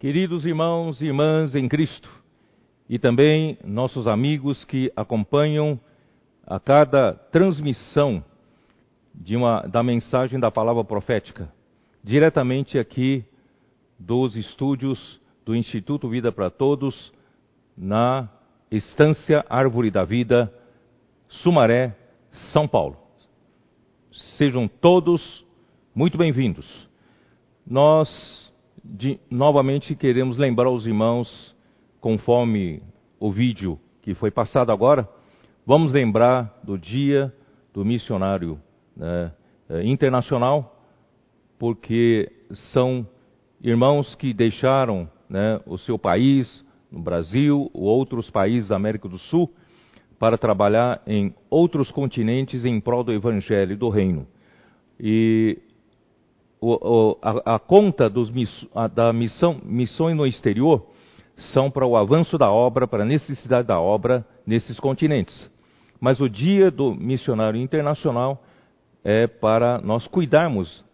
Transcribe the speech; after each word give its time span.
Queridos 0.00 0.46
irmãos 0.46 1.02
e 1.02 1.06
irmãs 1.06 1.56
em 1.56 1.68
Cristo, 1.68 2.08
e 2.88 3.00
também 3.00 3.58
nossos 3.64 4.06
amigos 4.06 4.64
que 4.64 4.92
acompanham 4.94 5.78
a 6.46 6.60
cada 6.60 7.14
transmissão 7.32 8.24
uma, 9.28 9.62
da 9.62 9.82
mensagem 9.82 10.38
da 10.38 10.52
palavra 10.52 10.84
profética, 10.84 11.52
diretamente 12.00 12.78
aqui 12.78 13.24
dos 13.98 14.36
estúdios 14.36 15.20
do 15.44 15.56
Instituto 15.56 16.08
Vida 16.08 16.30
para 16.30 16.48
Todos, 16.48 17.12
na 17.76 18.28
Estância 18.70 19.44
Árvore 19.50 19.90
da 19.90 20.04
Vida, 20.04 20.54
Sumaré, 21.26 21.96
São 22.52 22.68
Paulo. 22.68 22.96
Sejam 24.12 24.68
todos 24.68 25.44
muito 25.92 26.16
bem-vindos. 26.16 26.88
Nós 27.66 28.47
de, 28.88 29.20
novamente 29.30 29.94
queremos 29.94 30.38
lembrar 30.38 30.70
os 30.70 30.86
irmãos, 30.86 31.54
conforme 32.00 32.82
o 33.20 33.30
vídeo 33.30 33.78
que 34.00 34.14
foi 34.14 34.30
passado 34.30 34.72
agora, 34.72 35.06
vamos 35.66 35.92
lembrar 35.92 36.58
do 36.64 36.78
dia 36.78 37.32
do 37.74 37.84
missionário 37.84 38.58
né, 38.96 39.30
eh, 39.68 39.84
internacional, 39.84 40.74
porque 41.58 42.32
são 42.72 43.06
irmãos 43.60 44.14
que 44.14 44.32
deixaram 44.32 45.08
né, 45.28 45.60
o 45.66 45.76
seu 45.76 45.98
país, 45.98 46.64
no 46.90 47.00
Brasil 47.00 47.70
ou 47.74 47.82
outros 47.82 48.30
países 48.30 48.70
da 48.70 48.76
América 48.76 49.06
do 49.06 49.18
Sul, 49.18 49.52
para 50.18 50.38
trabalhar 50.38 51.02
em 51.06 51.34
outros 51.50 51.90
continentes 51.90 52.64
em 52.64 52.80
prol 52.80 53.04
do 53.04 53.12
Evangelho 53.12 53.72
e 53.72 53.76
do 53.76 53.88
Reino. 53.90 54.26
E 54.98 55.58
o, 56.60 56.72
o, 56.72 57.18
a, 57.22 57.54
a, 57.54 57.58
conta 57.58 58.08
dos, 58.08 58.32
a, 58.74 58.88
da 58.88 59.12
missão, 59.12 59.60
missões 59.64 60.16
no 60.16 60.26
exterior 60.26 60.86
são 61.52 61.70
para 61.70 61.86
o 61.86 61.96
avanço 61.96 62.36
da 62.36 62.50
obra, 62.50 62.86
para 62.86 63.04
a 63.04 63.06
necessidade 63.06 63.68
da 63.68 63.80
obra 63.80 64.26
nesses 64.46 64.78
continentes. 64.80 65.48
Mas 66.00 66.20
o 66.20 66.28
dia 66.28 66.70
do 66.70 66.94
missionário 66.94 67.60
internacional 67.60 68.42
é 69.04 69.26
para 69.26 69.78
nós 69.78 70.06
cuidarmos 70.06 70.84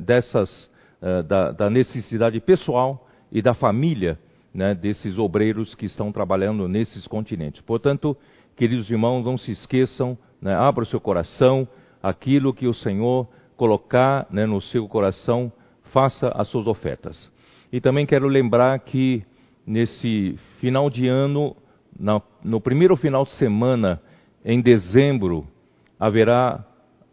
dessas, 0.00 0.70
uh, 1.02 1.22
da, 1.24 1.52
da, 1.52 1.70
necessidade 1.70 2.40
pessoal 2.40 3.06
e 3.30 3.42
da 3.42 3.54
família 3.54 4.18
né, 4.54 4.74
desses 4.74 5.18
obreiros 5.18 5.74
que 5.74 5.86
estão 5.86 6.10
trabalhando 6.10 6.66
nesses 6.68 7.06
continentes. 7.06 7.60
Portanto, 7.60 8.16
queridos 8.56 8.88
irmãos, 8.90 9.24
não 9.24 9.36
se 9.36 9.50
esqueçam, 9.50 10.16
né, 10.40 10.54
abra 10.54 10.84
o 10.84 10.86
seu 10.86 11.00
coração, 11.00 11.68
aquilo 12.02 12.54
que 12.54 12.66
o 12.66 12.74
Senhor 12.74 13.28
colocar 13.58 14.26
né, 14.30 14.46
no 14.46 14.60
seu 14.62 14.86
coração, 14.88 15.52
faça 15.92 16.28
as 16.28 16.48
suas 16.48 16.66
ofertas. 16.66 17.30
E 17.70 17.80
também 17.80 18.06
quero 18.06 18.28
lembrar 18.28 18.78
que 18.78 19.22
nesse 19.66 20.38
final 20.60 20.88
de 20.88 21.08
ano, 21.08 21.54
na, 21.98 22.22
no 22.42 22.60
primeiro 22.60 22.96
final 22.96 23.24
de 23.24 23.32
semana, 23.32 24.00
em 24.44 24.62
dezembro, 24.62 25.46
haverá 25.98 26.64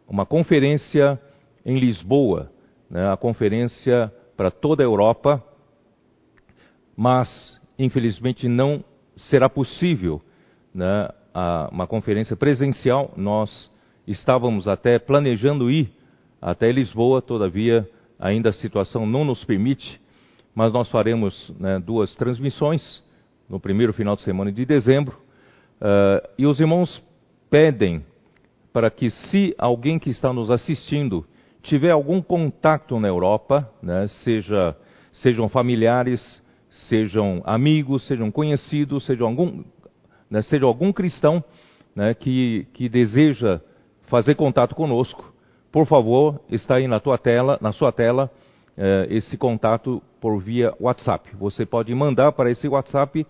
uma 0.07 0.23
conferência 0.25 1.19
em 1.65 1.79
Lisboa, 1.79 2.51
né, 2.89 3.11
a 3.11 3.17
conferência 3.17 4.13
para 4.37 4.51
toda 4.51 4.83
a 4.83 4.85
Europa, 4.85 5.43
mas 6.95 7.59
infelizmente 7.77 8.47
não 8.47 8.83
será 9.15 9.49
possível 9.49 10.21
né, 10.71 11.09
a, 11.33 11.69
uma 11.71 11.87
conferência 11.87 12.35
presencial. 12.35 13.11
Nós 13.17 13.71
estávamos 14.05 14.67
até 14.67 14.99
planejando 14.99 15.71
ir 15.71 15.94
até 16.45 16.71
Lisboa, 16.71 17.23
todavia 17.23 17.89
ainda 18.19 18.49
a 18.49 18.53
situação 18.53 19.03
não 19.03 19.25
nos 19.25 19.43
permite, 19.43 19.99
mas 20.53 20.71
nós 20.71 20.87
faremos 20.91 21.51
né, 21.59 21.79
duas 21.79 22.15
transmissões 22.15 23.03
no 23.49 23.59
primeiro 23.59 23.91
final 23.91 24.15
de 24.15 24.21
semana 24.21 24.51
de 24.51 24.63
dezembro. 24.63 25.17
Uh, 25.81 26.29
e 26.37 26.45
os 26.45 26.59
irmãos 26.59 27.03
pedem 27.49 28.05
para 28.71 28.91
que, 28.91 29.09
se 29.09 29.55
alguém 29.57 29.97
que 29.97 30.11
está 30.11 30.31
nos 30.31 30.51
assistindo 30.51 31.25
tiver 31.63 31.89
algum 31.89 32.21
contato 32.21 32.99
na 32.99 33.07
Europa, 33.07 33.67
né, 33.81 34.07
seja, 34.07 34.77
sejam 35.13 35.49
familiares, 35.49 36.43
sejam 36.69 37.41
amigos, 37.43 38.05
sejam 38.05 38.29
conhecidos, 38.29 39.03
sejam 39.03 39.25
algum, 39.25 39.63
né, 40.29 40.43
seja 40.43 40.65
algum 40.65 40.93
cristão 40.93 41.43
né, 41.95 42.13
que, 42.13 42.67
que 42.71 42.87
deseja 42.87 43.59
fazer 44.03 44.35
contato 44.35 44.75
conosco, 44.75 45.33
por 45.75 45.85
favor, 45.85 46.39
está 46.49 46.75
aí 46.75 46.87
na 46.87 47.01
tua 47.01 47.17
tela, 47.17 47.57
na 47.59 47.73
sua 47.73 47.91
tela, 47.91 48.31
eh, 48.77 49.07
esse 49.09 49.37
contato 49.37 50.01
por 50.21 50.39
via 50.39 50.73
WhatsApp. 50.79 51.35
Você 51.35 51.65
pode 51.65 51.93
mandar 51.93 52.31
para 52.31 52.49
esse 52.49 52.65
WhatsApp 52.65 53.27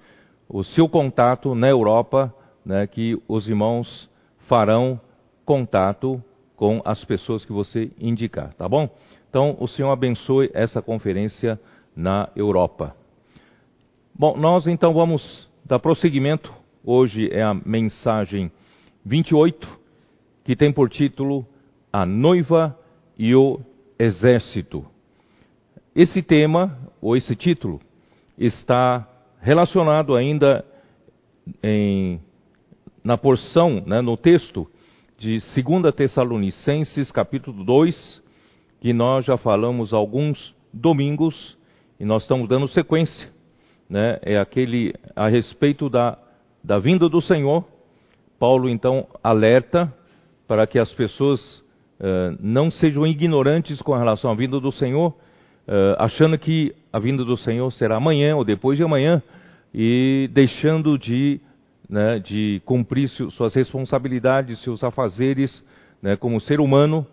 o 0.47 0.63
seu 0.63 0.87
contato 0.87 1.55
na 1.55 1.67
Europa, 1.67 2.31
né, 2.63 2.85
que 2.85 3.19
os 3.27 3.47
irmãos 3.47 4.07
farão 4.47 5.01
contato 5.43 6.23
com 6.55 6.83
as 6.85 7.03
pessoas 7.03 7.43
que 7.43 7.51
você 7.51 7.91
indicar, 7.99 8.53
tá 8.53 8.69
bom? 8.69 8.87
Então, 9.27 9.57
o 9.59 9.67
Senhor 9.67 9.89
abençoe 9.89 10.51
essa 10.53 10.83
conferência 10.83 11.59
na 11.95 12.29
Europa. 12.35 12.95
Bom, 14.13 14.37
nós 14.37 14.67
então 14.67 14.93
vamos 14.93 15.49
dar 15.65 15.79
prosseguimento. 15.79 16.53
Hoje 16.83 17.27
é 17.31 17.41
a 17.41 17.55
mensagem 17.55 18.51
28, 19.03 19.67
que 20.43 20.55
tem 20.55 20.71
por 20.71 20.91
título 20.91 21.43
a 21.95 22.05
noiva 22.05 22.77
e 23.17 23.33
o 23.33 23.61
exército. 23.97 24.85
Esse 25.95 26.21
tema, 26.21 26.77
ou 26.99 27.15
esse 27.15 27.37
título, 27.37 27.79
está 28.37 29.07
relacionado 29.39 30.13
ainda 30.13 30.65
em, 31.63 32.19
na 33.01 33.17
porção, 33.17 33.81
né, 33.85 34.01
no 34.01 34.17
texto 34.17 34.69
de 35.17 35.39
2 35.39 35.95
Tessalonicenses, 35.95 37.13
capítulo 37.13 37.63
2, 37.63 38.21
que 38.81 38.91
nós 38.91 39.23
já 39.23 39.37
falamos 39.37 39.93
alguns 39.93 40.53
domingos 40.73 41.57
e 41.97 42.03
nós 42.03 42.23
estamos 42.23 42.49
dando 42.49 42.67
sequência. 42.67 43.29
Né, 43.89 44.19
é 44.21 44.37
aquele 44.37 44.93
a 45.15 45.29
respeito 45.29 45.89
da, 45.89 46.17
da 46.61 46.77
vinda 46.77 47.07
do 47.07 47.21
Senhor. 47.21 47.63
Paulo 48.37 48.67
então 48.67 49.07
alerta 49.23 49.93
para 50.45 50.67
que 50.67 50.77
as 50.77 50.91
pessoas 50.91 51.63
uh, 51.99 52.37
não 52.39 52.69
sejam 52.71 53.05
ignorantes 53.05 53.81
com 53.81 53.95
relação 53.95 54.31
à 54.31 54.35
vinda 54.35 54.59
do 54.59 54.71
Senhor, 54.71 55.09
uh, 55.09 55.95
achando 55.97 56.37
que 56.37 56.73
a 56.91 56.99
vinda 56.99 57.23
do 57.23 57.37
Senhor 57.37 57.71
será 57.71 57.97
amanhã 57.97 58.35
ou 58.35 58.43
depois 58.43 58.77
de 58.77 58.83
amanhã, 58.83 59.21
e 59.73 60.29
deixando 60.31 60.97
de, 60.97 61.41
né, 61.89 62.19
de 62.19 62.61
cumprir 62.65 63.09
suas 63.09 63.53
responsabilidades, 63.53 64.61
seus 64.61 64.83
afazeres 64.83 65.63
né, 66.01 66.15
como 66.15 66.39
ser 66.39 66.59
humano. 66.61 67.05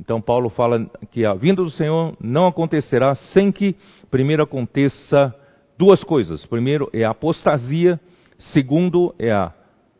Então, 0.00 0.20
Paulo 0.20 0.48
fala 0.48 0.88
que 1.10 1.24
a 1.24 1.34
vinda 1.34 1.62
do 1.62 1.70
Senhor 1.70 2.16
não 2.20 2.46
acontecerá 2.46 3.14
sem 3.14 3.50
que 3.50 3.74
primeiro 4.10 4.42
aconteça 4.42 5.34
duas 5.78 6.04
coisas. 6.04 6.44
Primeiro 6.46 6.88
é 6.92 7.04
a 7.04 7.10
apostasia, 7.10 7.98
segundo 8.38 9.14
é 9.18 9.32
a 9.32 9.52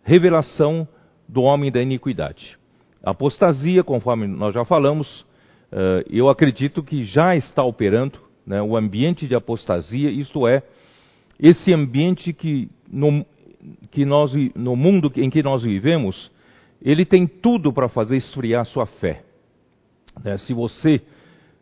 revelação 0.02 0.86
do 1.28 1.42
homem 1.42 1.72
da 1.72 1.82
iniquidade. 1.82 2.56
Apostasia, 3.04 3.84
conforme 3.84 4.26
nós 4.26 4.54
já 4.54 4.64
falamos, 4.64 5.26
eh, 5.70 6.04
eu 6.08 6.28
acredito 6.28 6.82
que 6.82 7.04
já 7.04 7.36
está 7.36 7.62
operando 7.62 8.18
né, 8.46 8.62
o 8.62 8.76
ambiente 8.76 9.26
de 9.26 9.34
apostasia, 9.34 10.10
isto 10.10 10.48
é, 10.48 10.62
esse 11.38 11.72
ambiente 11.72 12.32
que 12.32 12.70
no, 12.90 13.24
que 13.90 14.04
nós, 14.04 14.32
no 14.54 14.74
mundo 14.74 15.12
em 15.16 15.28
que 15.28 15.42
nós 15.42 15.62
vivemos, 15.62 16.30
ele 16.80 17.04
tem 17.04 17.26
tudo 17.26 17.72
para 17.72 17.88
fazer 17.88 18.16
esfriar 18.16 18.64
sua 18.66 18.86
fé. 18.86 19.22
Né, 20.22 20.38
se 20.38 20.54
você 20.54 21.00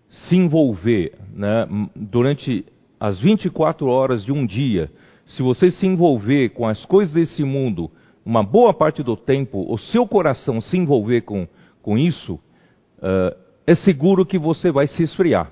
se 0.09 0.37
envolver 0.37 1.13
né, 1.35 1.67
durante 1.97 2.65
as 3.01 3.19
24 3.21 3.87
horas 3.87 4.25
de 4.25 4.33
um 4.33 4.47
dia, 4.47 4.91
se 5.25 5.43
você 5.43 5.71
se 5.71 5.87
envolver 5.87 6.51
com 6.51 6.69
as 6.69 6.85
coisas 6.85 7.15
desse 7.15 7.43
mundo, 7.43 7.91
uma 8.25 8.43
boa 8.43 8.73
parte 8.73 9.03
do 9.03 9.17
tempo, 9.17 9.67
o 9.73 9.79
seu 9.79 10.07
coração 10.07 10.61
se 10.61 10.77
envolver 10.77 11.23
com, 11.23 11.47
com 11.83 11.99
isso, 11.99 12.35
uh, 12.35 13.37
é 13.67 13.75
seguro 13.75 14.25
que 14.25 14.39
você 14.39 14.71
vai 14.71 14.87
se 14.87 15.03
esfriar. 15.03 15.51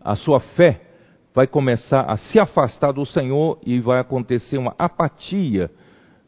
A 0.00 0.16
sua 0.16 0.40
fé 0.40 0.80
vai 1.34 1.46
começar 1.46 2.02
a 2.02 2.16
se 2.16 2.38
afastar 2.38 2.92
do 2.92 3.04
Senhor 3.04 3.58
e 3.64 3.78
vai 3.80 4.00
acontecer 4.00 4.58
uma 4.58 4.74
apatia, 4.78 5.70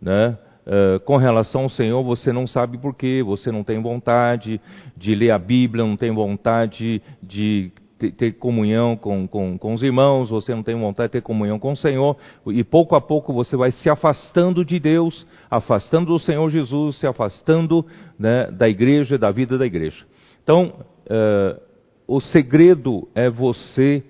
né? 0.00 0.38
Uh, 0.66 1.00
com 1.00 1.16
relação 1.16 1.62
ao 1.62 1.70
Senhor, 1.70 2.02
você 2.04 2.32
não 2.32 2.46
sabe 2.46 2.78
por 2.78 2.94
quê, 2.94 3.22
você 3.24 3.50
não 3.50 3.64
tem 3.64 3.80
vontade 3.80 4.60
de 4.96 5.14
ler 5.14 5.30
a 5.30 5.38
Bíblia, 5.38 5.84
não 5.84 5.96
tem 5.96 6.12
vontade 6.14 7.02
de 7.22 7.72
ter, 8.00 8.12
ter 8.12 8.32
comunhão 8.32 8.96
com, 8.96 9.28
com, 9.28 9.58
com 9.58 9.74
os 9.74 9.82
irmãos, 9.82 10.30
você 10.30 10.54
não 10.54 10.62
tem 10.62 10.74
vontade 10.74 11.08
de 11.08 11.12
ter 11.12 11.22
comunhão 11.22 11.58
com 11.58 11.72
o 11.72 11.76
Senhor, 11.76 12.16
e 12.46 12.64
pouco 12.64 12.96
a 12.96 13.00
pouco 13.00 13.32
você 13.32 13.56
vai 13.56 13.70
se 13.70 13.90
afastando 13.90 14.64
de 14.64 14.80
Deus, 14.80 15.26
afastando 15.50 16.06
do 16.06 16.18
Senhor 16.18 16.48
Jesus, 16.48 16.98
se 16.98 17.06
afastando 17.06 17.84
né, 18.18 18.50
da 18.50 18.68
igreja, 18.68 19.18
da 19.18 19.30
vida 19.30 19.58
da 19.58 19.66
igreja. 19.66 20.04
Então, 20.42 20.72
uh, 21.06 21.60
o 22.08 22.20
segredo 22.20 23.06
é 23.14 23.28
você 23.28 24.02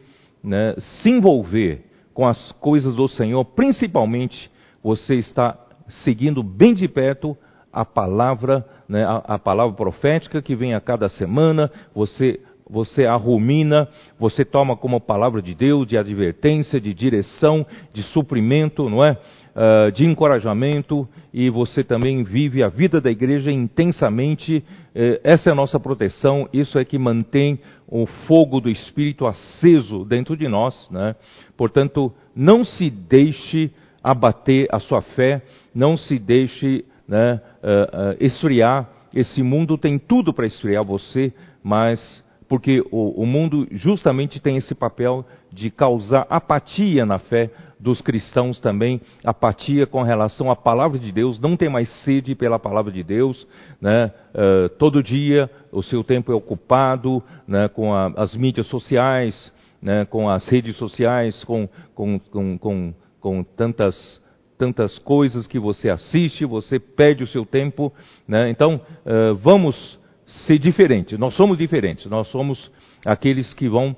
né, 0.43 0.75
se 0.79 1.11
envolver 1.11 1.85
com 2.15 2.27
as 2.27 2.53
coisas 2.53 2.95
do 2.95 3.09
Senhor, 3.09 3.45
principalmente 3.45 4.51
você 4.83 5.17
está 5.17 5.59
seguindo 6.05 6.43
bem 6.43 6.75
de 6.75 6.87
perto 6.87 7.37
a 7.73 7.85
palavra, 7.85 8.67
né, 8.89 9.05
a, 9.05 9.35
a, 9.35 9.39
palavra 9.39 9.77
profética 9.77 10.43
que 10.43 10.57
vem 10.57 10.75
a 10.75 10.81
cada 10.81 11.09
semana, 11.09 11.71
você, 11.95 12.41
você 12.71 13.05
a 13.05 13.17
rumina, 13.17 13.89
você 14.19 14.45
toma 14.45 14.77
como 14.77 15.01
palavra 15.01 15.43
de 15.43 15.55
Deus, 15.55 15.87
de 15.87 15.99
advertência, 15.99 16.81
de 16.81 16.95
direção, 16.95 17.67
de 17.93 18.03
suprimento, 18.05 18.89
não 18.89 19.05
é? 19.05 19.19
Uh, 19.51 19.91
de 19.91 20.07
encorajamento, 20.07 21.09
e 21.35 21.51
você 21.51 21.83
também 21.83 22.23
vive 22.23 22.63
a 22.63 22.69
vida 22.69 23.01
da 23.01 23.11
igreja 23.11 23.51
intensamente. 23.51 24.59
Uh, 24.95 25.21
essa 25.25 25.51
é 25.51 25.53
a 25.53 25.57
nossa 25.57 25.81
proteção, 25.81 26.49
isso 26.53 26.79
é 26.79 26.85
que 26.85 26.97
mantém 26.97 27.59
o 27.89 28.07
fogo 28.07 28.61
do 28.61 28.71
Espírito 28.71 29.27
aceso 29.27 30.05
dentro 30.05 30.37
de 30.37 30.47
nós. 30.47 30.89
Né? 30.91 31.17
Portanto, 31.57 32.13
não 32.35 32.63
se 32.63 32.89
deixe 32.89 33.73
abater 34.03 34.69
a 34.71 34.79
sua 34.79 35.03
fé, 35.03 35.43
não 35.75 35.97
se 35.97 36.19
deixe 36.19 36.85
né, 37.09 37.41
uh, 37.63 38.17
esfriar. 38.25 38.89
Esse 39.13 39.43
mundo 39.43 39.77
tem 39.77 39.99
tudo 39.99 40.33
para 40.33 40.47
esfriar 40.47 40.85
você, 40.85 41.33
mas 41.63 42.25
porque 42.51 42.83
o, 42.91 43.23
o, 43.23 43.25
mundo 43.25 43.65
justamente 43.71 44.41
tem 44.41 44.57
esse 44.57 44.75
papel 44.75 45.25
de 45.53 45.71
causar 45.71 46.27
apatia 46.29 47.07
na 47.07 47.21
fé 47.21 47.49
dos 47.79 48.01
cristãos 48.01 48.59
também, 48.59 49.01
apatia 49.25 49.87
com 49.87 50.03
relação 50.03 50.51
à 50.51 50.57
palavra 50.57 50.99
de 50.99 51.13
Deus, 51.13 51.39
não 51.39 51.57
tem 51.57 51.71
mais 51.71 51.89
sede 52.03 52.35
pela 52.35 52.59
palavra 52.59 52.91
de 52.91 53.05
Deus, 53.05 53.47
né? 53.81 54.13
Uh, 54.35 54.69
todo 54.71 55.01
dia 55.01 55.49
o 55.71 55.81
seu 55.81 56.03
tempo 56.03 56.33
é 56.33 56.35
ocupado 56.35 57.23
né, 57.47 57.69
com 57.69 57.95
a, 57.95 58.09
as 58.17 58.35
mídias 58.35 58.67
sociais, 58.67 59.53
né, 59.81 60.05
com 60.05 60.29
as 60.29 60.49
redes 60.49 60.77
sociais, 60.77 61.45
com, 61.45 61.69
com, 61.95 62.19
com, 62.19 62.59
com 62.59 62.95
com 63.21 63.45
tantas 63.45 64.21
tantas 64.59 64.99
coisas 64.99 65.47
que 65.47 65.59
você 65.59 65.89
assiste, 65.89 66.45
você 66.45 66.79
perde 66.79 67.25
o 67.25 67.27
seu 67.27 67.47
tempo, 67.47 67.91
né? 68.29 68.51
Então 68.51 68.75
uh, 68.75 69.35
vamos 69.37 69.99
ser 70.47 70.59
diferentes. 70.59 71.19
Nós 71.19 71.35
somos 71.35 71.59
diferentes. 71.59 72.07
Nós 72.07 72.29
somos 72.29 72.71
aqueles 73.05 73.53
que 73.55 73.69
vão 73.69 73.97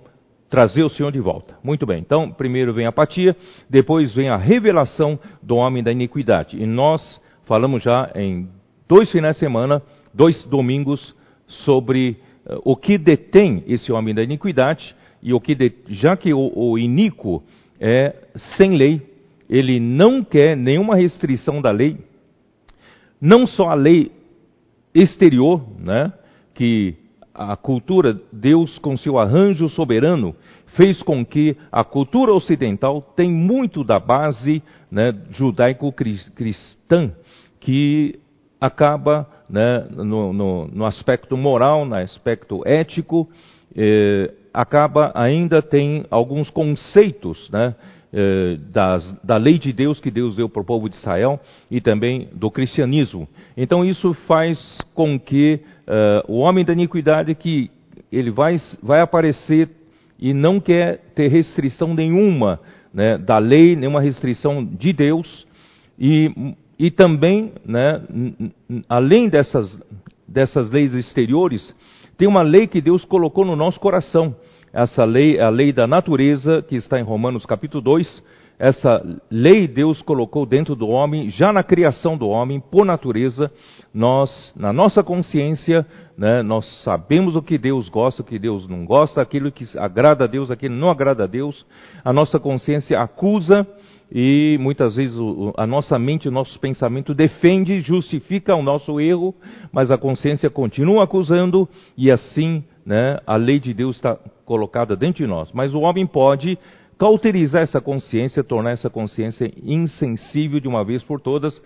trazer 0.49 0.83
o 0.83 0.89
Senhor 0.91 1.11
de 1.11 1.21
volta. 1.21 1.57
Muito 1.65 1.87
bem. 1.87 1.99
Então 1.99 2.31
primeiro 2.31 2.75
vem 2.75 2.87
a 2.87 2.91
apatia, 2.91 3.35
depois 3.71 4.15
vem 4.15 4.29
a 4.29 4.37
revelação 4.37 5.19
do 5.43 5.57
homem 5.57 5.83
da 5.83 5.91
iniquidade. 5.91 6.63
E 6.63 6.67
nós 6.67 7.21
falamos 7.45 7.83
já 7.83 8.11
em 8.15 8.49
dois 8.89 9.11
finais 9.11 9.37
de 9.37 9.41
semana, 9.41 9.83
dois 10.13 10.45
domingos 10.45 11.15
sobre 11.47 12.19
uh, 12.47 12.61
o 12.65 12.77
que 12.77 12.99
detém 12.99 13.65
esse 13.67 13.91
homem 13.91 14.15
da 14.15 14.23
iniquidade 14.23 14.95
e 15.23 15.33
o 15.33 15.41
que 15.41 15.57
já 15.89 16.17
que 16.19 16.35
o, 16.35 16.53
o 16.55 16.79
iníquo 16.79 17.43
é 17.81 18.15
sem 18.59 18.77
lei, 18.77 19.01
ele 19.49 19.81
não 19.81 20.23
quer 20.23 20.57
nenhuma 20.57 20.97
restrição 20.97 21.63
da 21.63 21.71
lei, 21.71 21.97
não 23.21 23.47
só 23.47 23.71
a 23.71 23.75
lei 23.75 24.13
exterior, 24.95 25.65
né, 25.79 26.13
que 26.55 26.97
a 27.35 27.57
cultura, 27.57 28.21
Deus 28.33 28.79
com 28.79 28.97
seu 28.97 29.19
arranjo 29.19 29.69
soberano, 29.69 30.35
fez 30.77 31.03
com 31.03 31.25
que 31.25 31.57
a 31.71 31.85
cultura 31.85 32.33
ocidental 32.33 33.01
tem 33.01 33.31
muito 33.31 33.85
da 33.85 33.99
base 33.99 34.63
né, 34.91 35.15
judaico-cristã, 35.31 37.13
que 37.61 38.19
acaba 38.61 39.29
né, 39.49 39.87
no, 39.91 40.33
no, 40.33 40.69
no, 40.69 40.85
aspecto 40.85 41.37
moral, 41.37 41.85
no 41.85 41.95
aspecto 41.95 42.63
ético, 42.67 43.29
eh, 43.77 44.33
acaba 44.53 45.11
ainda 45.15 45.61
tem 45.63 46.05
alguns 46.11 46.51
conceitos 46.51 47.51
né, 47.51 47.75
eh, 48.15 48.59
das, 48.71 49.11
da 49.25 49.39
lei 49.39 49.59
de 49.59 49.73
Deus 49.73 49.99
que 49.99 50.11
Deus 50.11 50.37
deu 50.37 50.47
para 50.47 50.61
o 50.61 50.67
povo 50.67 50.87
de 50.87 50.97
Israel 50.97 51.41
e 51.71 51.81
também 51.81 52.29
do 52.35 52.51
cristianismo. 52.51 53.27
Então 53.57 53.83
isso 53.83 54.13
faz 54.27 54.79
com 54.93 55.19
que 55.19 55.61
uh, 55.89 56.31
o 56.31 56.41
homem 56.41 56.63
da 56.63 56.75
iniquidade 56.75 57.35
que 57.35 57.71
ele 58.13 58.31
vai, 58.31 58.57
vai 58.83 59.01
aparecer 59.01 59.71
e 60.19 60.35
não 60.35 60.61
quer 60.61 60.99
ter 61.15 61.29
restrição 61.29 61.95
nenhuma 61.95 62.61
né, 62.93 63.17
da 63.17 63.39
lei, 63.39 63.75
nenhuma 63.75 64.03
restrição 64.03 64.63
de 64.63 64.93
Deus 64.93 65.47
e, 65.99 66.55
e 66.79 66.91
também, 66.91 67.53
né, 67.65 68.03
além 68.91 69.31
dessas, 69.31 69.79
dessas 70.29 70.71
leis 70.71 70.93
exteriores, 70.93 71.75
tem 72.19 72.29
uma 72.29 72.43
lei 72.43 72.67
que 72.67 72.83
Deus 72.83 73.07
colocou 73.07 73.45
no 73.45 73.57
nosso 73.57 73.81
coração 73.81 74.37
essa 74.73 75.05
lei 75.05 75.39
a 75.39 75.51
lei 75.51 75.73
da 75.73 75.87
natureza, 75.87 76.63
que 76.63 76.77
está 76.77 76.99
em 76.99 77.03
Romanos 77.03 77.45
capítulo 77.45 77.83
2. 77.83 78.43
Essa 78.59 79.03
lei 79.31 79.67
Deus 79.67 80.01
colocou 80.03 80.47
dentro 80.47 80.77
do 80.77 80.87
homem, 80.89 81.29
já 81.31 81.53
na 81.53 81.65
criação 81.65 82.17
do 82.17 82.29
homem, 82.29 82.61
por 82.61 82.87
natureza. 82.87 83.51
Nós, 83.93 84.53
na 84.57 84.73
nossa 84.73 85.03
consciência, 85.03 85.85
né, 86.17 86.43
nós 86.43 86.65
sabemos 86.85 87.35
o 87.35 87.43
que 87.43 87.59
Deus 87.59 87.89
gosta, 87.89 88.23
o 88.23 88.25
que 88.25 88.39
Deus 88.39 88.69
não 88.69 88.87
gosta, 88.87 89.21
aquilo 89.21 89.51
que 89.51 89.65
agrada 89.77 90.25
a 90.25 90.27
Deus, 90.29 90.51
aquilo 90.51 90.75
que 90.75 90.81
não 90.81 90.91
agrada 90.91 91.25
a 91.25 91.27
Deus. 91.27 91.67
A 92.05 92.13
nossa 92.13 92.39
consciência 92.39 93.01
acusa 93.01 93.67
e 94.15 94.59
muitas 94.61 94.95
vezes 94.95 95.19
a 95.57 95.67
nossa 95.67 95.99
mente, 95.99 96.29
o 96.29 96.33
nosso 96.33 96.61
pensamento 96.61 97.15
defende, 97.15 97.81
justifica 97.81 98.55
o 98.55 98.63
nosso 98.63 99.01
erro, 99.01 99.35
mas 99.73 99.91
a 99.91 99.99
consciência 99.99 100.49
continua 100.49 101.05
acusando 101.05 101.69
e 101.97 102.13
assim 102.13 102.63
né, 102.85 103.19
a 103.27 103.37
lei 103.37 103.59
de 103.59 103.73
Deus 103.73 103.97
está 103.97 104.17
colocada 104.45 104.97
dentro 104.97 105.25
de 105.25 105.27
nós. 105.27 105.51
Mas 105.53 105.75
o 105.75 105.81
homem 105.81 106.07
pode 106.07 106.59
cauterizar 106.99 107.63
essa 107.63 107.81
consciência, 107.81 108.45
tornar 108.45 108.71
essa 108.71 108.89
consciência 108.89 109.53
insensível 109.63 110.61
de 110.61 110.69
uma 110.69 110.85
vez 110.85 111.03
por 111.03 111.21
todas, 111.21 111.61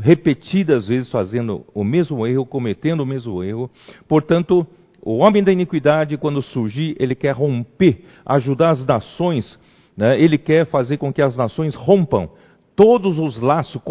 repetidas 0.00 0.88
vezes 0.88 1.10
fazendo 1.10 1.64
o 1.74 1.84
mesmo 1.84 2.26
erro, 2.26 2.46
cometendo 2.46 3.00
o 3.00 3.06
mesmo 3.06 3.42
erro. 3.42 3.70
Portanto, 4.06 4.66
o 5.02 5.18
homem 5.18 5.42
da 5.42 5.52
iniquidade, 5.52 6.16
quando 6.16 6.42
surgir, 6.42 6.96
ele 6.98 7.14
quer 7.14 7.34
romper, 7.34 8.04
ajudar 8.24 8.70
as 8.70 8.84
nações, 8.86 9.58
né? 9.96 10.20
ele 10.20 10.38
quer 10.38 10.66
fazer 10.66 10.96
com 10.96 11.12
que 11.12 11.22
as 11.22 11.36
nações 11.36 11.74
rompam 11.74 12.30
todos 12.78 13.18
os 13.18 13.36
laços, 13.42 13.82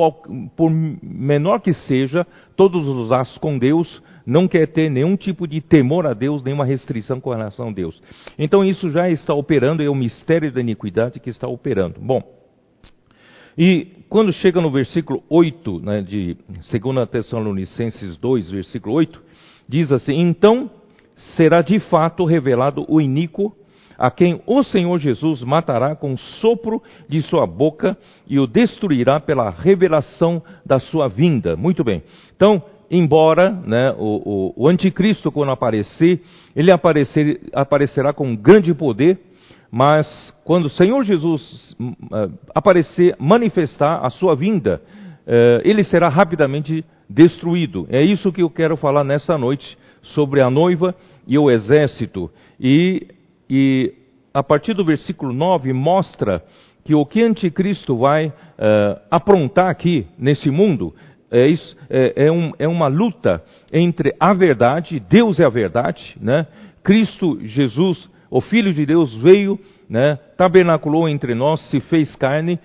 por 0.56 0.72
menor 0.72 1.60
que 1.60 1.74
seja, 1.74 2.26
todos 2.56 2.88
os 2.88 3.10
laços 3.10 3.38
com 3.38 3.60
Deus, 3.60 4.02
não 4.26 4.48
quer 4.48 4.66
ter 4.68 4.90
nenhum 4.90 5.18
tipo 5.18 5.46
de 5.46 5.60
temor 5.60 6.08
a 6.08 6.14
Deus, 6.14 6.42
nenhuma 6.42 6.64
restrição 6.64 7.20
com 7.20 7.32
relação 7.32 7.68
a 7.68 7.72
Deus. 7.74 8.02
Então 8.40 8.64
isso 8.64 8.90
já 8.90 9.10
está 9.10 9.34
operando, 9.34 9.84
é 9.84 9.90
o 9.90 9.94
mistério 9.94 10.54
da 10.54 10.62
iniquidade 10.62 11.20
que 11.20 11.30
está 11.30 11.50
operando. 11.50 12.00
Bom, 12.00 12.24
e 13.58 13.88
quando 14.08 14.32
chega 14.32 14.62
no 14.62 14.72
versículo 14.72 15.22
8 15.30 15.80
né, 15.82 16.02
de 16.02 16.38
2 16.48 17.10
Tessalonicenses 17.10 18.16
2, 18.16 18.52
versículo 18.52 18.96
8, 18.96 19.22
diz 19.68 19.92
assim: 19.92 20.18
Então 20.18 20.72
será 21.36 21.62
de 21.62 21.78
fato 21.78 22.24
revelado 22.24 22.86
o 22.88 23.02
iníquo 23.02 23.54
a 23.98 24.12
quem 24.12 24.42
o 24.46 24.64
Senhor 24.64 25.00
Jesus 25.00 25.42
matará 25.42 25.96
com 25.96 26.14
o 26.14 26.18
sopro 26.18 26.82
de 27.10 27.22
sua 27.22 27.48
boca 27.48 27.98
e 28.28 28.40
o 28.40 28.46
destruirá 28.46 29.20
pela 29.20 29.50
revelação 29.50 30.42
da 30.66 30.80
sua 30.80 31.08
vinda. 31.08 31.56
Muito 31.56 31.84
bem. 31.84 32.04
Então, 32.36 32.62
embora 32.92 33.50
né, 33.50 33.94
o, 33.98 34.54
o, 34.56 34.64
o, 34.64 34.68
anticristo, 34.68 35.32
quando 35.32 35.52
aparecer, 35.52 36.22
ele 36.56 36.72
aparecer, 36.72 37.42
aparecerá 37.54 38.14
com 38.14 38.36
grande 38.36 38.74
poder, 38.74 39.20
mas 39.72 40.34
quando 40.46 40.66
o 40.66 40.70
Senhor 40.70 41.04
Jesus 41.04 41.76
uh, 41.80 42.32
aparecer, 42.54 43.16
manifestar 43.20 44.06
a 44.06 44.10
sua 44.10 44.36
vinda, 44.36 44.82
uh, 45.26 45.62
ele 45.64 45.84
será 45.84 46.08
rapidamente 46.08 46.86
destruído. 47.10 47.88
É 47.90 48.02
isso 48.02 48.32
que 48.32 48.42
eu 48.42 48.50
quero 48.50 48.78
falar 48.78 49.04
nessa 49.04 49.38
noite 49.38 49.78
sobre 50.02 50.42
a 50.42 50.50
noiva 50.50 50.96
e 51.28 51.38
o 51.38 51.52
exército. 51.52 52.32
E 52.60 53.08
e 53.50 53.94
a 54.34 54.44
partir 54.44 54.74
do 54.74 54.86
versículo 54.86 55.34
9 55.34 55.74
mostra 55.74 56.44
que 56.84 56.94
o 56.96 57.06
que 57.06 57.22
anticristo 57.22 57.98
vai 57.98 58.28
uh, 58.28 58.34
aprontar 59.12 59.70
aqui 59.70 60.08
nesse 60.18 60.50
mundo 60.50 60.94
é, 61.30 61.48
isso, 61.48 61.76
é, 61.90 62.28
é, 62.28 62.32
um, 62.32 62.54
é, 62.58 62.68
uma 62.68 62.88
luta 62.88 63.44
entre 63.72 64.16
a 64.18 64.34
verdade, 64.34 65.00
Deus 65.10 65.40
é 65.40 65.46
a 65.46 65.50
verdade, 65.50 66.16
né? 66.22 66.48
Cristo 66.84 67.38
Jesus, 67.46 68.10
o 68.32 68.40
Filho 68.40 68.74
de 68.74 68.86
Deus, 68.86 69.14
veio, 69.18 69.60
né? 69.90 70.18
tabernaculou 70.38 71.10
entre 71.10 71.36
nós, 71.36 71.60
se 71.70 71.82
fez 71.82 72.16
carne 72.16 72.58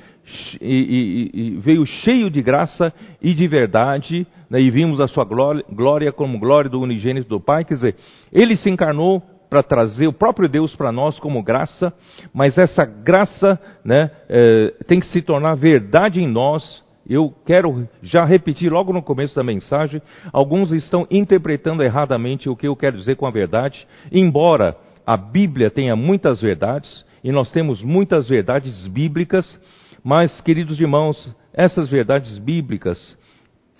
e, 0.60 1.30
e, 1.34 1.40
e 1.40 1.50
veio 1.56 1.84
cheio 1.84 2.30
de 2.30 2.40
graça 2.40 2.92
e 3.20 3.34
de 3.34 3.48
verdade, 3.48 4.24
né? 4.48 4.60
e 4.60 4.70
vimos 4.70 5.00
a 5.00 5.08
sua 5.08 5.24
glória, 5.24 5.64
glória 5.68 6.12
como 6.12 6.38
glória 6.38 6.70
do 6.70 6.80
unigênito 6.80 7.28
do 7.28 7.40
Pai, 7.40 7.64
quer 7.64 7.74
dizer, 7.74 7.96
ele 8.32 8.54
se 8.54 8.70
encarnou 8.70 9.20
para 9.52 9.62
trazer 9.62 10.06
o 10.06 10.14
próprio 10.14 10.48
Deus 10.48 10.74
para 10.74 10.90
nós 10.90 11.20
como 11.20 11.42
graça, 11.42 11.92
mas 12.32 12.56
essa 12.56 12.86
graça 12.86 13.60
né, 13.84 14.10
é, 14.26 14.72
tem 14.86 14.98
que 14.98 15.04
se 15.08 15.20
tornar 15.20 15.56
verdade 15.56 16.22
em 16.22 16.26
nós. 16.26 16.82
Eu 17.06 17.34
quero 17.44 17.86
já 18.02 18.24
repetir 18.24 18.72
logo 18.72 18.94
no 18.94 19.02
começo 19.02 19.36
da 19.36 19.44
mensagem: 19.44 20.00
alguns 20.32 20.72
estão 20.72 21.06
interpretando 21.10 21.82
erradamente 21.82 22.48
o 22.48 22.56
que 22.56 22.66
eu 22.66 22.74
quero 22.74 22.96
dizer 22.96 23.16
com 23.16 23.26
a 23.26 23.30
verdade, 23.30 23.86
embora 24.10 24.74
a 25.06 25.18
Bíblia 25.18 25.70
tenha 25.70 25.94
muitas 25.94 26.40
verdades, 26.40 27.04
e 27.22 27.30
nós 27.30 27.52
temos 27.52 27.82
muitas 27.82 28.26
verdades 28.26 28.86
bíblicas, 28.86 29.60
mas, 30.02 30.40
queridos 30.40 30.80
irmãos, 30.80 31.30
essas 31.52 31.90
verdades 31.90 32.38
bíblicas 32.38 33.18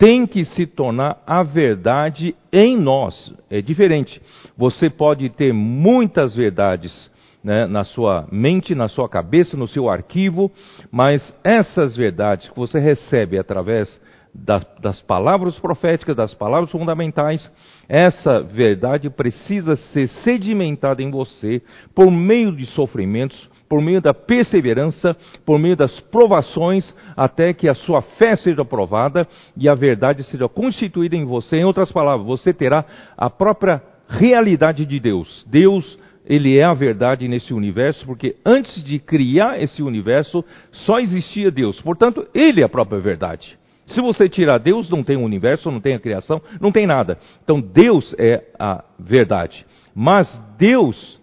têm 0.03 0.27
que 0.27 0.43
se 0.43 0.65
tornar 0.65 1.23
a 1.25 1.43
verdade 1.43 2.35
em 2.51 2.77
nós. 2.77 3.33
É 3.49 3.61
diferente. 3.61 4.21
Você 4.57 4.89
pode 4.89 5.29
ter 5.29 5.53
muitas 5.53 6.35
verdades 6.35 7.09
né, 7.41 7.65
na 7.67 7.85
sua 7.85 8.27
mente, 8.29 8.75
na 8.75 8.89
sua 8.89 9.07
cabeça, 9.07 9.55
no 9.55 9.65
seu 9.65 9.89
arquivo, 9.89 10.51
mas 10.91 11.33
essas 11.41 11.95
verdades 11.95 12.49
que 12.49 12.55
você 12.55 12.79
recebe 12.79 13.37
através 13.37 14.01
das, 14.33 14.65
das, 14.81 15.01
palavras 15.01 15.59
proféticas, 15.59 16.15
das 16.15 16.33
palavras 16.33 16.71
fundamentais, 16.71 17.49
essa 17.87 18.41
verdade 18.41 19.09
precisa 19.09 19.75
ser 19.75 20.07
sedimentada 20.07 21.03
em 21.03 21.11
você 21.11 21.61
por 21.93 22.09
meio 22.09 22.55
de 22.55 22.65
sofrimentos, 22.65 23.49
por 23.69 23.81
meio 23.81 24.01
da 24.01 24.13
perseverança, 24.13 25.15
por 25.45 25.59
meio 25.59 25.75
das 25.75 25.99
provações, 25.99 26.93
até 27.15 27.53
que 27.53 27.69
a 27.69 27.75
sua 27.75 28.01
fé 28.01 28.35
seja 28.35 28.65
provada 28.65 29.27
e 29.55 29.69
a 29.69 29.75
verdade 29.75 30.23
seja 30.23 30.49
constituída 30.49 31.15
em 31.15 31.25
você. 31.25 31.57
Em 31.57 31.65
outras 31.65 31.91
palavras, 31.91 32.25
você 32.25 32.51
terá 32.53 32.83
a 33.15 33.29
própria 33.29 33.83
realidade 34.07 34.85
de 34.85 34.99
Deus. 34.99 35.45
Deus 35.47 35.97
ele 36.25 36.57
é 36.57 36.63
a 36.63 36.73
verdade 36.73 37.27
nesse 37.27 37.53
universo, 37.53 38.05
porque 38.05 38.37
antes 38.45 38.81
de 38.83 38.97
criar 38.97 39.61
esse 39.61 39.83
universo, 39.83 40.43
só 40.71 40.99
existia 40.99 41.51
Deus. 41.51 41.81
Portanto, 41.81 42.25
ele 42.33 42.61
é 42.61 42.65
a 42.65 42.69
própria 42.69 42.99
verdade. 42.99 43.57
Se 43.87 44.01
você 44.01 44.29
tirar 44.29 44.59
Deus, 44.59 44.89
não 44.89 45.03
tem 45.03 45.17
o 45.17 45.23
universo, 45.23 45.71
não 45.71 45.81
tem 45.81 45.93
a 45.95 45.99
criação, 45.99 46.41
não 46.59 46.71
tem 46.71 46.87
nada. 46.87 47.17
Então, 47.43 47.59
Deus 47.59 48.15
é 48.17 48.43
a 48.57 48.83
verdade. 48.99 49.65
Mas 49.93 50.27
Deus 50.57 51.19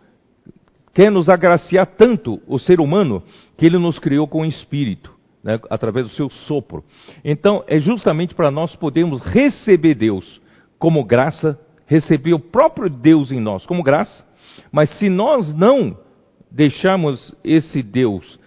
quer 0.92 1.10
nos 1.10 1.28
agraciar 1.28 1.86
tanto, 1.86 2.40
o 2.46 2.58
ser 2.58 2.80
humano, 2.80 3.22
que 3.56 3.66
ele 3.66 3.78
nos 3.78 3.98
criou 3.98 4.28
com 4.28 4.42
o 4.42 4.46
espírito. 4.46 5.18
Né, 5.42 5.58
através 5.70 6.04
do 6.04 6.12
seu 6.12 6.28
sopro. 6.28 6.84
Então, 7.24 7.64
é 7.66 7.78
justamente 7.78 8.34
para 8.34 8.50
nós 8.50 8.76
podermos 8.76 9.22
receber 9.22 9.94
Deus 9.94 10.38
como 10.78 11.02
graça, 11.02 11.58
receber 11.86 12.34
o 12.34 12.38
próprio 12.38 12.90
Deus 12.90 13.32
em 13.32 13.40
nós 13.40 13.64
como 13.64 13.82
graça, 13.82 14.22
mas 14.70 14.90
se 14.98 15.08
nós 15.08 15.54
não 15.54 15.96
deixarmos 16.50 17.34
esse 17.42 17.82
Deus 17.82 18.38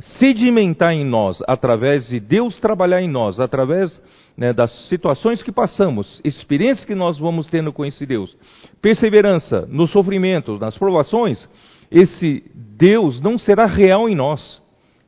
sedimentar 0.00 0.94
em 0.94 1.04
nós, 1.04 1.42
através 1.46 2.08
de 2.08 2.18
Deus 2.18 2.58
trabalhar 2.58 3.02
em 3.02 3.08
nós, 3.08 3.38
através 3.38 4.00
né, 4.36 4.52
das 4.52 4.70
situações 4.88 5.42
que 5.42 5.52
passamos, 5.52 6.20
experiências 6.24 6.84
que 6.84 6.94
nós 6.94 7.18
vamos 7.18 7.46
tendo 7.48 7.72
com 7.72 7.84
esse 7.84 8.06
Deus, 8.06 8.36
perseverança 8.80 9.66
nos 9.68 9.90
sofrimentos, 9.90 10.58
nas 10.58 10.76
provações, 10.78 11.48
esse 11.90 12.42
Deus 12.54 13.20
não 13.20 13.38
será 13.38 13.66
real 13.66 14.08
em 14.08 14.14
nós. 14.14 14.60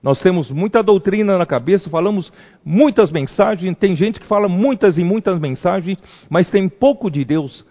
Nós 0.03 0.21
temos 0.21 0.51
muita 0.51 0.83
doutrina 0.83 1.39
na 1.39 1.47
cabeça, 1.47 1.89
falamos 1.89 2.33
muitas 2.65 3.13
mensagens, 3.13 3.77
tem 3.79 3.95
gente 3.95 4.19
que 4.19 4.27
fala 4.27 4.49
muitas 4.49 4.99
e 4.99 5.05
muitas 5.05 5.39
mensagens, 5.39 5.97
mas 6.29 6.51
tem 6.51 6.69
pouco 6.69 7.09
de 7.09 7.25
Deus 7.25 7.65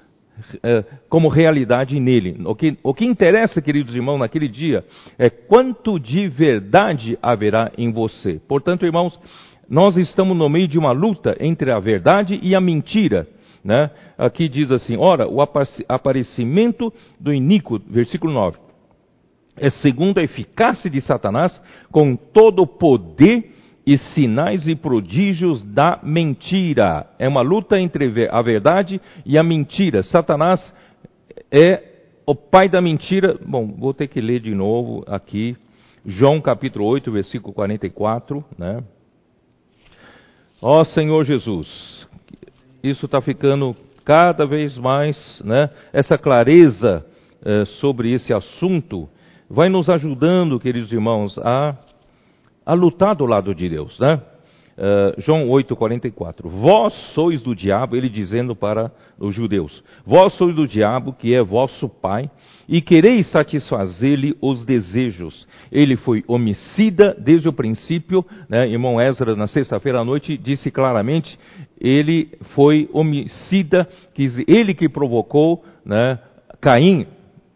como 1.10 1.27
realidade 1.27 2.00
nele. 2.00 2.38
O 2.45 2.55
que, 2.55 2.77
o 2.83 2.93
que 2.93 3.05
interessa, 3.05 3.62
queridos 3.62 3.95
irmãos, 3.95 4.19
naquele 4.19 4.48
dia 4.48 4.83
é 5.17 5.29
quanto 5.29 6.00
de 6.00 6.27
verdade 6.27 7.17
haverá 7.21 7.71
em 7.77 7.91
você. 7.91 8.39
Portanto, 8.48 8.86
irmãos, 8.86 9.19
nós 9.69 9.95
estamos 9.98 10.38
no 10.38 10.50
meio 10.50 10.67
de 10.67 10.77
uma 10.77 10.91
luta 10.91 11.36
entre 11.39 11.71
a 11.71 11.79
verdade 11.79 12.39
e 12.41 12.53
a 12.53 12.62
mentira. 12.62 13.27
Né? 13.63 13.89
Aqui 14.17 14.50
diz 14.50 14.71
assim: 14.71 14.98
ora, 14.98 15.27
o 15.27 15.41
aparecimento 15.41 16.91
do 17.19 17.33
iníquo, 17.33 17.79
versículo 17.88 18.33
9, 18.33 18.57
é 19.57 19.69
segundo 19.69 20.19
a 20.19 20.24
eficácia 20.24 20.89
de 20.89 21.00
Satanás, 21.01 21.62
com 21.91 22.15
todo 22.15 22.63
o 22.63 22.67
poder 22.67 23.61
e 23.85 23.97
sinais 23.97 24.67
e 24.67 24.75
prodígios 24.75 25.63
da 25.63 26.00
mentira. 26.03 27.07
É 27.17 27.27
uma 27.27 27.41
luta 27.41 27.79
entre 27.79 28.27
a 28.29 28.41
verdade 28.41 29.01
e 29.25 29.38
a 29.38 29.43
mentira. 29.43 30.03
Satanás 30.03 30.73
é 31.51 31.83
o 32.25 32.35
pai 32.35 32.69
da 32.69 32.81
mentira. 32.81 33.38
Bom, 33.45 33.67
vou 33.67 33.93
ter 33.93 34.07
que 34.07 34.21
ler 34.21 34.39
de 34.39 34.53
novo 34.53 35.03
aqui. 35.07 35.55
João 36.05 36.41
capítulo 36.41 36.85
8, 36.85 37.11
versículo 37.11 37.53
44, 37.53 38.43
né? 38.57 38.83
Ó 40.61 40.83
Senhor 40.83 41.23
Jesus, 41.23 42.07
isso 42.83 43.05
está 43.05 43.21
ficando 43.21 43.75
cada 44.05 44.45
vez 44.45 44.77
mais, 44.77 45.41
né? 45.43 45.69
Essa 45.93 46.17
clareza 46.17 47.05
eh, 47.43 47.65
sobre 47.79 48.11
esse 48.11 48.33
assunto 48.33 49.09
vai 49.50 49.69
nos 49.69 49.89
ajudando, 49.89 50.59
queridos 50.59 50.91
irmãos, 50.91 51.38
a 51.38 51.75
a 52.65 52.74
lutar 52.74 53.15
do 53.15 53.25
lado 53.25 53.53
de 53.53 53.70
Deus, 53.70 53.98
né? 54.00 54.22
Uh, 54.77 55.22
João 55.22 55.48
8,44. 55.50 56.50
Vós 56.50 56.94
sois 57.13 57.41
do 57.41 57.53
diabo, 57.53 57.96
ele 57.96 58.10
dizendo 58.10 58.56
para 58.56 58.91
os 59.20 59.36
judeus: 59.36 59.84
Vós 60.06 60.34
sois 60.36 60.56
do 60.56 60.65
diabo, 60.65 61.13
que 61.13 61.36
é 61.36 61.44
vosso 61.44 61.89
pai, 61.89 62.32
e 62.68 62.82
quereis 62.82 63.30
satisfazer-lhe 63.32 64.36
os 64.41 64.65
desejos. 64.65 65.48
Ele 65.72 65.98
foi 65.98 66.24
homicida 66.25 67.15
desde 67.20 67.50
o 67.50 67.53
princípio, 67.53 68.25
né? 68.50 68.68
irmão 68.68 69.00
Ezra, 69.00 69.36
na 69.36 69.46
sexta-feira 69.46 70.00
à 70.00 70.06
noite, 70.06 70.38
disse 70.38 70.72
claramente: 70.72 71.38
ele 71.80 72.30
foi 72.56 72.89
homicida, 72.94 73.88
ele 74.48 74.74
que 74.74 74.88
provocou 74.88 75.63
né, 75.86 76.18
Caim 76.60 77.06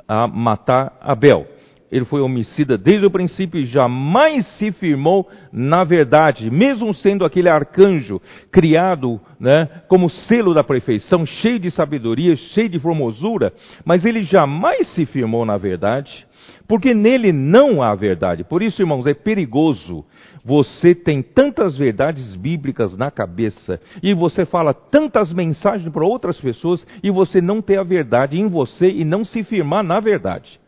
a 0.07 0.27
matar 0.27 0.97
Abel 1.01 1.54
ele 1.91 2.05
foi 2.05 2.21
homicida 2.21 2.77
desde 2.77 3.05
o 3.05 3.11
princípio 3.11 3.59
e 3.59 3.65
jamais 3.65 4.45
se 4.57 4.71
firmou 4.71 5.27
na 5.51 5.83
verdade, 5.83 6.49
mesmo 6.49 6.93
sendo 6.93 7.23
aquele 7.23 7.47
arcanjo 7.47 8.21
criado 8.51 9.19
né, 9.39 9.69
como 9.87 10.09
selo 10.09 10.53
da 10.53 10.63
perfeição, 10.63 11.25
cheio 11.25 11.59
de 11.59 11.69
sabedoria, 11.71 12.35
cheio 12.35 12.69
de 12.69 12.79
formosura, 12.79 13.53
mas 13.85 14.05
ele 14.05 14.23
jamais 14.23 14.87
se 14.89 15.05
firmou 15.05 15.45
na 15.45 15.57
verdade, 15.57 16.25
porque 16.67 16.93
nele 16.93 17.31
não 17.31 17.81
há 17.81 17.93
verdade. 17.93 18.43
Por 18.43 18.61
isso, 18.61 18.81
irmãos, 18.81 19.05
é 19.05 19.13
perigoso. 19.13 20.03
Você 20.43 20.93
tem 20.93 21.21
tantas 21.21 21.77
verdades 21.77 22.35
bíblicas 22.35 22.95
na 22.95 23.09
cabeça 23.09 23.79
e 24.01 24.13
você 24.13 24.45
fala 24.45 24.73
tantas 24.73 25.33
mensagens 25.33 25.91
para 25.91 26.05
outras 26.05 26.39
pessoas 26.39 26.85
e 27.01 27.09
você 27.09 27.41
não 27.41 27.61
ter 27.61 27.77
a 27.77 27.83
verdade 27.83 28.39
em 28.39 28.47
você 28.47 28.89
e 28.89 29.03
não 29.03 29.23
se 29.23 29.43
firmar 29.43 29.83
na 29.83 29.99
verdade. 29.99 30.59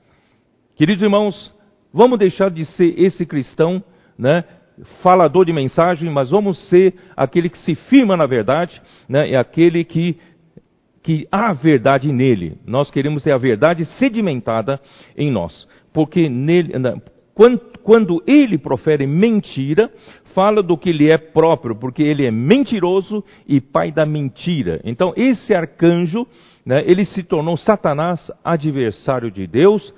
Queridos 0.77 1.01
irmãos, 1.01 1.51
vamos 1.91 2.19
deixar 2.19 2.51
de 2.51 2.63
ser 2.63 2.93
esse 2.99 3.25
cristão, 3.25 3.83
né, 4.15 4.43
falador 5.01 5.43
de 5.43 5.51
mensagem, 5.51 6.07
mas 6.07 6.29
vamos 6.29 6.69
ser 6.69 6.93
aquele 7.15 7.49
que 7.49 7.57
se 7.57 7.73
firma 7.73 8.15
na 8.15 8.27
verdade, 8.27 8.79
né, 9.09 9.31
é 9.31 9.37
aquele 9.37 9.83
que, 9.83 10.19
que 11.01 11.27
há 11.31 11.51
verdade 11.51 12.13
nele. 12.13 12.59
Nós 12.63 12.91
queremos 12.91 13.23
ter 13.23 13.31
a 13.31 13.39
verdade 13.39 13.85
sedimentada 13.97 14.79
em 15.17 15.31
nós, 15.31 15.67
porque 15.91 16.29
nele, 16.29 16.77
né, 16.77 17.01
quando, 17.33 17.59
quando 17.81 18.23
ele 18.27 18.59
profere 18.59 19.07
mentira, 19.07 19.91
fala 20.35 20.61
do 20.61 20.77
que 20.77 20.91
ele 20.91 21.11
é 21.11 21.17
próprio, 21.17 21.75
porque 21.75 22.03
ele 22.03 22.23
é 22.23 22.29
mentiroso 22.29 23.23
e 23.47 23.59
pai 23.59 23.91
da 23.91 24.05
mentira. 24.05 24.79
Então, 24.83 25.11
esse 25.17 25.55
arcanjo, 25.55 26.27
né, 26.63 26.83
ele 26.85 27.03
se 27.03 27.23
tornou 27.23 27.57
Satanás, 27.57 28.31
adversário 28.43 29.31
de 29.31 29.47
Deus, 29.47 29.91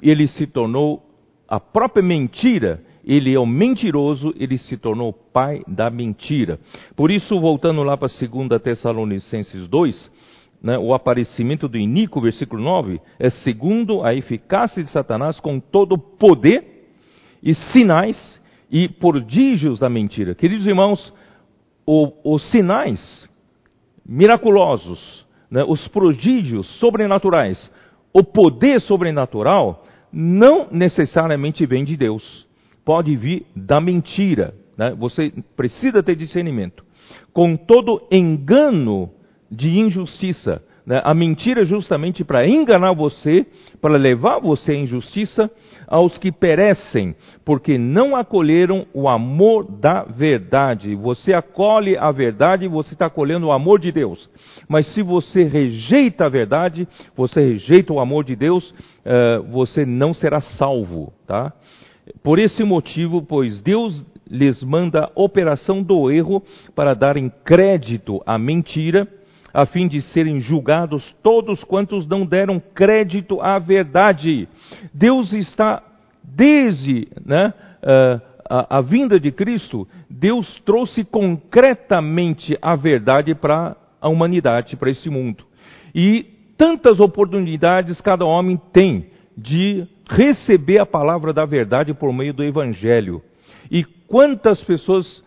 ele 0.00 0.26
se 0.28 0.46
tornou 0.46 1.02
a 1.48 1.60
própria 1.60 2.02
mentira, 2.02 2.82
ele 3.04 3.32
é 3.32 3.38
o 3.38 3.46
mentiroso, 3.46 4.34
ele 4.36 4.58
se 4.58 4.76
tornou 4.76 5.12
pai 5.12 5.62
da 5.66 5.88
mentira. 5.88 6.58
Por 6.96 7.10
isso, 7.10 7.38
voltando 7.40 7.82
lá 7.82 7.96
para 7.96 8.08
2 8.08 8.60
Tessalonicenses 8.60 9.68
2, 9.68 10.10
né, 10.60 10.76
o 10.76 10.92
aparecimento 10.92 11.68
do 11.68 11.78
iníquo, 11.78 12.20
versículo 12.20 12.62
9, 12.62 13.00
é 13.18 13.30
segundo 13.30 14.02
a 14.02 14.12
eficácia 14.14 14.82
de 14.82 14.90
Satanás 14.90 15.38
com 15.38 15.60
todo 15.60 15.92
o 15.92 15.98
poder 15.98 16.88
e 17.42 17.54
sinais 17.54 18.40
e 18.68 18.88
prodígios 18.88 19.78
da 19.78 19.88
mentira. 19.88 20.34
Queridos 20.34 20.66
irmãos, 20.66 21.12
o, 21.86 22.34
os 22.34 22.50
sinais 22.50 23.28
miraculosos, 24.04 25.24
né, 25.48 25.64
os 25.64 25.86
prodígios 25.88 26.66
sobrenaturais, 26.80 27.70
o 28.12 28.24
poder 28.24 28.80
sobrenatural 28.80 29.85
não 30.18 30.68
necessariamente 30.72 31.66
vem 31.66 31.84
de 31.84 31.94
Deus. 31.94 32.46
Pode 32.86 33.14
vir 33.14 33.44
da 33.54 33.78
mentira. 33.82 34.54
Né? 34.78 34.94
Você 34.98 35.30
precisa 35.54 36.02
ter 36.02 36.16
discernimento. 36.16 36.82
Com 37.34 37.54
todo 37.54 38.08
engano 38.10 39.10
de 39.50 39.78
injustiça, 39.78 40.62
Né? 40.86 41.00
A 41.02 41.12
mentira 41.12 41.62
é 41.62 41.64
justamente 41.64 42.22
para 42.22 42.46
enganar 42.46 42.92
você, 42.92 43.44
para 43.80 43.96
levar 43.96 44.38
você 44.38 44.72
à 44.72 44.76
injustiça, 44.76 45.50
aos 45.88 46.16
que 46.16 46.30
perecem, 46.30 47.14
porque 47.44 47.76
não 47.76 48.14
acolheram 48.14 48.86
o 48.94 49.08
amor 49.08 49.64
da 49.64 50.04
verdade. 50.04 50.94
Você 50.94 51.32
acolhe 51.32 51.96
a 51.96 52.10
verdade, 52.12 52.68
você 52.68 52.92
está 52.92 53.06
acolhendo 53.06 53.46
o 53.46 53.52
amor 53.52 53.80
de 53.80 53.90
Deus. 53.90 54.30
Mas 54.68 54.86
se 54.94 55.02
você 55.02 55.42
rejeita 55.42 56.26
a 56.26 56.28
verdade, 56.28 56.86
você 57.16 57.40
rejeita 57.40 57.92
o 57.92 58.00
amor 58.00 58.24
de 58.24 58.36
Deus, 58.36 58.70
uh, 58.70 59.42
você 59.50 59.84
não 59.84 60.14
será 60.14 60.40
salvo, 60.40 61.12
tá? 61.26 61.52
Por 62.22 62.38
esse 62.38 62.62
motivo, 62.62 63.22
pois 63.22 63.60
Deus 63.60 64.04
lhes 64.28 64.62
manda 64.62 65.10
operação 65.14 65.82
do 65.82 66.10
erro 66.10 66.42
para 66.74 66.94
darem 66.94 67.32
crédito 67.44 68.20
à 68.26 68.38
mentira, 68.38 69.08
a 69.56 69.64
fim 69.64 69.88
de 69.88 70.02
serem 70.02 70.38
julgados 70.38 71.16
todos 71.22 71.64
quantos 71.64 72.06
não 72.06 72.26
deram 72.26 72.60
crédito 72.60 73.40
à 73.40 73.58
verdade. 73.58 74.46
Deus 74.92 75.32
está, 75.32 75.82
desde 76.22 77.08
né, 77.24 77.54
a, 78.50 78.76
a 78.76 78.80
vinda 78.82 79.18
de 79.18 79.32
Cristo, 79.32 79.88
Deus 80.10 80.60
trouxe 80.66 81.02
concretamente 81.04 82.58
a 82.60 82.76
verdade 82.76 83.34
para 83.34 83.74
a 83.98 84.10
humanidade, 84.10 84.76
para 84.76 84.90
esse 84.90 85.08
mundo. 85.08 85.42
E 85.94 86.26
tantas 86.58 87.00
oportunidades 87.00 87.98
cada 88.02 88.26
homem 88.26 88.60
tem 88.74 89.06
de 89.34 89.88
receber 90.06 90.80
a 90.80 90.84
palavra 90.84 91.32
da 91.32 91.46
verdade 91.46 91.94
por 91.94 92.12
meio 92.12 92.34
do 92.34 92.44
Evangelho. 92.44 93.22
E 93.70 93.84
quantas 94.06 94.62
pessoas 94.64 95.24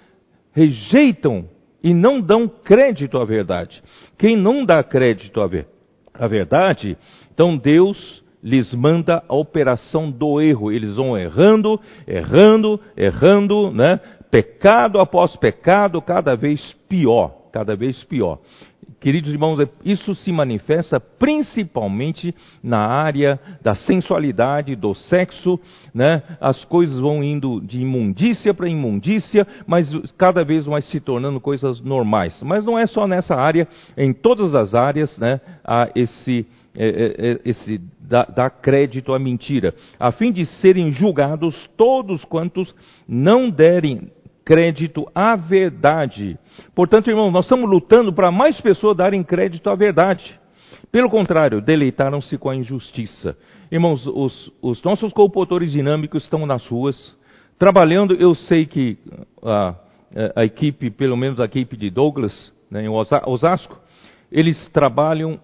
rejeitam 0.54 1.46
e 1.84 1.94
não 1.94 2.20
dão 2.20 2.48
crédito 2.48 3.18
à 3.18 3.26
verdade. 3.26 3.82
Quem 4.18 4.36
não 4.36 4.66
dá 4.66 4.84
crédito 4.84 5.42
à, 5.42 5.48
ver, 5.48 5.68
à 6.14 6.28
verdade, 6.28 6.98
então 7.34 7.58
Deus 7.58 8.24
lhes 8.44 8.74
manda 8.74 9.24
a 9.28 9.36
operação 9.36 10.10
do 10.10 10.42
erro. 10.42 10.72
Eles 10.72 10.96
vão 10.96 11.18
errando, 11.18 11.80
errando, 12.08 12.80
errando, 12.96 13.72
né? 13.72 14.00
Pecado 14.32 15.00
após 15.00 15.36
pecado, 15.36 16.02
cada 16.02 16.36
vez 16.36 16.76
pior, 16.88 17.39
cada 17.52 17.76
vez 17.76 18.04
pior. 18.04 18.40
Queridos 19.00 19.32
irmãos, 19.32 19.60
isso 19.84 20.14
se 20.16 20.32
manifesta 20.32 21.00
principalmente 21.00 22.34
na 22.62 22.80
área 22.80 23.40
da 23.62 23.76
sensualidade, 23.76 24.76
do 24.76 24.94
sexo, 24.94 25.60
né? 25.94 26.24
As 26.42 26.66
coisas 26.66 27.00
vão 27.00 27.24
indo 27.24 27.62
de 27.62 27.80
imundícia 27.80 28.54
para 28.54 28.68
imundícia, 28.68 29.48
mas 29.66 29.90
cada 30.18 30.44
vez 30.44 30.66
mais 30.68 30.86
se 30.86 31.00
tornando 31.00 31.40
coisas 31.40 31.80
normais. 31.82 32.42
Mas 32.44 32.66
não 32.66 32.78
é 32.78 32.86
só 32.88 33.08
nessa 33.08 33.36
área, 33.36 33.68
em 33.98 34.12
todas 34.12 34.54
as 34.56 34.76
áreas, 34.76 35.18
né? 35.18 35.40
Há 35.64 35.90
esse 35.96 36.46
é, 36.76 36.88
é, 36.88 37.32
é, 37.32 37.40
esse 37.46 37.82
dar 38.00 38.50
crédito 38.50 39.14
à 39.14 39.20
mentira, 39.20 39.74
a 40.00 40.12
fim 40.12 40.32
de 40.32 40.46
serem 40.46 40.92
julgados 40.92 41.70
todos 41.76 42.24
quantos 42.26 42.74
não 43.08 43.50
derem 43.50 44.10
crédito 44.50 45.08
à 45.14 45.36
verdade. 45.36 46.36
Portanto, 46.74 47.08
irmão, 47.08 47.30
nós 47.30 47.46
estamos 47.46 47.70
lutando 47.70 48.12
para 48.12 48.32
mais 48.32 48.60
pessoas 48.60 48.98
darem 48.98 49.22
crédito 49.22 49.70
à 49.70 49.76
verdade. 49.76 50.40
Pelo 50.92 51.08
contrário, 51.08 51.62
deleitaram-se 51.62 52.36
com 52.36 52.50
a 52.50 52.56
injustiça. 52.56 53.38
Irmãos, 53.72 54.08
os, 54.08 54.52
os 54.60 54.82
nossos 54.82 55.14
computadores 55.14 55.72
dinâmicos 55.72 56.24
estão 56.24 56.48
nas 56.48 56.66
ruas, 56.66 57.16
trabalhando. 57.60 58.16
Eu 58.16 58.34
sei 58.34 58.66
que 58.66 58.98
a, 59.44 59.76
a, 60.36 60.44
equipe, 60.44 60.90
pelo 60.90 61.16
menos 61.16 61.40
a 61.40 61.46
equipe 61.46 61.78
de 61.78 61.92
Douglas, 61.92 62.52
né, 62.72 62.86
em 62.86 62.90
Osasco, 62.90 63.80
eles 64.32 64.68
trabalham 64.70 65.40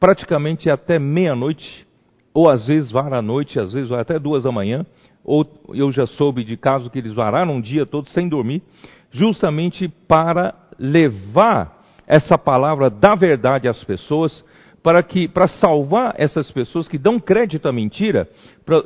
praticamente 0.00 0.70
até 0.70 0.98
meia-noite, 0.98 1.86
ou 2.32 2.50
às 2.50 2.66
vezes 2.66 2.90
vara 2.90 3.18
à 3.18 3.22
noite, 3.22 3.60
às 3.60 3.74
vezes 3.74 3.90
vai 3.90 4.00
até 4.00 4.18
duas 4.18 4.44
da 4.44 4.50
manhã, 4.50 4.86
ou 5.26 5.44
eu 5.74 5.90
já 5.90 6.06
soube 6.06 6.44
de 6.44 6.56
casos 6.56 6.88
que 6.88 6.98
eles 7.00 7.12
vararam 7.12 7.56
um 7.56 7.60
dia 7.60 7.84
todo 7.84 8.08
sem 8.10 8.28
dormir, 8.28 8.62
justamente 9.10 9.88
para 10.06 10.54
levar 10.78 11.84
essa 12.06 12.38
palavra 12.38 12.88
da 12.88 13.16
verdade 13.16 13.66
às 13.66 13.82
pessoas, 13.82 14.44
para 14.84 15.02
que 15.02 15.26
para 15.26 15.48
salvar 15.48 16.14
essas 16.16 16.48
pessoas 16.52 16.86
que 16.86 16.96
dão 16.96 17.18
crédito 17.18 17.68
à 17.68 17.72
mentira, 17.72 18.28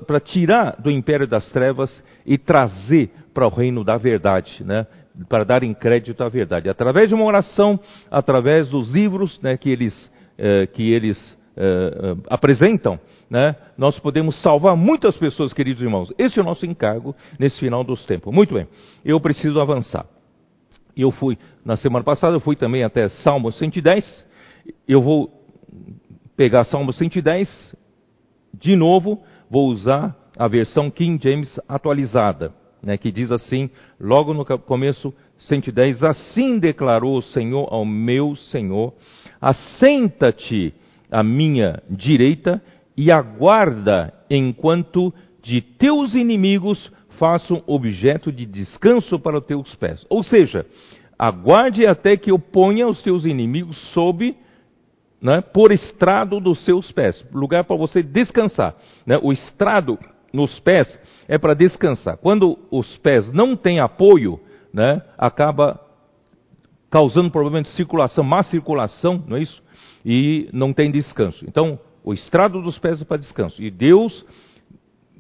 para 0.07 0.19
tirar 0.19 0.81
do 0.81 0.91
império 0.91 1.29
das 1.29 1.53
trevas 1.53 2.03
e 2.25 2.39
trazer 2.39 3.11
para 3.35 3.47
o 3.47 3.51
reino 3.51 3.85
da 3.85 3.99
verdade, 3.99 4.65
né? 4.65 4.87
para 5.29 5.45
darem 5.45 5.75
crédito 5.75 6.25
à 6.25 6.29
verdade, 6.31 6.71
através 6.71 7.11
de 7.11 7.15
uma 7.15 7.25
oração, 7.25 7.79
através 8.11 8.71
dos 8.71 8.91
livros 8.91 9.39
né, 9.43 9.59
que 9.59 9.69
eles, 9.69 10.11
eh, 10.39 10.67
que 10.69 10.91
eles 10.91 11.37
eh, 11.61 11.99
eh 12.03 12.17
apresentam, 12.29 12.99
né, 13.29 13.55
nós 13.77 13.99
podemos 13.99 14.41
salvar 14.43 14.77
muitas 14.77 15.17
pessoas, 15.17 15.53
queridos 15.53 15.83
irmãos. 15.83 16.13
Esse 16.19 16.39
é 16.39 16.43
o 16.43 16.45
nosso 16.45 16.65
encargo 16.67 17.15
nesse 17.39 17.59
final 17.61 17.85
dos 17.85 18.05
tempos. 18.07 18.33
Muito 18.33 18.55
bem, 18.55 18.67
eu 19.05 19.21
preciso 19.21 19.61
avançar. 19.61 20.07
Eu 20.97 21.11
fui, 21.11 21.39
na 21.65 21.77
semana 21.77 22.05
passada, 22.05 22.35
eu 22.35 22.41
fui 22.41 22.57
também 22.57 22.83
até 22.83 23.09
Salmo 23.09 23.53
110. 23.53 24.27
Eu 24.89 25.01
vou 25.01 25.31
pegar 26.37 26.65
Salmo 26.65 26.93
110, 26.93 27.77
de 28.59 28.75
novo, 28.75 29.23
vou 29.51 29.69
usar 29.69 30.17
a 30.39 30.49
versão 30.49 30.91
King 30.91 31.23
James 31.23 31.61
atualizada, 31.69 32.55
né, 32.83 32.97
que 32.97 33.13
diz 33.13 33.31
assim, 33.31 33.69
logo 34.01 34.33
no 34.33 34.45
começo, 34.61 35.13
110, 35.39 36.03
assim 36.03 36.59
declarou 36.59 37.19
o 37.19 37.23
Senhor 37.23 37.69
ao 37.71 37.85
meu 37.85 38.35
Senhor, 38.37 38.95
assenta-te 39.39 40.73
à 41.11 41.23
minha 41.23 41.83
direita 41.89 42.63
e 42.97 43.11
aguarda 43.11 44.13
enquanto 44.31 45.13
de 45.43 45.61
teus 45.61 46.15
inimigos 46.15 46.91
façam 47.19 47.63
objeto 47.67 48.33
de 48.33 48.47
descanso 48.47 49.19
para 49.19 49.39
os 49.39 49.45
teus 49.45 49.75
pés. 49.75 50.05
Ou 50.09 50.23
seja, 50.23 50.67
aguarde 51.19 51.87
até 51.87 52.17
que 52.17 52.31
eu 52.31 52.39
ponha 52.39 52.89
os 52.89 53.03
teus 53.03 53.25
inimigos 53.25 53.77
sob, 53.93 54.35
né, 55.21 55.41
por 55.41 55.71
estrado 55.71 56.41
dos 56.41 56.65
seus 56.65 56.91
pés, 56.93 57.25
lugar 57.33 57.65
para 57.65 57.77
você 57.77 58.03
descansar. 58.03 58.75
Né? 59.07 59.19
O 59.23 59.33
estrado 59.33 59.99
nos 60.33 60.59
pés 60.61 60.99
é 61.29 61.37
para 61.37 61.55
descansar. 61.55 62.17
Quando 62.17 62.59
os 62.71 62.97
pés 62.99 63.31
não 63.33 63.55
têm 63.55 63.81
apoio, 63.81 64.41
né, 64.73 65.03
acaba 65.19 65.81
causando 66.91 67.31
problema 67.31 67.63
de 67.63 67.69
circulação, 67.71 68.25
má 68.25 68.43
circulação, 68.43 69.23
não 69.27 69.37
é 69.37 69.43
isso? 69.43 69.63
E 70.05 70.49
não 70.53 70.73
tem 70.73 70.91
descanso. 70.91 71.45
Então, 71.47 71.79
o 72.03 72.13
estrado 72.13 72.63
dos 72.63 72.79
pés 72.79 73.03
para 73.03 73.17
descanso. 73.17 73.63
E 73.63 73.71
Deus 73.71 74.25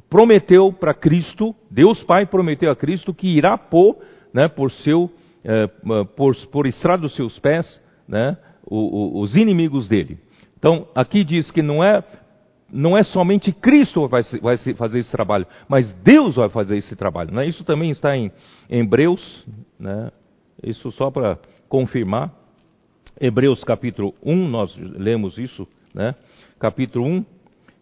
prometeu 0.08 0.72
para 0.72 0.92
Cristo, 0.92 1.54
Deus 1.70 2.02
Pai 2.02 2.26
prometeu 2.26 2.70
a 2.70 2.76
Cristo 2.76 3.14
que 3.14 3.28
irá 3.28 3.56
pôr, 3.56 3.96
né, 4.34 4.48
por 4.48 4.70
seu, 4.72 5.10
eh, 5.44 5.68
por, 6.16 6.34
por 6.48 6.66
estrado 6.66 7.02
dos 7.02 7.14
seus 7.14 7.38
pés, 7.38 7.80
né, 8.08 8.36
o, 8.66 9.18
o, 9.18 9.20
os 9.20 9.36
inimigos 9.36 9.88
dele. 9.88 10.18
Então, 10.58 10.88
aqui 10.94 11.24
diz 11.24 11.50
que 11.50 11.62
não 11.62 11.82
é, 11.82 12.04
não 12.70 12.96
é 12.96 13.02
somente 13.02 13.52
Cristo 13.52 14.06
vai, 14.08 14.22
vai 14.42 14.56
fazer 14.74 14.98
esse 14.98 15.10
trabalho, 15.10 15.46
mas 15.68 15.92
Deus 16.02 16.36
vai 16.36 16.48
fazer 16.48 16.76
esse 16.76 16.94
trabalho. 16.96 17.32
Né? 17.32 17.46
Isso 17.46 17.64
também 17.64 17.90
está 17.90 18.16
em, 18.16 18.30
em 18.68 18.80
Hebreus, 18.80 19.46
né? 19.78 20.10
isso 20.62 20.90
só 20.92 21.10
para 21.10 21.38
confirmar. 21.68 22.39
Hebreus 23.20 23.62
capítulo 23.62 24.14
1, 24.24 24.48
nós 24.48 24.74
lemos 24.76 25.36
isso, 25.36 25.68
né? 25.94 26.14
capítulo 26.58 27.04
1, 27.04 27.24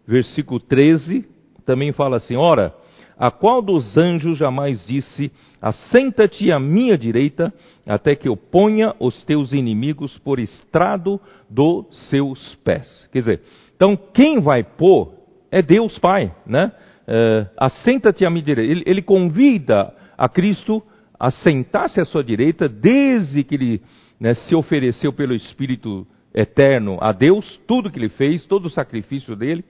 versículo 0.05 0.59
13, 0.59 1.25
também 1.65 1.93
fala 1.93 2.17
assim: 2.17 2.35
Ora, 2.35 2.75
a 3.17 3.31
qual 3.31 3.61
dos 3.61 3.97
anjos 3.97 4.37
jamais 4.37 4.85
disse: 4.85 5.31
Assenta-te 5.61 6.51
à 6.51 6.59
minha 6.59 6.97
direita, 6.97 7.53
até 7.87 8.15
que 8.15 8.27
eu 8.27 8.35
ponha 8.35 8.93
os 8.99 9.23
teus 9.23 9.53
inimigos 9.53 10.17
por 10.17 10.39
estrado 10.39 11.21
dos 11.49 11.85
seus 12.09 12.55
pés? 12.55 13.07
Quer 13.09 13.19
dizer, 13.19 13.41
então 13.77 13.97
quem 14.13 14.41
vai 14.41 14.61
pôr 14.61 15.13
é 15.49 15.61
Deus 15.61 15.97
Pai, 15.99 16.35
né? 16.45 16.71
É, 17.07 17.47
Assenta-te 17.55 18.25
à 18.25 18.29
minha 18.29 18.43
direita. 18.43 18.71
Ele, 18.71 18.83
ele 18.85 19.01
convida 19.01 19.93
a 20.17 20.27
Cristo 20.27 20.83
a 21.17 21.31
sentar-se 21.31 21.99
à 21.99 22.05
sua 22.05 22.23
direita, 22.23 22.67
desde 22.67 23.43
que 23.43 23.55
ele 23.55 23.81
né, 24.19 24.33
se 24.33 24.55
ofereceu 24.55 25.13
pelo 25.13 25.33
Espírito 25.33 26.05
eterno 26.33 26.97
a 27.01 27.11
Deus, 27.11 27.59
tudo 27.67 27.89
que 27.89 27.97
ele 27.97 28.09
fez, 28.09 28.45
todo 28.45 28.65
o 28.65 28.69
sacrifício 28.69 29.35
dele, 29.35 29.63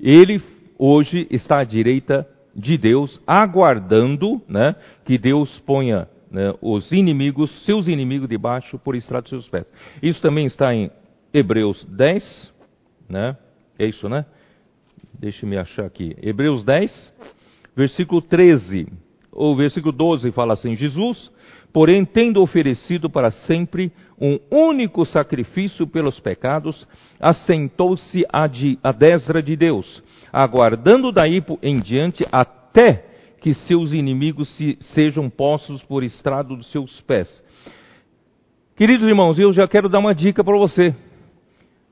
ele 0.00 0.40
hoje 0.78 1.26
está 1.30 1.60
à 1.60 1.64
direita 1.64 2.28
de 2.54 2.76
Deus, 2.78 3.20
aguardando 3.26 4.40
né, 4.48 4.74
que 5.04 5.18
Deus 5.18 5.58
ponha 5.60 6.08
né, 6.30 6.54
os 6.60 6.90
inimigos, 6.92 7.50
seus 7.64 7.86
inimigos 7.86 8.28
debaixo 8.28 8.78
por 8.78 8.94
estrado 8.94 9.24
de 9.24 9.30
seus 9.30 9.48
pés. 9.48 9.70
Isso 10.02 10.20
também 10.20 10.46
está 10.46 10.74
em 10.74 10.90
Hebreus 11.32 11.84
10, 11.84 12.52
né? 13.08 13.36
É 13.78 13.86
isso, 13.86 14.08
né? 14.08 14.24
Deixe-me 15.18 15.56
achar 15.56 15.84
aqui. 15.84 16.16
Hebreus 16.22 16.64
10, 16.64 17.12
versículo 17.76 18.22
13. 18.22 18.88
o 19.32 19.54
versículo 19.54 19.92
12 19.92 20.32
fala 20.32 20.54
assim: 20.54 20.74
Jesus, 20.74 21.30
porém, 21.76 22.06
tendo 22.06 22.40
oferecido 22.40 23.10
para 23.10 23.30
sempre 23.30 23.92
um 24.18 24.40
único 24.50 25.04
sacrifício 25.04 25.86
pelos 25.86 26.18
pecados, 26.18 26.88
assentou-se 27.20 28.24
à, 28.32 28.48
à 28.82 28.92
destra 28.92 29.42
de 29.42 29.54
Deus, 29.54 30.02
aguardando 30.32 31.12
daí 31.12 31.44
em 31.62 31.78
diante 31.78 32.26
até 32.32 33.04
que 33.42 33.52
seus 33.52 33.92
inimigos 33.92 34.48
se, 34.56 34.78
sejam 34.94 35.28
postos 35.28 35.82
por 35.82 36.02
estrado 36.02 36.56
dos 36.56 36.72
seus 36.72 36.98
pés. 37.02 37.44
Queridos 38.74 39.06
irmãos, 39.06 39.38
eu 39.38 39.52
já 39.52 39.68
quero 39.68 39.90
dar 39.90 39.98
uma 39.98 40.14
dica 40.14 40.42
para 40.42 40.56
você. 40.56 40.96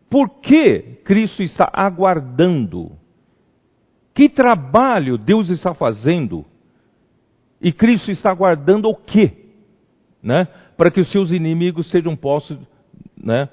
Por 0.08 0.40
que 0.40 0.98
Cristo 1.04 1.42
está 1.42 1.68
aguardando? 1.70 2.90
Que 4.14 4.30
trabalho 4.30 5.18
Deus 5.18 5.50
está 5.50 5.74
fazendo? 5.74 6.42
E 7.60 7.70
Cristo 7.70 8.10
está 8.10 8.30
aguardando 8.30 8.88
o 8.88 8.94
quê? 8.94 9.43
Né? 10.24 10.48
Para 10.74 10.90
que 10.90 11.00
os 11.00 11.12
seus 11.12 11.30
inimigos 11.30 11.90
sejam 11.90 12.16
postos 12.16 12.58
né, 13.22 13.48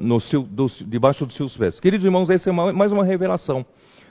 no 0.00 0.20
seu, 0.20 0.42
do, 0.42 0.66
debaixo 0.86 1.24
dos 1.24 1.36
seus 1.36 1.56
pés. 1.56 1.78
Queridos 1.78 2.04
irmãos, 2.04 2.28
essa 2.28 2.50
é 2.50 2.52
mais 2.52 2.90
uma 2.90 3.04
revelação. 3.04 3.64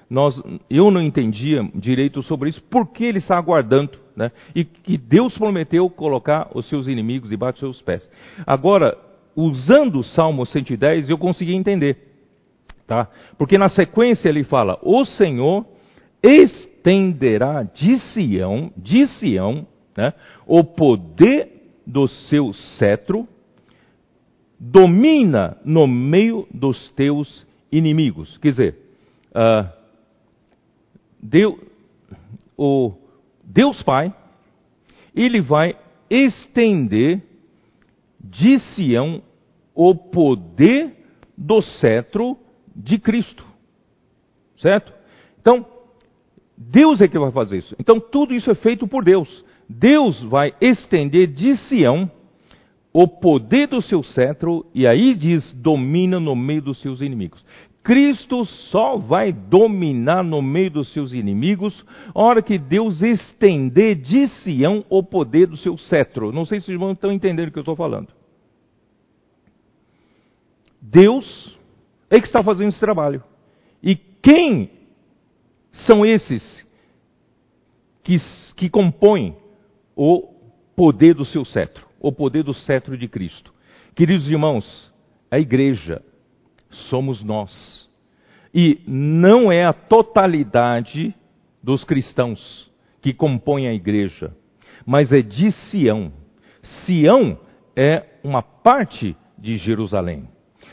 Nós, 0.09 0.41
eu 0.69 0.89
não 0.89 1.01
entendia 1.01 1.69
direito 1.75 2.23
sobre 2.23 2.49
isso, 2.49 2.63
por 2.63 2.87
que 2.87 3.03
ele 3.03 3.19
está 3.19 3.37
aguardando, 3.37 3.91
né? 4.15 4.31
E 4.55 4.65
que 4.65 4.97
Deus 4.97 5.37
prometeu 5.37 5.87
colocar 5.87 6.49
os 6.55 6.67
seus 6.67 6.87
inimigos 6.87 7.29
debaixo 7.29 7.61
dos 7.61 7.75
seus 7.77 7.81
pés. 7.83 8.09
Agora, 8.47 8.97
usando 9.35 9.99
o 9.99 10.03
Salmo 10.03 10.47
110, 10.47 11.11
eu 11.11 11.17
consegui 11.17 11.53
entender, 11.53 11.97
tá? 12.87 13.07
Porque 13.37 13.55
na 13.55 13.69
sequência 13.69 14.29
ele 14.29 14.43
fala: 14.43 14.79
O 14.81 15.05
Senhor 15.05 15.63
estenderá 16.23 17.61
de 17.61 17.99
Sião, 17.99 18.71
de 18.75 19.05
Sião, 19.05 19.67
né, 19.95 20.13
o 20.47 20.63
poder 20.63 21.58
do 21.89 22.07
seu 22.07 22.53
cetro, 22.77 23.27
domina 24.59 25.57
no 25.65 25.87
meio 25.87 26.47
dos 26.53 26.89
teus 26.91 27.47
inimigos. 27.71 28.37
Quer 28.37 28.49
dizer, 28.49 28.75
uh, 29.31 29.67
Deus, 31.19 31.59
o 32.55 32.93
Deus 33.43 33.81
Pai, 33.81 34.13
ele 35.15 35.41
vai 35.41 35.75
estender 36.11 37.23
de 38.19 38.59
Sião 38.59 39.23
o 39.73 39.95
poder 39.95 40.95
do 41.35 41.59
cetro 41.61 42.37
de 42.75 42.99
Cristo. 42.99 43.43
Certo? 44.57 44.93
Então, 45.41 45.65
Deus 46.55 47.01
é 47.01 47.07
que 47.07 47.17
vai 47.17 47.31
fazer 47.31 47.57
isso. 47.57 47.75
Então 47.79 47.99
tudo 47.99 48.35
isso 48.35 48.51
é 48.51 48.55
feito 48.55 48.87
por 48.87 49.03
Deus. 49.03 49.43
Deus 49.69 50.19
vai 50.23 50.53
estender 50.59 51.27
de 51.27 51.55
Sião 51.55 52.11
o 52.91 53.07
poder 53.07 53.67
do 53.67 53.83
seu 53.83 54.01
cetro, 54.01 54.65
e 54.73 54.87
aí 54.87 55.13
diz: 55.13 55.51
domina 55.51 56.19
no 56.19 56.35
meio 56.35 56.63
dos 56.63 56.81
seus 56.81 57.01
inimigos. 57.01 57.45
Cristo 57.83 58.45
só 58.45 58.97
vai 58.97 59.31
dominar 59.31 60.23
no 60.23 60.41
meio 60.41 60.71
dos 60.71 60.91
seus 60.91 61.13
inimigos, 61.13 61.85
hora 62.13 62.41
que 62.41 62.57
Deus 62.57 63.01
estender 63.01 63.95
de 63.95 64.27
Sião 64.27 64.83
o 64.89 65.03
poder 65.03 65.47
do 65.47 65.55
seu 65.55 65.77
cetro. 65.77 66.31
Não 66.31 66.45
sei 66.45 66.59
se 66.59 66.65
os 66.65 66.73
irmãos 66.73 66.93
estão 66.93 67.11
entendendo 67.11 67.49
o 67.49 67.51
que 67.51 67.59
eu 67.59 67.61
estou 67.61 67.75
falando. 67.75 68.07
Deus 70.81 71.57
é 72.09 72.19
que 72.19 72.25
está 72.25 72.43
fazendo 72.43 72.69
esse 72.69 72.79
trabalho. 72.79 73.23
E 73.83 73.95
quem 73.95 74.71
são 75.71 76.05
esses 76.05 76.67
que, 78.03 78.17
que 78.55 78.69
compõem 78.69 79.35
o 80.01 80.33
poder 80.77 81.13
do 81.13 81.25
seu 81.25 81.43
cetro, 81.43 81.85
o 81.99 82.09
poder 82.09 82.41
do 82.41 82.53
cetro 82.53 82.97
de 82.97 83.05
Cristo. 83.05 83.53
Queridos 83.93 84.29
irmãos, 84.29 84.89
a 85.29 85.37
igreja 85.37 86.01
somos 86.69 87.21
nós. 87.21 87.85
E 88.53 88.79
não 88.87 89.51
é 89.51 89.65
a 89.65 89.73
totalidade 89.73 91.13
dos 91.61 91.83
cristãos 91.83 92.71
que 93.01 93.13
compõem 93.13 93.67
a 93.67 93.73
igreja, 93.73 94.33
mas 94.85 95.11
é 95.11 95.21
de 95.21 95.51
Sião. 95.51 96.13
Sião 96.61 97.37
é 97.75 98.05
uma 98.23 98.41
parte 98.41 99.17
de 99.37 99.57
Jerusalém. 99.57 100.29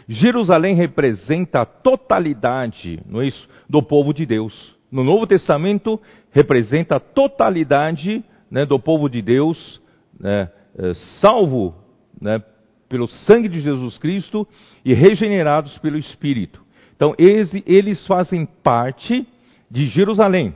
Jerusalém 0.07 0.77
representa 0.77 1.63
a 1.63 1.67
totalidade, 1.67 3.03
não 3.05 3.21
é 3.21 3.27
isso, 3.27 3.49
do 3.69 3.83
povo 3.83 4.15
de 4.15 4.25
Deus 4.25 4.77
no 4.91 5.03
Novo 5.03 5.27
Testamento 5.27 6.01
representa 6.31 6.97
a 6.97 7.01
totalidade 7.01 8.25
né, 8.51 8.65
do 8.65 8.79
povo 8.79 9.09
de 9.09 9.23
Deus, 9.23 9.81
né, 10.19 10.51
é, 10.79 10.95
salvo 11.21 11.75
né, 12.21 12.43
pelo 12.89 13.09
sangue 13.09 13.49
de 13.49 13.61
Jesus 13.61 13.99
Cristo 13.99 14.47
e 14.85 14.95
regenerados 14.95 15.77
pelo 15.79 15.99
Espírito. 15.99 16.63
Então, 16.95 17.15
eles, 17.19 17.53
eles 17.67 18.07
fazem 18.07 18.47
parte 18.63 19.27
de 19.71 19.87
Jerusalém, 19.87 20.55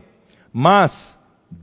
mas 0.53 0.93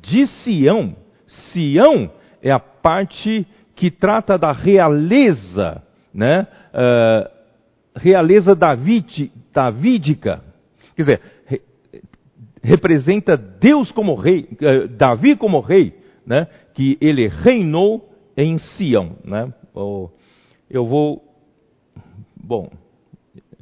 de 0.02 0.28
Sião, 0.28 0.96
Sião 1.26 2.12
é 2.42 2.52
a 2.52 2.60
parte 2.60 3.48
que 3.76 3.90
trata 3.90 4.38
da 4.38 4.52
realeza, 4.52 5.82
né, 6.14 6.48
uh, 6.74 7.30
realeza 7.96 8.56
David, 8.56 9.32
davídica. 9.54 10.44
Quer 10.96 11.02
dizer, 11.02 11.22
representa 12.62 13.38
Deus 13.38 13.92
como 13.92 14.16
rei, 14.16 14.48
eh, 14.62 14.88
Davi 14.88 15.36
como 15.36 15.60
rei, 15.60 15.94
né? 16.28 16.46
que 16.74 16.98
ele 17.00 17.28
reinou 17.28 18.10
em 18.36 18.58
Sião. 18.58 19.16
Né? 19.24 19.52
Eu 20.70 20.86
vou. 20.86 21.24
Bom, 22.36 22.70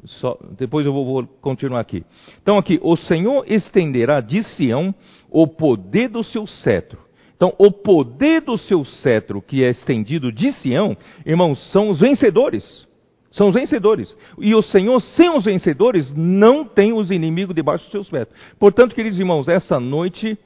só, 0.05 0.37
depois 0.57 0.85
eu 0.85 0.91
vou, 0.91 1.05
vou, 1.05 1.27
continuar 1.41 1.79
aqui. 1.79 2.03
Então, 2.41 2.57
aqui, 2.57 2.79
o 2.81 2.95
Senhor 2.95 3.45
estenderá 3.47 4.19
de 4.19 4.43
Sião 4.43 4.93
o 5.29 5.47
poder 5.47 6.09
do 6.09 6.23
seu 6.23 6.45
cetro. 6.47 6.99
Então, 7.35 7.53
o 7.57 7.71
poder 7.71 8.41
do 8.41 8.57
seu 8.57 8.83
cetro 8.85 9.41
que 9.41 9.63
é 9.63 9.69
estendido 9.69 10.31
de 10.31 10.51
Sião, 10.53 10.97
irmãos, 11.25 11.71
são 11.71 11.89
os 11.89 11.99
vencedores. 11.99 12.87
São 13.31 13.47
os 13.47 13.53
vencedores. 13.53 14.15
E 14.39 14.55
o 14.55 14.61
Senhor, 14.61 15.01
sem 15.01 15.29
os 15.29 15.43
vencedores, 15.43 16.13
não 16.15 16.63
tem 16.63 16.93
os 16.93 17.11
inimigos 17.11 17.53
debaixo 17.53 17.83
dos 17.83 17.91
seus 17.91 18.09
pés. 18.09 18.27
Portanto, 18.57 18.95
queridos 18.95 19.19
irmãos, 19.19 19.49
essa 19.49 19.79
noite 19.79 20.37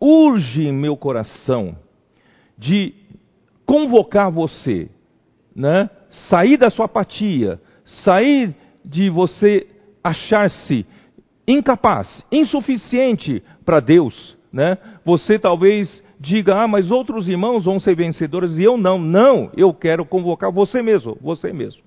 urge 0.00 0.70
meu 0.72 0.96
coração 0.96 1.76
de 2.58 2.94
convocar 3.64 4.30
você, 4.30 4.88
né? 5.54 5.90
sair 6.30 6.56
da 6.56 6.70
sua 6.70 6.86
apatia, 6.86 7.60
sair 7.84 8.54
de 8.84 9.10
você 9.10 9.66
achar-se 10.02 10.86
incapaz, 11.46 12.24
insuficiente 12.30 13.42
para 13.64 13.80
Deus. 13.80 14.36
Né? 14.52 14.78
Você 15.04 15.38
talvez 15.38 16.02
diga, 16.18 16.62
ah, 16.62 16.68
mas 16.68 16.90
outros 16.90 17.28
irmãos 17.28 17.64
vão 17.64 17.78
ser 17.78 17.94
vencedores 17.94 18.56
e 18.58 18.62
eu 18.62 18.76
não. 18.76 18.98
Não, 18.98 19.50
eu 19.56 19.74
quero 19.74 20.04
convocar 20.06 20.50
você 20.50 20.82
mesmo, 20.82 21.16
você 21.20 21.52
mesmo. 21.52 21.82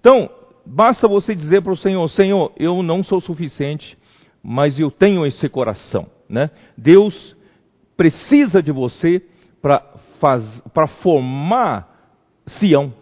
Então, 0.00 0.30
basta 0.64 1.06
você 1.06 1.34
dizer 1.34 1.62
para 1.62 1.72
o 1.72 1.76
Senhor: 1.76 2.08
Senhor, 2.08 2.52
eu 2.56 2.82
não 2.82 3.02
sou 3.02 3.20
suficiente, 3.20 3.98
mas 4.42 4.78
eu 4.80 4.90
tenho 4.90 5.26
esse 5.26 5.48
coração. 5.48 6.06
Né? 6.28 6.50
Deus 6.76 7.35
precisa 7.96 8.62
de 8.62 8.70
você 8.72 9.22
para 9.62 10.86
formar 11.02 11.94
Sião, 12.46 12.92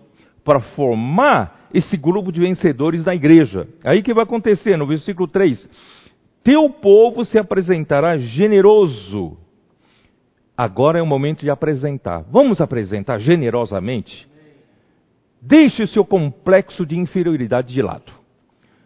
para 0.43 0.61
formar 0.61 1.69
esse 1.73 1.97
grupo 1.97 2.31
de 2.31 2.41
vencedores 2.41 3.05
da 3.05 3.15
igreja. 3.15 3.69
Aí 3.85 4.03
que 4.03 4.15
vai 4.15 4.25
acontecer 4.25 4.77
no 4.77 4.87
versículo 4.87 5.29
3: 5.29 5.69
Teu 6.43 6.71
povo 6.71 7.25
se 7.25 7.39
apresentará 7.39 8.17
generoso. 8.17 9.37
Agora 10.57 11.01
é 11.01 11.03
o 11.03 11.07
momento 11.07 11.41
de 11.41 11.51
apresentar. 11.51 12.25
Vamos 12.31 12.61
apresentar 12.61 13.19
generosamente? 13.19 14.29
Deixe 15.43 15.83
o 15.83 15.89
seu 15.89 16.05
complexo 16.05 16.87
de 16.87 16.97
inferioridade 16.97 17.75
de 17.75 17.83
lado. 17.83 18.13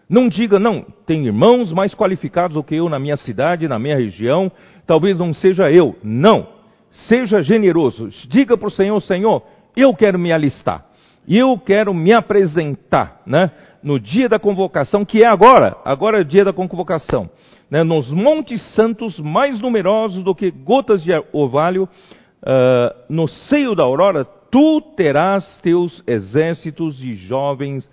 Não 0.09 0.27
diga, 0.27 0.59
não, 0.59 0.87
tem 1.05 1.27
irmãos 1.27 1.71
mais 1.71 1.95
qualificados 1.95 2.55
do 2.55 2.65
que 2.65 2.75
eu 2.75 2.89
na 2.89 2.99
minha 2.99 3.17
cidade, 3.19 3.69
na 3.69 3.79
minha 3.79 3.95
região, 3.95 4.51
talvez 4.89 5.19
não 5.19 5.35
seja 5.35 5.71
eu. 5.71 5.95
Não. 6.03 6.49
Seja 6.91 7.43
generoso. 7.43 8.09
Diga 8.27 8.57
para 8.57 8.69
o 8.69 8.73
Senhor, 8.73 8.99
Senhor, 9.03 9.43
eu 9.77 9.95
quero 9.95 10.19
me 10.19 10.33
alistar. 10.33 10.87
Eu 11.29 11.59
quero 11.59 11.93
me 11.93 12.15
apresentar, 12.15 13.21
né? 13.27 13.51
No 13.83 14.01
dia 14.01 14.31
da 14.31 14.39
convocação, 14.39 15.05
que 15.05 15.23
é 15.23 15.29
agora. 15.29 15.77
Agora 15.85 16.19
é 16.19 16.23
o 16.23 16.25
dia 16.25 16.43
da 16.43 16.55
convocação. 16.55 17.31
Né, 17.71 17.85
nos 17.85 18.11
montes 18.11 18.63
santos 18.75 19.21
mais 19.21 19.61
numerosos 19.61 20.23
do 20.23 20.35
que 20.35 20.51
gotas 20.51 21.03
de 21.03 21.11
orvalho, 21.35 21.85
uh, 21.85 22.97
no 23.11 23.29
seio 23.29 23.75
da 23.75 23.83
aurora, 23.83 24.25
tu 24.25 24.81
terás 24.97 25.61
teus 25.61 26.03
exércitos 26.07 26.97
de 26.97 27.15
jovens 27.15 27.89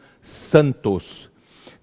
santos. 0.49 1.29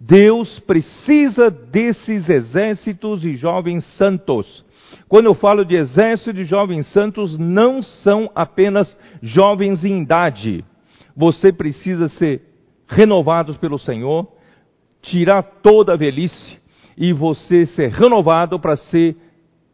Deus 0.00 0.58
precisa 0.60 1.50
desses 1.50 2.28
exércitos 2.30 3.20
de 3.20 3.36
jovens 3.36 3.84
santos. 3.98 4.64
Quando 5.12 5.26
eu 5.26 5.34
falo 5.34 5.62
de 5.62 5.74
exército 5.74 6.32
de 6.32 6.44
jovens 6.44 6.90
santos, 6.90 7.36
não 7.36 7.82
são 7.82 8.30
apenas 8.34 8.96
jovens 9.20 9.84
em 9.84 10.00
idade. 10.00 10.64
Você 11.14 11.52
precisa 11.52 12.08
ser 12.08 12.40
renovado 12.88 13.54
pelo 13.58 13.78
Senhor, 13.78 14.26
tirar 15.02 15.42
toda 15.62 15.92
a 15.92 15.96
velhice 15.98 16.58
e 16.96 17.12
você 17.12 17.66
ser 17.66 17.90
renovado 17.90 18.58
para 18.58 18.74
ser 18.74 19.14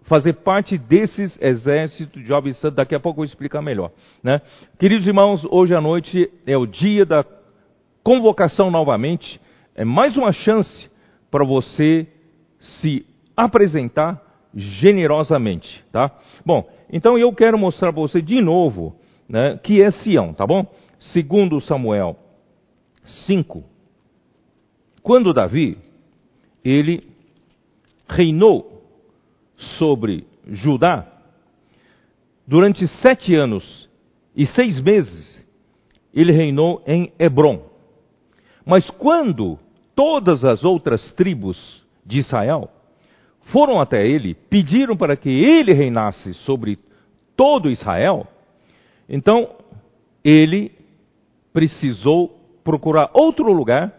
fazer 0.06 0.32
parte 0.32 0.76
desses 0.76 1.40
exércitos 1.40 2.20
de 2.20 2.26
jovens 2.26 2.56
santos. 2.56 2.74
Daqui 2.74 2.96
a 2.96 3.00
pouco 3.00 3.18
eu 3.18 3.22
vou 3.22 3.24
explicar 3.24 3.62
melhor. 3.62 3.92
Né? 4.20 4.42
Queridos 4.76 5.06
irmãos, 5.06 5.46
hoje 5.48 5.72
à 5.72 5.80
noite 5.80 6.28
é 6.48 6.56
o 6.56 6.66
dia 6.66 7.06
da 7.06 7.24
convocação 8.02 8.72
novamente. 8.72 9.40
É 9.76 9.84
mais 9.84 10.16
uma 10.16 10.32
chance 10.32 10.90
para 11.30 11.44
você 11.44 12.08
se 12.58 13.06
apresentar 13.36 14.26
generosamente, 14.54 15.84
tá? 15.92 16.10
Bom, 16.44 16.68
então 16.90 17.18
eu 17.18 17.32
quero 17.32 17.58
mostrar 17.58 17.92
para 17.92 18.02
você 18.02 18.22
de 18.22 18.40
novo, 18.40 18.96
né, 19.28 19.58
que 19.62 19.82
é 19.82 19.90
Sião, 19.90 20.32
tá 20.32 20.46
bom? 20.46 20.66
Segundo 20.98 21.60
Samuel 21.60 22.16
5. 23.26 23.64
Quando 25.02 25.32
Davi, 25.32 25.78
ele 26.64 27.06
reinou 28.08 28.82
sobre 29.56 30.26
Judá, 30.46 31.06
durante 32.46 32.86
sete 32.86 33.34
anos 33.34 33.88
e 34.34 34.46
seis 34.46 34.80
meses, 34.80 35.44
ele 36.12 36.32
reinou 36.32 36.82
em 36.86 37.12
Hebron. 37.18 37.62
Mas 38.64 38.88
quando 38.90 39.58
todas 39.94 40.44
as 40.44 40.64
outras 40.64 41.12
tribos 41.12 41.86
de 42.04 42.18
Israel 42.18 42.70
foram 43.52 43.80
até 43.80 44.06
ele, 44.06 44.34
pediram 44.34 44.96
para 44.96 45.16
que 45.16 45.30
ele 45.30 45.72
reinasse 45.72 46.34
sobre 46.34 46.78
todo 47.36 47.70
Israel, 47.70 48.26
então 49.08 49.50
ele 50.24 50.72
precisou 51.52 52.38
procurar 52.62 53.10
outro 53.14 53.52
lugar, 53.52 53.92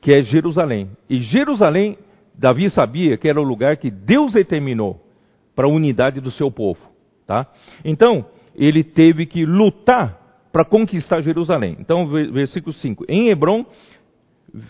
que 0.00 0.16
é 0.16 0.22
Jerusalém. 0.22 0.90
E 1.08 1.18
Jerusalém, 1.18 1.96
Davi 2.34 2.70
sabia 2.70 3.16
que 3.16 3.28
era 3.28 3.40
o 3.40 3.44
lugar 3.44 3.76
que 3.76 3.90
Deus 3.90 4.32
determinou 4.32 5.00
para 5.54 5.66
a 5.66 5.70
unidade 5.70 6.20
do 6.20 6.30
seu 6.30 6.50
povo. 6.50 6.80
Tá? 7.26 7.46
Então, 7.84 8.26
ele 8.54 8.82
teve 8.82 9.26
que 9.26 9.44
lutar 9.44 10.18
para 10.52 10.64
conquistar 10.64 11.20
Jerusalém. 11.20 11.76
Então, 11.78 12.06
versículo 12.08 12.72
5: 12.72 13.04
Em 13.08 13.28
Hebron 13.28 13.64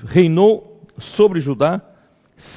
reinou 0.04 0.82
sobre 1.16 1.40
Judá 1.40 1.82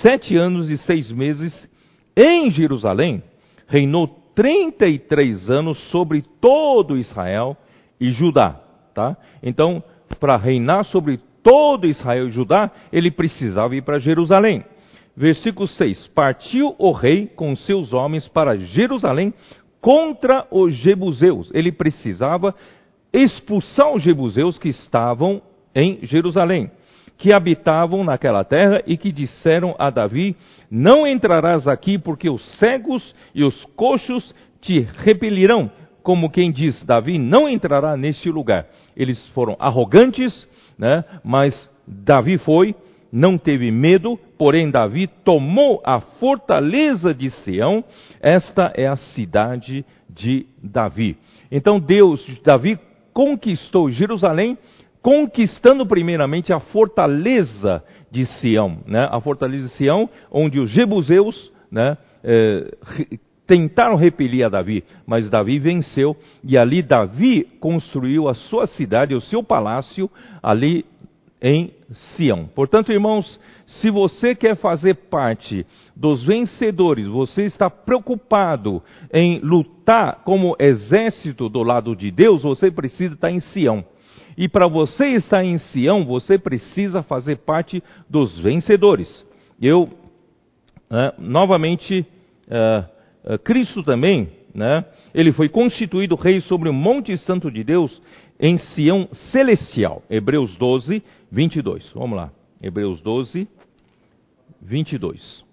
sete 0.02 0.36
anos 0.36 0.69
e 0.69 0.78
seis 0.78 1.12
meses. 1.12 1.69
Em 2.15 2.50
Jerusalém 2.52 3.24
reinou 3.67 4.08
33 4.36 5.50
anos 5.50 5.78
sobre 5.89 6.24
todo 6.41 6.98
Israel 6.98 7.58
e 8.00 8.12
Judá. 8.12 8.60
Tá? 8.93 9.17
Então, 9.41 9.84
para 10.19 10.38
reinar 10.38 10.86
sobre 10.86 11.19
todo 11.41 11.88
Israel 11.88 12.28
e 12.28 12.32
Judá, 12.32 12.72
ele 12.91 13.12
precisava 13.12 13.76
ir 13.76 13.84
para 13.84 14.00
Jerusalém. 14.00 14.63
Versículo 15.15 15.67
6: 15.67 16.08
Partiu 16.08 16.76
o 16.78 16.91
rei 16.91 17.28
com 17.28 17.56
seus 17.56 17.93
homens 17.93 18.28
para 18.28 18.58
Jerusalém 18.58 19.34
contra 19.82 20.48
os 20.50 20.74
jebuseus. 20.76 21.52
Ele 21.54 21.72
precisava 21.72 22.56
expulsar 23.12 23.93
os 23.93 24.02
jebuseus 24.02 24.58
que 24.58 24.69
estavam 24.69 25.41
em 25.76 26.00
Jerusalém, 26.04 26.72
que 27.17 27.34
habitavam 27.34 28.04
naquela 28.04 28.43
terra 28.43 28.82
e 28.86 28.97
que 28.97 29.12
disseram 29.12 29.76
a 29.78 29.89
Davi: 29.89 30.36
Não 30.69 31.08
entrarás 31.08 31.67
aqui, 31.67 31.97
porque 31.97 32.30
os 32.30 32.43
cegos 32.58 33.15
e 33.34 33.43
os 33.43 33.65
coxos 33.76 34.34
te 34.62 34.80
repelirão. 34.80 35.71
Como 36.02 36.30
quem 36.30 36.52
diz, 36.52 36.84
Davi 36.84 37.17
não 37.17 37.47
entrará 37.47 37.95
neste 37.95 38.30
lugar. 38.30 38.67
Eles 38.95 39.26
foram 39.30 39.56
arrogantes, 39.58 40.47
né? 40.78 41.04
mas 41.23 41.69
Davi 41.88 42.38
foi, 42.38 42.76
não 43.12 43.38
teve 43.38 43.71
medo, 43.71 44.19
porém 44.38 44.69
Davi 44.69 45.08
tomou 45.08 45.82
a 45.86 46.02
fortaleza 46.02 47.13
de 47.13 47.30
Sião, 47.30 47.84
esta 48.19 48.73
é 48.76 48.88
a 48.88 48.95
cidade 48.95 49.86
de 50.10 50.45
Davi. 50.62 51.15
Então 51.49 51.80
Deus, 51.80 52.26
Davi 52.43 52.78
conquistou 53.13 53.89
Jerusalém, 53.89 54.58
conquistando 55.04 55.86
primeiramente 55.86 56.54
a 56.54 56.62
fortaleza 56.62 57.84
de 58.10 58.26
Sião, 58.26 58.80
né? 58.88 59.06
a 59.12 59.20
fortaleza 59.20 59.68
de 59.68 59.74
Sião, 59.74 60.10
onde 60.32 60.62
os 60.62 60.70
jebuseus 60.70 61.52
né, 61.70 61.98
eh, 62.24 62.72
tentaram 63.46 63.98
repelir 63.98 64.46
a 64.46 64.50
Davi, 64.50 64.82
mas 65.06 65.30
Davi 65.30 65.60
venceu 65.60 66.16
e 66.42 66.58
ali 66.58 66.82
Davi 66.82 67.44
construiu 67.60 68.30
a 68.30 68.34
sua 68.34 68.66
cidade, 68.66 69.13
o 69.13 69.20
seu 69.20 69.44
palácio 69.44 70.10
ali 70.42 70.86
em 71.42 71.74
Sião. 71.92 72.50
Portanto, 72.56 72.94
irmãos, 72.94 73.38
se 73.66 73.89
você 73.89 74.34
quer 74.34 74.56
fazer 74.56 74.96
parte 75.10 75.66
dos 75.94 76.24
vencedores, 76.24 77.06
você 77.10 77.44
está 77.44 77.70
preocupado 77.70 78.82
em 79.12 79.39
lutar 79.39 80.22
como 80.24 80.56
exército 80.58 81.50
do 81.50 81.62
lado 81.62 81.94
de 81.94 82.10
Deus, 82.10 82.44
você 82.44 82.72
precisa 82.72 83.16
estar 83.16 83.30
em 83.30 83.42
Sião. 83.42 83.84
E 84.38 84.48
para 84.48 84.67
você 84.67 85.08
estar 85.15 85.43
em 85.43 85.58
Sião, 85.58 86.06
você 86.06 86.38
precisa 86.38 87.04
fazer 87.04 87.38
parte 87.38 87.84
dos 88.10 88.38
vencedores. 88.39 89.26
Eu, 89.62 89.84
uh, 89.84 91.13
novamente, 91.17 92.06
uh, 92.48 93.34
uh, 93.34 93.39
Cristo 93.39 93.84
também, 93.84 94.30
né, 94.54 94.86
ele 95.13 95.32
foi 95.32 95.50
constituído 95.50 96.15
rei 96.15 96.41
sobre 96.41 96.69
o 96.69 96.74
Monte 96.74 97.17
Santo 97.17 97.52
de 97.52 97.63
Deus 97.63 98.02
em 98.39 98.58
Sião 98.58 99.08
celestial. 99.32 100.04
Hebreus 100.10 100.56
12, 100.56 101.04
22. 101.32 101.91
Vamos 101.93 102.17
lá. 102.17 102.32
Hebreus 102.62 103.00
12, 103.02 103.48
22. 104.62 105.43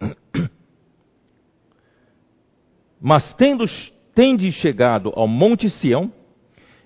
Mas 3.00 3.34
tendo, 3.34 3.66
chegado 4.52 5.12
ao 5.14 5.28
Monte 5.28 5.68
Sião 5.68 6.10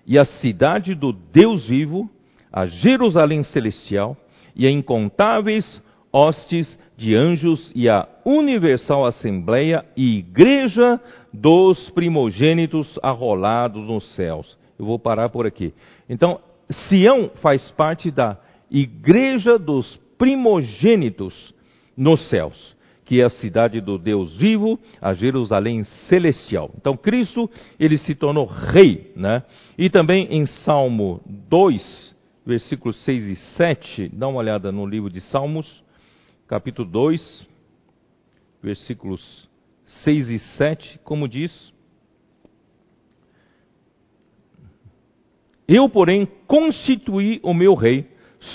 e 0.08 0.18
à 0.18 0.24
cidade 0.24 0.94
do 0.94 1.12
Deus 1.12 1.68
vivo, 1.68 2.08
a 2.50 2.64
Jerusalém 2.64 3.44
celestial 3.44 4.16
e 4.56 4.66
a 4.66 4.70
incontáveis 4.70 5.82
hostes 6.10 6.78
de 6.96 7.14
anjos 7.14 7.70
e 7.74 7.90
a 7.90 8.08
universal 8.24 9.04
assembleia 9.04 9.84
e 9.94 10.16
igreja 10.16 10.98
dos 11.30 11.90
primogênitos 11.90 12.98
arrolados 13.02 13.86
nos 13.86 14.14
céus. 14.14 14.56
Eu 14.78 14.86
vou 14.86 14.98
parar 14.98 15.28
por 15.28 15.46
aqui. 15.46 15.74
Então, 16.08 16.40
Sião 16.70 17.30
faz 17.42 17.70
parte 17.72 18.10
da 18.10 18.38
igreja 18.70 19.58
dos 19.58 20.00
primogênitos 20.16 21.54
nos 21.94 22.28
céus, 22.30 22.76
que 23.08 23.22
é 23.22 23.24
a 23.24 23.30
cidade 23.30 23.80
do 23.80 23.96
Deus 23.96 24.36
vivo, 24.36 24.78
a 25.00 25.14
Jerusalém 25.14 25.82
celestial. 25.82 26.70
Então, 26.76 26.94
Cristo, 26.94 27.50
ele 27.80 27.96
se 27.96 28.14
tornou 28.14 28.44
rei, 28.44 29.10
né? 29.16 29.42
E 29.78 29.88
também 29.88 30.26
em 30.30 30.44
Salmo 30.44 31.22
2, 31.26 32.14
versículos 32.44 33.02
6 33.04 33.24
e 33.24 33.36
7, 33.56 34.10
dá 34.12 34.28
uma 34.28 34.40
olhada 34.40 34.70
no 34.70 34.84
livro 34.84 35.08
de 35.08 35.22
Salmos, 35.22 35.82
capítulo 36.46 36.86
2, 36.86 37.48
versículos 38.62 39.48
6 39.86 40.28
e 40.28 40.38
7, 40.38 41.00
como 41.02 41.26
diz: 41.26 41.72
Eu, 45.66 45.88
porém, 45.88 46.28
constituí 46.46 47.40
o 47.42 47.54
meu 47.54 47.74
rei 47.74 48.06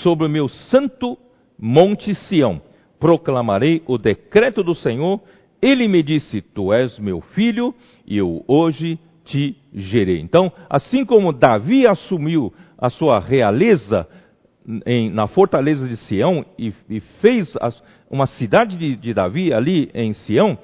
sobre 0.04 0.28
o 0.28 0.30
meu 0.30 0.48
santo 0.48 1.18
monte 1.58 2.14
Sião. 2.14 2.62
Proclamarei 3.04 3.82
o 3.86 3.98
decreto 3.98 4.62
do 4.62 4.74
Senhor. 4.74 5.20
Ele 5.60 5.86
me 5.86 6.02
disse: 6.02 6.40
Tu 6.40 6.72
és 6.72 6.98
meu 6.98 7.20
filho, 7.20 7.74
e 8.06 8.16
eu 8.16 8.42
hoje 8.48 8.98
te 9.26 9.54
gerei. 9.74 10.20
Então, 10.20 10.50
assim 10.70 11.04
como 11.04 11.30
Davi 11.30 11.86
assumiu 11.86 12.50
a 12.78 12.88
sua 12.88 13.20
realeza, 13.20 14.08
em, 14.86 15.10
na 15.10 15.26
fortaleza 15.26 15.86
de 15.86 15.98
Sião 15.98 16.46
e, 16.58 16.72
e 16.88 17.00
fez 17.20 17.54
as, 17.60 17.78
uma 18.10 18.24
cidade 18.24 18.74
de, 18.78 18.96
de, 18.96 19.12
Davi 19.12 19.52
ali 19.52 19.90
em 19.92 20.14
Sião, 20.14 20.56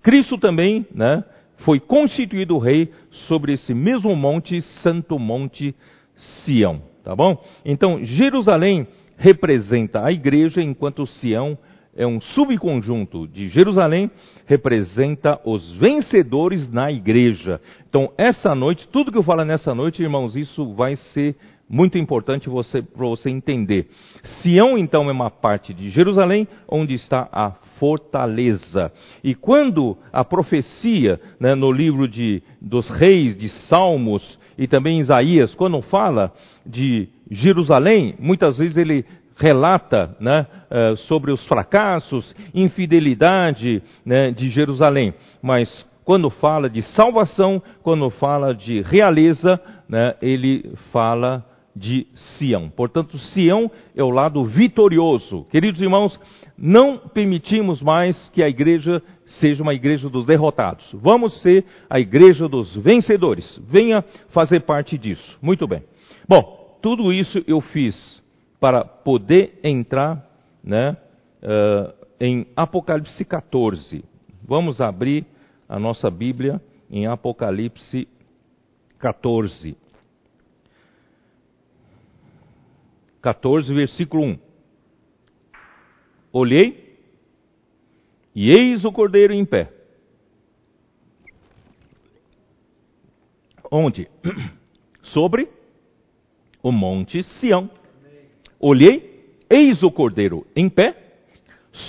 Cristo 0.00 0.38
também 0.38 0.86
né, 0.94 1.24
foi 1.64 1.80
constituído 1.80 2.56
rei 2.56 2.88
sobre 3.26 3.54
esse 3.54 3.74
mesmo 3.74 4.14
monte, 4.14 4.62
Santo 4.62 5.18
Monte 5.18 5.74
Sião. 6.14 6.80
Tá 7.02 7.16
bom? 7.16 7.36
Então, 7.64 7.98
Jerusalém 8.04 8.86
representa 9.16 10.04
a 10.04 10.12
igreja, 10.12 10.62
enquanto 10.62 11.06
Sião 11.06 11.56
é 11.96 12.04
um 12.06 12.20
subconjunto 12.20 13.28
de 13.28 13.48
Jerusalém, 13.48 14.10
representa 14.46 15.40
os 15.44 15.76
vencedores 15.76 16.68
na 16.68 16.90
igreja. 16.90 17.60
Então, 17.88 18.10
essa 18.18 18.52
noite, 18.54 18.88
tudo 18.88 19.12
que 19.12 19.18
eu 19.18 19.22
falo 19.22 19.44
nessa 19.44 19.74
noite, 19.74 20.02
irmãos, 20.02 20.34
isso 20.34 20.74
vai 20.74 20.96
ser 20.96 21.36
Muito 21.68 21.96
importante 21.96 22.48
você, 22.48 22.82
para 22.82 23.06
você 23.06 23.30
entender. 23.30 23.88
Sião, 24.22 24.76
então, 24.76 25.08
é 25.08 25.12
uma 25.12 25.30
parte 25.30 25.72
de 25.72 25.88
Jerusalém 25.88 26.46
onde 26.68 26.94
está 26.94 27.26
a 27.32 27.52
fortaleza. 27.78 28.92
E 29.22 29.34
quando 29.34 29.96
a 30.12 30.22
profecia, 30.24 31.18
né, 31.40 31.54
no 31.54 31.72
livro 31.72 32.06
de, 32.06 32.42
dos 32.60 32.88
reis, 32.90 33.36
de 33.36 33.48
Salmos 33.48 34.38
e 34.58 34.68
também 34.68 35.00
Isaías, 35.00 35.54
quando 35.54 35.80
fala 35.82 36.32
de 36.66 37.08
Jerusalém, 37.30 38.14
muitas 38.18 38.58
vezes 38.58 38.76
ele 38.76 39.04
relata 39.36 40.16
né, 40.20 40.46
eh, 40.70 40.94
sobre 41.08 41.32
os 41.32 41.44
fracassos, 41.46 42.34
infidelidade 42.54 43.82
né, 44.04 44.30
de 44.30 44.48
Jerusalém. 44.50 45.14
Mas 45.42 45.84
quando 46.04 46.30
fala 46.30 46.68
de 46.68 46.82
salvação, 46.82 47.62
quando 47.82 48.08
fala 48.10 48.54
de 48.54 48.82
realeza, 48.82 49.60
né, 49.88 50.14
ele 50.20 50.72
fala 50.92 51.44
de 51.74 52.06
Sião. 52.14 52.68
Portanto, 52.68 53.18
Sião 53.18 53.70
é 53.96 54.02
o 54.02 54.10
lado 54.10 54.44
vitorioso. 54.44 55.44
Queridos 55.50 55.80
irmãos, 55.80 56.18
não 56.56 56.98
permitimos 56.98 57.82
mais 57.82 58.28
que 58.30 58.42
a 58.42 58.48
igreja 58.48 59.02
seja 59.26 59.62
uma 59.62 59.74
igreja 59.74 60.08
dos 60.08 60.24
derrotados. 60.24 60.86
Vamos 60.92 61.42
ser 61.42 61.64
a 61.90 61.98
igreja 61.98 62.48
dos 62.48 62.76
vencedores. 62.76 63.60
Venha 63.68 64.04
fazer 64.28 64.60
parte 64.60 64.96
disso. 64.96 65.36
Muito 65.42 65.66
bem. 65.66 65.82
Bom, 66.28 66.63
tudo 66.84 67.10
isso 67.10 67.42
eu 67.46 67.62
fiz 67.62 68.22
para 68.60 68.84
poder 68.84 69.58
entrar 69.64 70.22
né, 70.62 70.94
uh, 71.42 72.06
em 72.20 72.46
Apocalipse 72.54 73.24
14. 73.24 74.04
Vamos 74.42 74.82
abrir 74.82 75.24
a 75.66 75.78
nossa 75.78 76.10
Bíblia 76.10 76.60
em 76.90 77.06
Apocalipse 77.06 78.06
14. 78.98 79.78
14, 83.22 83.72
versículo 83.72 84.22
1. 84.22 84.38
Olhei 86.34 86.98
e 88.34 88.50
eis 88.50 88.84
o 88.84 88.92
cordeiro 88.92 89.32
em 89.32 89.46
pé. 89.46 89.72
Onde? 93.70 94.06
Sobre 95.00 95.53
o 96.64 96.72
monte 96.72 97.22
Sião. 97.22 97.70
Olhei, 98.58 99.36
eis 99.50 99.82
o 99.82 99.90
cordeiro 99.90 100.46
em 100.56 100.66
pé 100.70 100.96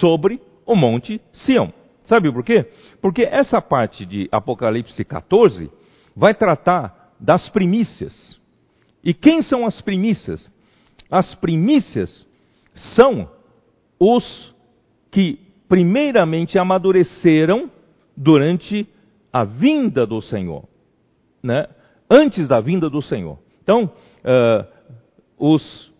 sobre 0.01 0.41
o 0.65 0.75
monte 0.75 1.21
Sião. 1.31 1.73
Sabe 2.03 2.29
por 2.29 2.43
quê? 2.43 2.65
Porque 3.01 3.23
essa 3.23 3.61
parte 3.61 4.05
de 4.05 4.27
Apocalipse 4.29 5.03
14 5.05 5.71
vai 6.13 6.33
tratar 6.33 7.15
das 7.17 7.47
primícias. 7.49 8.38
E 9.01 9.13
quem 9.13 9.41
são 9.41 9.65
as 9.65 9.81
primícias? 9.81 10.51
As 11.09 11.33
primícias 11.35 12.27
são 12.95 13.31
os 13.97 14.53
que 15.09 15.39
primeiramente 15.69 16.59
amadureceram 16.59 17.71
durante 18.15 18.85
a 19.31 19.45
vinda 19.45 20.05
do 20.05 20.21
Senhor, 20.21 20.67
né? 21.41 21.67
antes 22.09 22.49
da 22.49 22.59
vinda 22.59 22.89
do 22.89 23.01
Senhor. 23.01 23.39
Então, 23.63 23.91
uh, 24.25 24.65
os, 25.38 25.93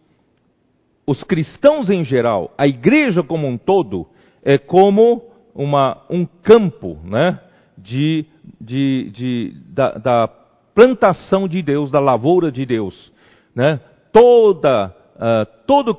os 1.06 1.24
cristãos 1.24 1.90
em 1.90 2.04
geral, 2.04 2.54
a 2.58 2.68
igreja 2.68 3.24
como 3.24 3.48
um 3.48 3.58
todo, 3.58 4.08
é 4.44 4.58
como 4.58 5.24
uma, 5.54 6.04
um 6.10 6.26
campo 6.26 7.00
né? 7.04 7.40
de, 7.78 8.26
de, 8.60 9.10
de 9.12 9.54
da, 9.70 9.92
da, 9.98 10.28
plantação 10.74 11.48
de 11.48 11.62
Deus, 11.62 11.90
da 11.90 12.02
lavoura 12.02 12.52
de 12.52 12.66
Deus. 12.66 13.14
Né? 13.56 13.80
toda, 14.16 14.96
uh, 15.16 15.46
todo, 15.68 15.94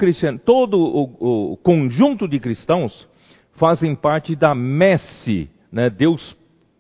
todo 0.44 0.78
o, 0.78 1.52
o, 1.52 1.56
conjunto 1.58 2.26
de 2.26 2.40
cristãos 2.40 3.06
fazem 3.58 3.94
parte 3.94 4.34
da 4.34 4.54
messe. 4.54 5.50
Né? 5.70 5.90
Deus 5.90 6.36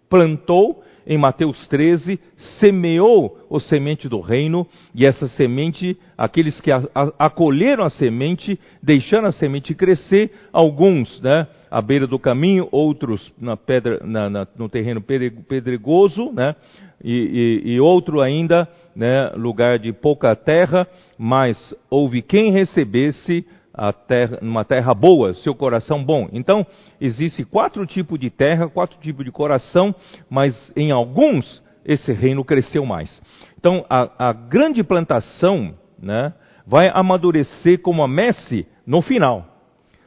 plantou 0.08 0.82
em 1.06 1.16
Mateus 1.16 1.66
13, 1.68 2.18
semeou 2.58 3.38
o 3.48 3.60
semente 3.60 4.08
do 4.08 4.20
reino, 4.20 4.66
e 4.94 5.06
essa 5.06 5.28
semente, 5.28 5.96
aqueles 6.18 6.60
que 6.60 6.72
a, 6.72 6.82
a, 6.94 7.12
acolheram 7.26 7.84
a 7.84 7.90
semente, 7.90 8.58
deixaram 8.82 9.28
a 9.28 9.32
semente 9.32 9.74
crescer, 9.74 10.32
alguns 10.52 11.20
né, 11.20 11.46
à 11.70 11.80
beira 11.80 12.06
do 12.06 12.18
caminho, 12.18 12.68
outros 12.72 13.32
na 13.40 13.56
pedra, 13.56 14.00
na, 14.04 14.28
na, 14.28 14.46
no 14.58 14.68
terreno 14.68 15.00
pedregoso, 15.00 16.32
né, 16.32 16.56
e, 17.04 17.62
e, 17.64 17.74
e 17.74 17.80
outro 17.80 18.20
ainda 18.20 18.68
né, 18.96 19.30
lugar 19.36 19.78
de 19.78 19.92
pouca 19.92 20.34
terra, 20.34 20.88
mas 21.18 21.74
houve 21.90 22.22
quem 22.22 22.50
recebesse 22.50 23.46
terra, 23.92 24.38
uma 24.40 24.64
terra 24.64 24.94
boa, 24.94 25.34
seu 25.34 25.54
coração 25.54 26.02
bom. 26.02 26.28
Então, 26.32 26.66
existe 27.00 27.44
quatro 27.44 27.86
tipos 27.86 28.18
de 28.18 28.30
terra, 28.30 28.68
quatro 28.68 28.98
tipos 29.00 29.24
de 29.24 29.30
coração, 29.30 29.94
mas 30.30 30.72
em 30.76 30.90
alguns 30.90 31.62
esse 31.84 32.12
reino 32.12 32.44
cresceu 32.44 32.84
mais. 32.84 33.22
Então, 33.58 33.84
a, 33.88 34.28
a 34.30 34.32
grande 34.32 34.82
plantação 34.82 35.74
né, 36.00 36.32
vai 36.66 36.90
amadurecer 36.92 37.80
como 37.80 38.02
a 38.02 38.08
messe 38.08 38.66
no 38.86 39.00
final. 39.02 39.46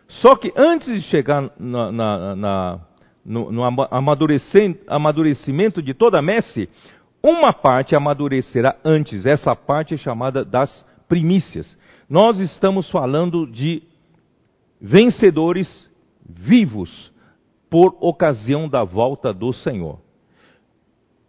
Só 0.07 0.35
que 0.35 0.51
antes 0.55 0.87
de 0.91 1.01
chegar 1.01 1.51
na, 1.57 1.91
na, 1.91 2.35
na, 2.35 2.79
no, 3.23 3.51
no 3.51 3.63
amadurecimento 4.89 5.81
de 5.81 5.93
toda 5.93 6.19
a 6.19 6.21
messe, 6.21 6.67
uma 7.21 7.53
parte 7.53 7.95
amadurecerá 7.95 8.75
antes. 8.83 9.25
Essa 9.25 9.55
parte 9.55 9.93
é 9.93 9.97
chamada 9.97 10.43
das 10.43 10.85
primícias. 11.07 11.77
Nós 12.09 12.39
estamos 12.39 12.89
falando 12.89 13.45
de 13.45 13.83
vencedores 14.81 15.89
vivos 16.27 17.11
por 17.69 17.95
ocasião 17.99 18.67
da 18.67 18.83
volta 18.83 19.31
do 19.31 19.53
Senhor. 19.53 19.99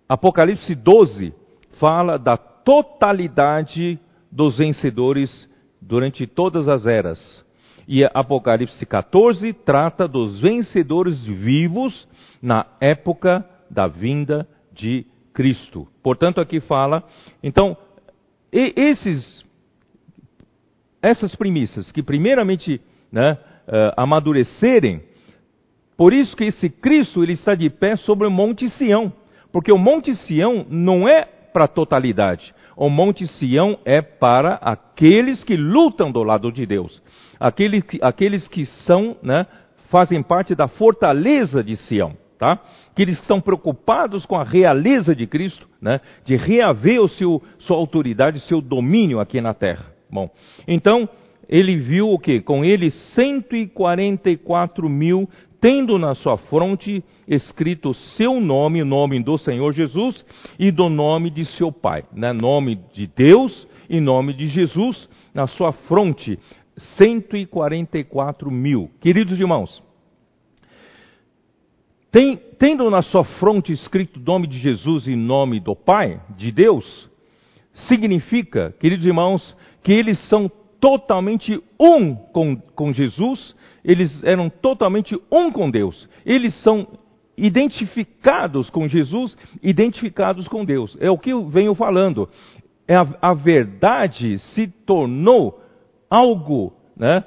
Apocalipse 0.09 0.75
12 0.75 1.35
fala 1.79 2.19
da 2.19 2.38
totalidade 2.38 3.99
dos 4.33 4.57
vencedores 4.57 5.49
durante 5.81 6.27
todas 6.27 6.66
as 6.66 6.87
eras. 6.87 7.45
E 7.87 8.03
Apocalipse 8.14 8.87
14 8.87 9.53
trata 9.53 10.09
dos 10.09 10.40
vencedores 10.40 11.23
vivos 11.23 12.09
na 12.40 12.66
época 12.81 13.45
da 13.69 13.87
vinda 13.87 14.49
de 14.73 15.05
Cristo. 15.35 15.87
Portanto, 16.03 16.40
aqui 16.40 16.59
fala, 16.59 17.05
então, 17.43 17.77
esses, 18.51 19.45
essas 21.03 21.35
primícias 21.35 21.91
que 21.91 22.03
primeiramente 22.03 22.81
né, 23.11 23.33
uh, 23.33 23.93
amadurecerem, 23.97 25.03
por 25.97 26.13
isso 26.13 26.37
que 26.37 26.45
esse 26.45 26.69
Cristo 26.69 27.23
ele 27.23 27.33
está 27.33 27.55
de 27.55 27.69
pé 27.69 27.97
sobre 27.97 28.27
o 28.27 28.31
Monte 28.31 28.69
Sião, 28.71 29.13
porque 29.53 29.73
o 29.73 29.79
Monte 29.79 30.15
Sião 30.15 30.67
não 30.69 31.09
é 31.09 31.25
para 31.25 31.65
a 31.65 31.69
totalidade. 31.69 32.55
O 32.77 32.89
Monte 32.89 33.27
Sião 33.27 33.79
é 33.85 34.01
para 34.01 34.55
aqueles 34.55 35.45
que 35.45 35.57
lutam 35.57 36.11
do 36.11 36.23
lado 36.23 36.51
de 36.51 36.65
Deus, 36.65 37.03
aqueles 37.39 37.83
que, 37.85 37.99
aqueles 38.01 38.49
que 38.49 38.65
são, 38.65 39.17
né, 39.23 39.47
fazem 39.91 40.23
parte 40.23 40.55
da 40.55 40.69
fortaleza 40.69 41.63
de 41.63 41.77
Sião 41.77 42.17
tá? 42.41 42.59
Que 42.97 43.03
eles 43.03 43.21
estão 43.21 43.39
preocupados 43.39 44.25
com 44.25 44.35
a 44.35 44.43
realeza 44.43 45.15
de 45.15 45.27
Cristo, 45.27 45.69
né? 45.81 46.01
De 46.25 46.35
reaver 46.35 46.99
o 46.99 47.07
seu, 47.07 47.41
sua 47.59 47.77
autoridade, 47.77 48.41
seu 48.41 48.63
domínio 48.63 49.21
aqui 49.21 49.43
na 49.43 49.53
terra. 49.53 49.89
Bom, 50.11 50.31
então 50.66 51.09
ele 51.49 51.77
viu 51.77 52.11
o 52.11 52.18
que? 52.18 52.40
Com 52.40 52.64
ele 52.64 52.90
144 52.90 54.88
mil, 54.88 55.29
tendo 55.61 55.99
na 55.99 56.14
sua 56.14 56.37
fronte 56.37 57.05
escrito 57.29 57.90
o 57.90 57.94
seu 57.94 58.40
nome, 58.40 58.83
o 58.83 58.87
nome 58.87 59.23
do 59.23 59.37
Senhor 59.37 59.73
Jesus 59.73 60.25
e 60.59 60.70
do 60.70 60.88
nome 60.88 61.31
de 61.31 61.44
seu 61.44 61.70
Pai, 61.70 62.05
né? 62.12 62.33
Nome 62.33 62.79
de 62.92 63.07
Deus 63.07 63.68
e 63.88 64.01
nome 64.01 64.33
de 64.33 64.46
Jesus 64.46 65.09
na 65.35 65.46
sua 65.46 65.73
fronte. 65.73 66.38
144 66.96 68.51
mil. 68.51 68.90
Queridos 69.01 69.38
irmãos, 69.38 69.83
tem, 72.11 72.40
tendo 72.59 72.88
na 72.90 73.03
sua 73.03 73.25
fronte 73.25 73.73
escrito 73.73 74.18
o 74.18 74.23
nome 74.23 74.46
de 74.46 74.59
Jesus 74.59 75.07
e 75.07 75.14
nome 75.14 75.61
do 75.61 75.77
Pai, 75.77 76.20
de 76.37 76.51
Deus, 76.51 77.09
significa, 77.73 78.75
queridos 78.81 79.07
irmãos, 79.07 79.57
que 79.83 79.93
eles 79.93 80.19
são 80.29 80.51
totalmente 80.81 81.62
um 81.79 82.14
com, 82.14 82.57
com 82.57 82.93
Jesus, 82.93 83.55
eles 83.85 84.23
eram 84.25 84.49
totalmente 84.49 85.19
um 85.31 85.51
com 85.51 85.71
Deus. 85.71 86.09
Eles 86.25 86.55
são 86.62 86.88
identificados 87.37 88.69
com 88.71 88.87
Jesus, 88.88 89.37
identificados 89.62 90.49
com 90.49 90.64
Deus. 90.64 90.97
É 91.01 91.11
o 91.11 91.19
que 91.19 91.31
eu 91.31 91.49
venho 91.49 91.75
falando. 91.75 92.29
É 92.87 92.97
a, 92.97 93.07
a 93.21 93.35
verdade 93.35 94.38
se 94.38 94.66
tornou 94.66 95.61
algo 96.09 96.73
né, 96.97 97.25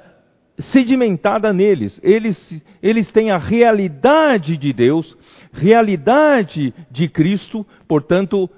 sedimentada 0.58 1.52
neles. 1.52 1.98
Eles, 2.02 2.64
eles 2.82 3.10
têm 3.10 3.30
a 3.30 3.38
realidade 3.38 4.56
de 4.56 4.72
Deus, 4.72 5.16
realidade 5.52 6.72
de 6.90 7.08
Cristo, 7.08 7.66
portanto, 7.88 8.48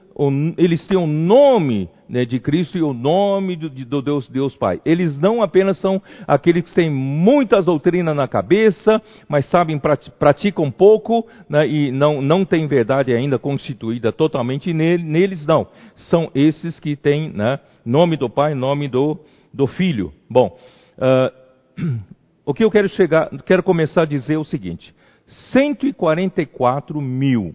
eles 0.57 0.87
têm 0.87 0.97
o 0.97 1.07
nome 1.07 1.91
né, 2.09 2.25
de 2.25 2.41
Cristo 2.41 2.79
e 2.79 2.83
o 2.83 2.95
nome 2.95 3.55
do, 3.55 3.69
do, 3.69 4.01
Deus, 4.01 4.27
Deus 4.29 4.57
Pai. 4.57 4.81
Eles 4.83 5.19
não 5.19 5.43
apenas 5.43 5.79
são 5.79 6.01
aqueles 6.27 6.65
que 6.65 6.75
têm 6.75 6.91
muitas 6.91 7.67
doutrinas 7.67 8.17
na 8.17 8.27
cabeça, 8.27 9.03
mas 9.29 9.45
sabem, 9.51 9.79
praticam 10.19 10.71
pouco 10.71 11.27
né, 11.49 11.69
e 11.69 11.93
não, 11.93 12.23
não 12.23 12.47
têm 12.47 12.67
verdade 12.67 13.13
ainda 13.13 13.39
constituída 13.39 14.11
totalmente 14.11 14.73
neles, 14.73 15.47
não. 15.47 15.67
São 15.95 16.31
esses 16.35 16.81
que 16.81 16.97
têm 16.97 17.31
né, 17.31 17.61
nome 17.85 18.17
do 18.17 18.31
Pai, 18.31 18.55
nome 18.55 18.89
do, 18.89 19.19
do 19.53 19.67
Filho. 19.67 20.13
Bom, 20.31 20.57
uh, 20.97 22.01
o 22.47 22.55
que 22.55 22.65
eu 22.65 22.71
quero 22.71 22.89
chegar, 22.89 23.29
quero 23.45 23.63
começar 23.63 24.03
a 24.03 24.07
dizer 24.07 24.35
é 24.35 24.39
o 24.39 24.45
seguinte: 24.45 24.95
144 25.53 27.01
mil, 27.03 27.55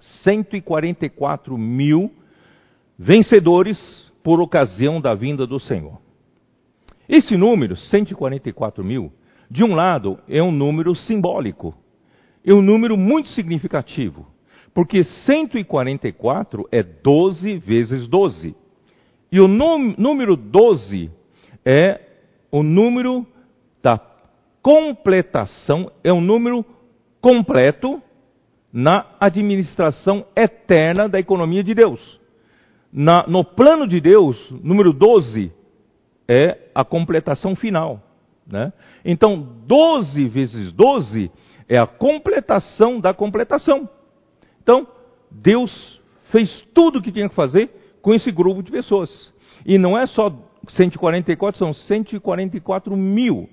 144 0.00 1.56
mil 1.56 2.12
vencedores 2.98 3.78
por 4.22 4.40
ocasião 4.40 5.00
da 5.00 5.14
vinda 5.14 5.46
do 5.46 5.58
Senhor. 5.58 5.98
Esse 7.08 7.36
número, 7.36 7.76
144 7.76 8.84
mil, 8.84 9.12
de 9.50 9.64
um 9.64 9.74
lado 9.74 10.18
é 10.28 10.42
um 10.42 10.52
número 10.52 10.94
simbólico, 10.94 11.74
é 12.44 12.54
um 12.54 12.60
número 12.60 12.96
muito 12.96 13.30
significativo, 13.30 14.26
porque 14.74 15.02
144 15.02 16.68
é 16.70 16.82
12 16.82 17.56
vezes 17.58 18.06
12. 18.06 18.54
E 19.32 19.40
o 19.40 19.48
número 19.48 20.36
12 20.36 21.10
é 21.64 22.00
o 22.50 22.62
número 22.62 23.26
da 23.82 23.98
completação, 24.62 25.90
é 26.04 26.12
um 26.12 26.20
número 26.20 26.64
completo 27.20 28.02
na 28.72 29.06
administração 29.18 30.26
eterna 30.36 31.08
da 31.08 31.18
economia 31.18 31.62
de 31.62 31.74
Deus 31.74 32.18
na, 32.92 33.26
no 33.26 33.44
plano 33.44 33.86
de 33.86 34.00
Deus, 34.00 34.36
número 34.62 34.92
12 34.92 35.52
é 36.26 36.58
a 36.74 36.84
completação 36.84 37.54
final. 37.54 38.02
Né? 38.46 38.72
Então, 39.04 39.46
12 39.66 40.26
vezes 40.28 40.72
12 40.72 41.30
é 41.68 41.80
a 41.80 41.86
completação 41.86 42.98
da 42.98 43.12
completação. 43.12 43.88
Então, 44.62 44.86
Deus 45.30 46.00
fez 46.30 46.64
tudo 46.74 46.98
o 46.98 47.02
que 47.02 47.12
tinha 47.12 47.28
que 47.28 47.34
fazer 47.34 47.98
com 48.00 48.14
esse 48.14 48.30
grupo 48.32 48.62
de 48.62 48.70
pessoas. 48.70 49.32
E 49.66 49.78
não 49.78 49.98
é 49.98 50.06
só 50.06 50.32
144, 50.68 51.58
são 51.58 51.72
144 51.72 52.96
mil. 52.96 53.48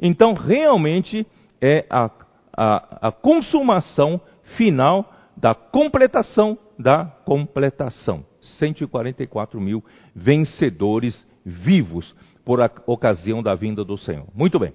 Então, 0.00 0.32
realmente, 0.32 1.26
é 1.60 1.86
a, 1.90 2.10
a, 2.56 3.08
a 3.08 3.12
consumação 3.12 4.20
final 4.56 5.12
da 5.36 5.54
completação 5.54 6.58
da 6.78 7.04
completação. 7.04 8.24
144 8.40 9.60
mil 9.60 9.84
vencedores 10.14 11.26
vivos 11.44 12.14
por 12.44 12.60
ocasião 12.86 13.42
da 13.42 13.54
vinda 13.54 13.84
do 13.84 13.96
Senhor. 13.96 14.26
Muito 14.34 14.58
bem. 14.58 14.72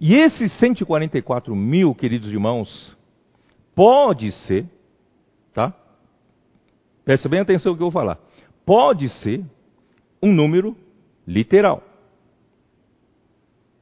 E 0.00 0.14
esses 0.14 0.52
144 0.58 1.54
mil, 1.54 1.94
queridos 1.94 2.28
irmãos, 2.28 2.96
pode 3.74 4.30
ser, 4.32 4.66
tá? 5.52 5.74
Presta 7.04 7.28
bem 7.28 7.40
atenção 7.40 7.72
no 7.72 7.78
que 7.78 7.82
eu 7.82 7.90
vou 7.90 8.00
falar. 8.00 8.18
Pode 8.64 9.08
ser 9.08 9.44
um 10.22 10.32
número 10.32 10.76
literal. 11.26 11.82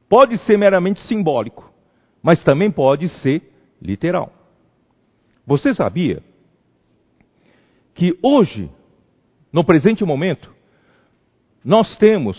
Pode 0.09 0.37
ser 0.39 0.57
meramente 0.57 1.01
simbólico, 1.01 1.71
mas 2.21 2.43
também 2.43 2.71
pode 2.71 3.09
ser 3.09 3.41
literal. 3.81 4.31
Você 5.47 5.73
sabia 5.73 6.21
que 7.95 8.15
hoje 8.21 8.69
no 9.51 9.63
presente 9.63 10.03
momento, 10.03 10.53
nós 11.63 11.97
temos 11.97 12.37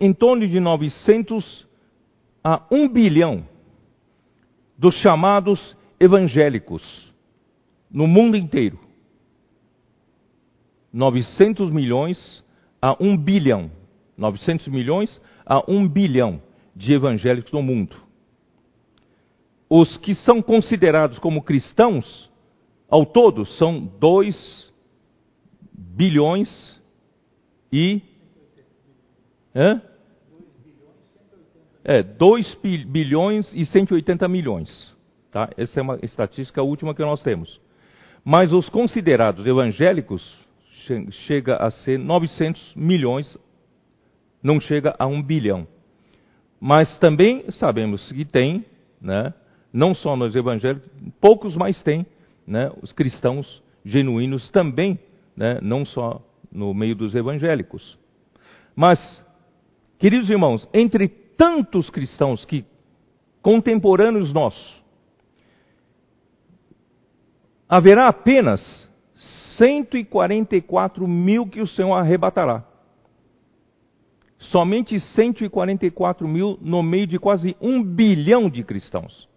em 0.00 0.12
torno 0.12 0.46
de 0.46 0.60
900 0.60 1.66
a 2.42 2.62
1 2.70 2.88
bilhão 2.88 3.48
dos 4.76 4.94
chamados 4.96 5.76
evangélicos 5.98 7.14
no 7.90 8.06
mundo 8.06 8.36
inteiro. 8.36 8.78
900 10.92 11.70
milhões 11.70 12.44
a 12.82 12.96
1 13.02 13.16
bilhão. 13.16 13.70
900 14.16 14.68
milhões 14.68 15.22
a 15.44 15.62
1 15.70 15.88
bilhão 15.88 16.42
de 16.74 16.92
evangélicos 16.92 17.52
no 17.52 17.62
mundo. 17.62 18.05
Os 19.68 19.96
que 19.96 20.14
são 20.14 20.40
considerados 20.40 21.18
como 21.18 21.42
cristãos 21.42 22.30
ao 22.88 23.04
todo, 23.04 23.44
são 23.44 23.80
2 23.80 24.72
bilhões 25.72 26.80
e. 27.72 28.00
Hã? 29.54 29.82
É, 31.84 32.02
2 32.02 32.54
bilhões 32.86 33.52
e 33.54 33.64
180 33.64 34.28
milhões. 34.28 34.94
Tá? 35.30 35.50
Essa 35.56 35.80
é 35.80 35.82
uma 35.82 35.98
estatística 36.02 36.62
última 36.62 36.94
que 36.94 37.02
nós 37.02 37.22
temos. 37.22 37.60
Mas 38.24 38.52
os 38.52 38.68
considerados 38.68 39.46
evangélicos 39.46 40.22
chega 41.26 41.56
a 41.56 41.70
ser 41.70 41.98
900 41.98 42.74
milhões, 42.74 43.38
não 44.42 44.60
chega 44.60 44.94
a 44.98 45.06
1 45.06 45.22
bilhão. 45.22 45.66
Mas 46.60 46.98
também 46.98 47.50
sabemos 47.52 48.10
que 48.10 48.24
tem, 48.24 48.64
né, 49.00 49.32
não 49.76 49.92
só 49.92 50.16
nos 50.16 50.34
evangélicos, 50.34 50.88
poucos 51.20 51.54
mais 51.54 51.82
têm 51.82 52.06
né, 52.46 52.72
os 52.80 52.92
cristãos 52.92 53.62
genuínos 53.84 54.48
também, 54.48 54.98
né, 55.36 55.58
não 55.60 55.84
só 55.84 56.22
no 56.50 56.72
meio 56.72 56.96
dos 56.96 57.14
evangélicos. 57.14 57.98
Mas, 58.74 59.22
queridos 59.98 60.30
irmãos, 60.30 60.66
entre 60.72 61.08
tantos 61.08 61.90
cristãos 61.90 62.42
que 62.46 62.64
contemporâneos 63.42 64.32
nossos, 64.32 64.82
haverá 67.68 68.08
apenas 68.08 68.88
144 69.58 71.06
mil 71.06 71.46
que 71.46 71.60
o 71.60 71.66
Senhor 71.66 71.92
arrebatará. 71.92 72.64
Somente 74.38 74.98
144 74.98 76.26
mil 76.26 76.58
no 76.62 76.82
meio 76.82 77.06
de 77.06 77.18
quase 77.18 77.54
um 77.60 77.82
bilhão 77.82 78.48
de 78.48 78.64
cristãos. 78.64 79.28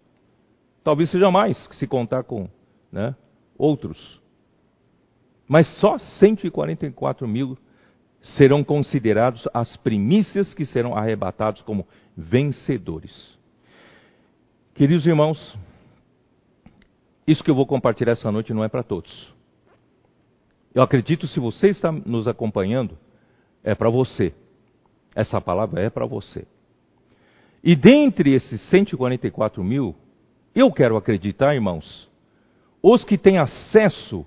Talvez 0.82 1.10
seja 1.10 1.30
mais, 1.30 1.68
se 1.72 1.86
contar 1.86 2.24
com 2.24 2.48
né? 2.90 3.14
outros. 3.56 4.20
Mas 5.46 5.66
só 5.78 5.98
144 5.98 7.26
mil 7.26 7.58
serão 8.22 8.62
considerados 8.62 9.48
as 9.52 9.76
primícias 9.78 10.54
que 10.54 10.64
serão 10.64 10.94
arrebatados 10.94 11.62
como 11.62 11.86
vencedores. 12.16 13.38
Queridos 14.74 15.06
irmãos, 15.06 15.58
isso 17.26 17.42
que 17.42 17.50
eu 17.50 17.54
vou 17.54 17.66
compartilhar 17.66 18.12
essa 18.12 18.30
noite 18.30 18.52
não 18.52 18.64
é 18.64 18.68
para 18.68 18.82
todos. 18.82 19.34
Eu 20.74 20.82
acredito 20.82 21.26
se 21.26 21.40
você 21.40 21.68
está 21.68 21.90
nos 21.90 22.28
acompanhando, 22.28 22.96
é 23.64 23.74
para 23.74 23.90
você. 23.90 24.32
Essa 25.14 25.40
palavra 25.40 25.82
é 25.82 25.90
para 25.90 26.06
você. 26.06 26.46
E 27.62 27.74
dentre 27.74 28.32
esses 28.32 28.60
144 28.70 29.62
mil, 29.62 29.94
eu 30.54 30.72
quero 30.72 30.96
acreditar, 30.96 31.54
irmãos, 31.54 32.08
os 32.82 33.04
que 33.04 33.16
têm 33.16 33.38
acesso 33.38 34.26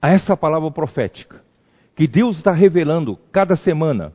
a 0.00 0.10
essa 0.10 0.36
palavra 0.36 0.70
profética, 0.70 1.42
que 1.94 2.06
Deus 2.06 2.36
está 2.36 2.52
revelando 2.52 3.16
cada 3.32 3.56
semana, 3.56 4.12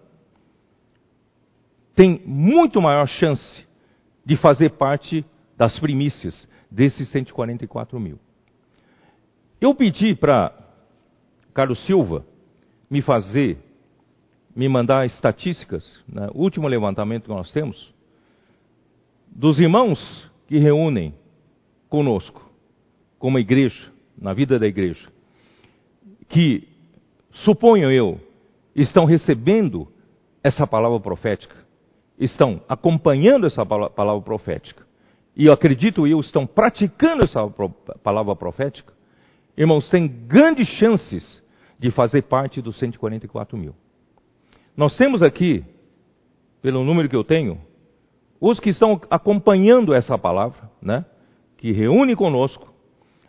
tem 1.95 2.21
muito 2.25 2.81
maior 2.81 3.07
chance 3.07 3.65
de 4.25 4.37
fazer 4.37 4.71
parte 4.71 5.25
das 5.57 5.79
primícias 5.79 6.47
desses 6.69 7.09
144 7.09 7.99
mil. 7.99 8.19
Eu 9.59 9.75
pedi 9.75 10.15
para 10.15 10.53
Carlos 11.53 11.83
Silva 11.85 12.25
me 12.89 13.01
fazer, 13.01 13.57
me 14.55 14.67
mandar 14.69 15.05
estatísticas, 15.05 15.99
né, 16.07 16.29
último 16.33 16.67
levantamento 16.67 17.23
que 17.23 17.29
nós 17.29 17.51
temos, 17.51 17.93
dos 19.27 19.59
irmãos 19.59 20.29
que 20.47 20.57
reúnem 20.57 21.13
conosco 21.91 22.41
como 23.19 23.37
igreja, 23.37 23.91
na 24.17 24.33
vida 24.33 24.57
da 24.57 24.65
igreja, 24.65 25.07
que, 26.29 26.67
suponho 27.31 27.91
eu, 27.91 28.19
estão 28.73 29.05
recebendo 29.05 29.87
essa 30.41 30.65
palavra 30.65 30.99
profética, 30.99 31.55
estão 32.17 32.61
acompanhando 32.67 33.45
essa 33.45 33.63
palavra 33.65 34.21
profética, 34.21 34.87
e 35.35 35.45
eu 35.45 35.53
acredito 35.53 36.07
eu, 36.07 36.19
estão 36.21 36.47
praticando 36.47 37.23
essa 37.23 37.47
palavra 38.01 38.35
profética, 38.35 38.93
irmãos, 39.57 39.89
têm 39.89 40.07
grandes 40.07 40.67
chances 40.67 41.43
de 41.77 41.91
fazer 41.91 42.23
parte 42.23 42.61
dos 42.61 42.79
144 42.79 43.57
mil. 43.57 43.75
Nós 44.77 44.95
temos 44.97 45.21
aqui, 45.21 45.63
pelo 46.61 46.85
número 46.85 47.09
que 47.09 47.15
eu 47.15 47.23
tenho, 47.23 47.59
os 48.39 48.59
que 48.59 48.69
estão 48.69 48.99
acompanhando 49.09 49.93
essa 49.93 50.17
palavra, 50.17 50.71
né? 50.81 51.05
Que 51.61 51.71
reúne 51.71 52.13
conosco, 52.15 52.73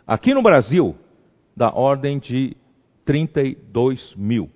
aqui 0.06 0.32
no 0.32 0.42
Brasil, 0.42 0.96
da 1.54 1.70
ordem 1.70 2.18
de 2.18 2.56
32 3.04 4.14
mil. 4.16 4.48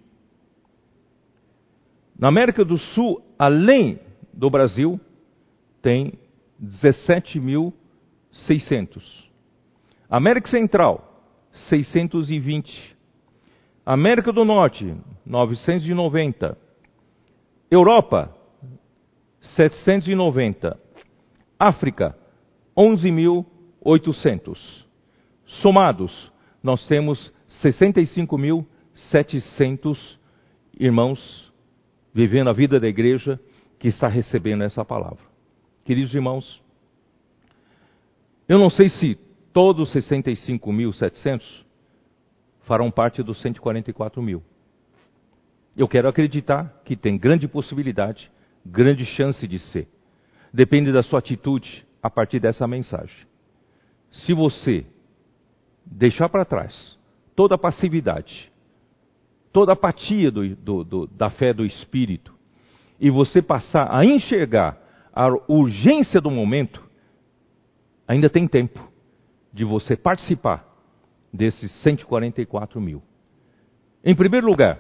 Na 2.19 2.29
América 2.29 2.65
do 2.65 2.79
Sul, 2.79 3.23
além 3.39 4.01
do 4.33 4.49
Brasil, 4.49 4.99
tem 5.83 6.15
17.600. 6.59 9.03
América 10.09 10.49
Central, 10.49 11.23
620. 11.69 12.97
América 13.85 14.33
do 14.33 14.43
Norte, 14.43 14.97
990. 15.27 16.57
Europa, 17.71 18.35
790. 19.43 20.81
África, 21.59 22.17
11.800. 23.87 24.59
Somados, 25.47 26.33
nós 26.63 26.87
temos 26.89 27.33
65.700 27.63 30.19
irmãos 30.79 31.51
vivendo 32.13 32.51
a 32.51 32.53
vida 32.53 32.79
da 32.81 32.89
igreja 32.89 33.41
que 33.79 33.89
está 33.89 34.09
recebendo 34.09 34.65
essa 34.65 34.85
palavra. 34.85 35.25
Queridos 35.85 36.13
irmãos, 36.15 36.61
eu 38.49 38.59
não 38.59 38.69
sei 38.69 38.89
se 38.89 39.17
todos 39.53 39.95
os 39.95 40.05
65.700 40.05 41.65
farão 42.63 42.91
parte 42.91 43.23
dos 43.23 43.41
144 43.41 44.21
mil. 44.21 44.43
Eu 45.77 45.87
quero 45.87 46.09
acreditar 46.09 46.81
que 46.85 46.97
tem 46.97 47.17
grande 47.17 47.47
possibilidade, 47.47 48.29
grande 48.65 49.05
chance 49.05 49.47
de 49.47 49.59
ser. 49.59 49.87
Depende 50.53 50.91
da 50.91 51.03
sua 51.03 51.21
atitude 51.21 51.87
a 52.03 52.11
partir 52.11 52.41
dessa 52.41 52.67
mensagem. 52.67 53.27
Se 54.11 54.33
você 54.33 54.87
deixar 55.85 56.29
para 56.29 56.45
trás 56.45 56.99
toda 57.35 57.55
a 57.55 57.59
passividade, 57.59 58.51
toda 59.53 59.73
a 59.73 59.75
apatia 59.75 60.31
do, 60.31 60.57
do, 60.57 60.85
do, 60.85 61.07
da 61.07 61.31
fé 61.31 61.53
do 61.53 61.65
Espírito, 61.65 62.35
e 62.99 63.11
você 63.11 63.43
passar 63.43 63.95
a 63.95 64.05
enxergar 64.05 64.79
a 65.15 65.29
urgência 65.49 66.21
do 66.21 66.31
momento, 66.31 66.83
ainda 68.09 68.29
tem 68.29 68.47
tempo 68.49 68.81
de 69.53 69.65
você 69.65 69.97
participar 69.97 70.67
desses 71.33 71.71
144 71.83 72.81
mil. 72.81 73.03
Em 74.05 74.15
primeiro 74.15 74.47
lugar, 74.47 74.79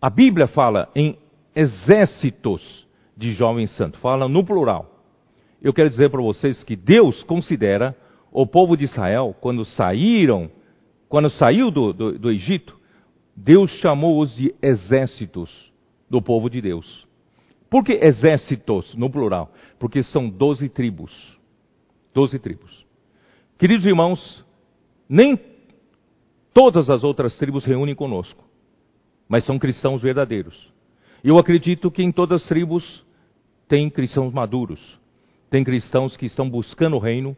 a 0.00 0.08
Bíblia 0.08 0.46
fala 0.46 0.88
em 0.94 1.18
exércitos 1.54 2.86
de 3.16 3.32
jovens 3.32 3.74
santos, 3.76 4.00
fala 4.00 4.28
no 4.28 4.44
plural. 4.44 4.97
Eu 5.62 5.72
quero 5.72 5.90
dizer 5.90 6.10
para 6.10 6.22
vocês 6.22 6.62
que 6.62 6.76
Deus 6.76 7.22
considera 7.24 7.96
o 8.30 8.46
povo 8.46 8.76
de 8.76 8.84
Israel, 8.84 9.34
quando 9.40 9.64
saíram 9.64 10.50
quando 11.08 11.30
saiu 11.30 11.70
do, 11.70 11.92
do, 11.92 12.18
do 12.18 12.30
Egito, 12.30 12.76
Deus 13.34 13.70
chamou-os 13.80 14.34
de 14.36 14.54
exércitos 14.60 15.72
do 16.08 16.20
povo 16.20 16.50
de 16.50 16.60
Deus. 16.60 17.06
Por 17.70 17.82
que 17.84 17.92
exércitos, 18.02 18.94
no 18.94 19.10
plural? 19.10 19.50
Porque 19.78 20.02
são 20.02 20.28
doze 20.28 20.68
tribos. 20.68 21.12
Doze 22.14 22.38
tribos. 22.38 22.86
Queridos 23.58 23.86
irmãos, 23.86 24.44
nem 25.08 25.38
todas 26.52 26.90
as 26.90 27.02
outras 27.04 27.36
tribos 27.38 27.64
reúnem 27.64 27.94
conosco, 27.94 28.44
mas 29.28 29.44
são 29.44 29.58
cristãos 29.58 30.02
verdadeiros. 30.02 30.72
Eu 31.22 31.36
acredito 31.36 31.90
que 31.90 32.02
em 32.02 32.12
todas 32.12 32.42
as 32.42 32.48
tribos 32.48 33.04
tem 33.66 33.90
cristãos 33.90 34.32
maduros, 34.32 34.98
tem 35.50 35.64
cristãos 35.64 36.16
que 36.16 36.26
estão 36.26 36.48
buscando 36.48 36.96
o 36.96 36.98
reino. 36.98 37.36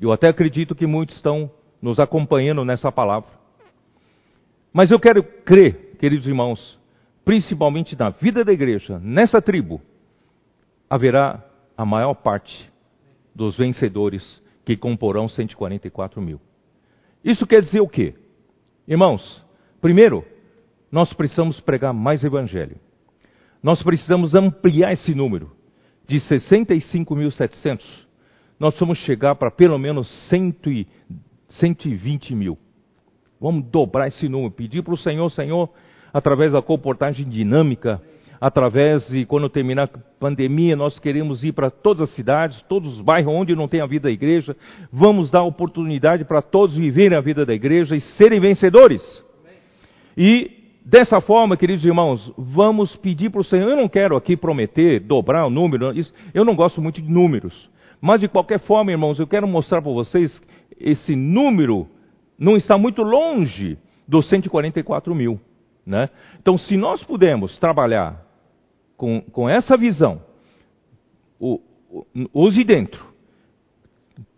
Eu 0.00 0.12
até 0.12 0.30
acredito 0.30 0.74
que 0.74 0.86
muitos 0.86 1.16
estão 1.16 1.50
nos 1.80 1.98
acompanhando 1.98 2.64
nessa 2.64 2.92
palavra. 2.92 3.30
Mas 4.72 4.90
eu 4.90 4.98
quero 4.98 5.22
crer, 5.22 5.96
queridos 5.98 6.26
irmãos, 6.26 6.78
principalmente 7.24 7.98
na 7.98 8.10
vida 8.10 8.44
da 8.44 8.52
igreja, 8.52 8.98
nessa 8.98 9.40
tribo, 9.40 9.80
haverá 10.88 11.42
a 11.76 11.84
maior 11.84 12.14
parte 12.14 12.70
dos 13.34 13.56
vencedores 13.56 14.42
que 14.64 14.76
comporão 14.76 15.28
144 15.28 16.20
mil. 16.20 16.40
Isso 17.24 17.46
quer 17.46 17.60
dizer 17.60 17.80
o 17.80 17.88
quê? 17.88 18.14
Irmãos, 18.86 19.42
primeiro, 19.80 20.24
nós 20.92 21.12
precisamos 21.12 21.60
pregar 21.60 21.92
mais 21.92 22.22
evangelho. 22.22 22.76
Nós 23.62 23.82
precisamos 23.82 24.34
ampliar 24.34 24.92
esse 24.92 25.14
número 25.14 25.55
de 26.06 26.18
65.700. 26.18 27.82
Nós 28.58 28.78
vamos 28.78 28.98
chegar 28.98 29.34
para 29.34 29.50
pelo 29.50 29.78
menos 29.78 30.08
120 30.28 32.34
mil. 32.34 32.58
Vamos 33.40 33.64
dobrar 33.66 34.08
esse 34.08 34.28
número, 34.28 34.50
pedir 34.50 34.82
para 34.82 34.94
o 34.94 34.98
Senhor, 34.98 35.30
Senhor, 35.30 35.70
através 36.12 36.52
da 36.52 36.62
comportagem 36.62 37.28
dinâmica, 37.28 38.00
através 38.40 39.06
de 39.08 39.26
quando 39.26 39.48
terminar 39.50 39.90
a 39.92 39.98
pandemia, 40.18 40.74
nós 40.74 40.98
queremos 40.98 41.44
ir 41.44 41.52
para 41.52 41.70
todas 41.70 42.08
as 42.08 42.14
cidades, 42.14 42.62
todos 42.62 42.94
os 42.94 43.00
bairros 43.02 43.34
onde 43.34 43.54
não 43.54 43.68
tem 43.68 43.80
a 43.80 43.86
vida 43.86 44.04
da 44.04 44.10
igreja. 44.10 44.56
Vamos 44.90 45.30
dar 45.30 45.42
oportunidade 45.42 46.24
para 46.24 46.40
todos 46.40 46.76
viverem 46.76 47.16
a 47.16 47.20
vida 47.20 47.44
da 47.44 47.54
igreja 47.54 47.94
e 47.94 48.00
serem 48.00 48.40
vencedores. 48.40 49.02
E 50.16 50.65
dessa 50.86 51.20
forma, 51.20 51.56
queridos 51.56 51.84
irmãos, 51.84 52.32
vamos 52.38 52.94
pedir 52.96 53.28
para 53.28 53.40
o 53.40 53.44
Senhor. 53.44 53.68
Eu 53.68 53.76
não 53.76 53.88
quero 53.88 54.16
aqui 54.16 54.36
prometer 54.36 55.00
dobrar 55.00 55.44
o 55.44 55.50
número, 55.50 55.92
eu 56.32 56.44
não 56.44 56.54
gosto 56.54 56.80
muito 56.80 57.02
de 57.02 57.10
números. 57.10 57.68
Mas 58.00 58.20
de 58.20 58.28
qualquer 58.28 58.60
forma, 58.60 58.92
irmãos, 58.92 59.18
eu 59.18 59.26
quero 59.26 59.48
mostrar 59.48 59.82
para 59.82 59.90
vocês 59.90 60.40
esse 60.78 61.16
número 61.16 61.88
não 62.38 62.56
está 62.56 62.78
muito 62.78 63.02
longe 63.02 63.76
dos 64.06 64.28
144 64.28 65.12
mil. 65.14 65.40
Né? 65.84 66.08
Então, 66.40 66.56
se 66.56 66.76
nós 66.76 67.02
pudermos 67.02 67.58
trabalhar 67.58 68.24
com, 68.96 69.20
com 69.20 69.48
essa 69.48 69.76
visão, 69.76 70.22
o, 71.40 71.60
o, 71.90 72.06
os 72.32 72.54
de 72.54 72.62
dentro, 72.62 73.04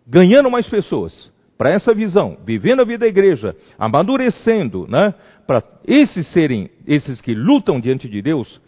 ganhando 0.07 0.49
mais 0.49 0.67
pessoas, 0.67 1.31
para 1.59 1.71
essa 1.71 1.93
visão, 1.93 2.37
vivendo 2.45 2.81
a 2.81 2.85
vida 2.85 2.99
da 2.99 3.07
igreja, 3.07 3.53
amadurecendo, 3.77 4.87
né? 4.87 5.13
Para 5.49 5.63
esses 5.87 6.31
serem, 6.31 6.69
esses 6.85 7.19
que 7.21 7.33
lutam 7.33 7.79
diante 7.79 8.07
de 8.07 8.21
Deus, 8.21 8.61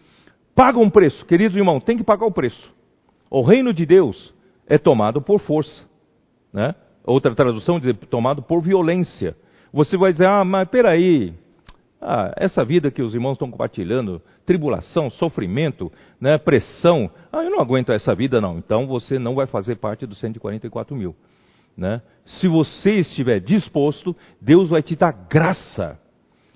pagam 0.52 0.82
um 0.82 0.90
preço. 0.90 1.24
Queridos 1.26 1.56
irmãos, 1.56 1.84
tem 1.84 1.96
que 1.96 2.02
pagar 2.02 2.26
o 2.26 2.32
preço. 2.32 2.74
O 3.30 3.40
reino 3.40 3.72
de 3.72 3.86
Deus 3.86 4.34
é 4.66 4.76
tomado 4.78 5.22
por 5.22 5.38
força. 5.38 5.84
Né? 6.52 6.74
Outra 7.04 7.36
tradução 7.36 7.78
diz 7.78 7.96
tomado 8.10 8.42
por 8.42 8.60
violência. 8.60 9.36
Você 9.72 9.96
vai 9.96 10.10
dizer, 10.10 10.26
ah, 10.26 10.44
mas 10.44 10.68
peraí, 10.70 11.32
ah, 12.00 12.34
essa 12.36 12.64
vida 12.64 12.90
que 12.90 13.00
os 13.00 13.14
irmãos 13.14 13.34
estão 13.34 13.48
compartilhando, 13.48 14.20
tribulação, 14.44 15.08
sofrimento, 15.08 15.92
né, 16.20 16.36
pressão, 16.36 17.08
ah, 17.30 17.44
eu 17.44 17.50
não 17.50 17.60
aguento 17.60 17.92
essa 17.92 18.12
vida 18.12 18.40
não. 18.40 18.58
Então 18.58 18.88
você 18.88 19.20
não 19.20 19.36
vai 19.36 19.46
fazer 19.46 19.76
parte 19.76 20.04
dos 20.04 20.18
144 20.18 20.96
mil. 20.96 21.14
Né? 21.76 22.02
Se 22.24 22.48
você 22.48 22.98
estiver 22.98 23.38
disposto, 23.38 24.16
Deus 24.40 24.68
vai 24.68 24.82
te 24.82 24.96
dar 24.96 25.12
graça. 25.12 26.02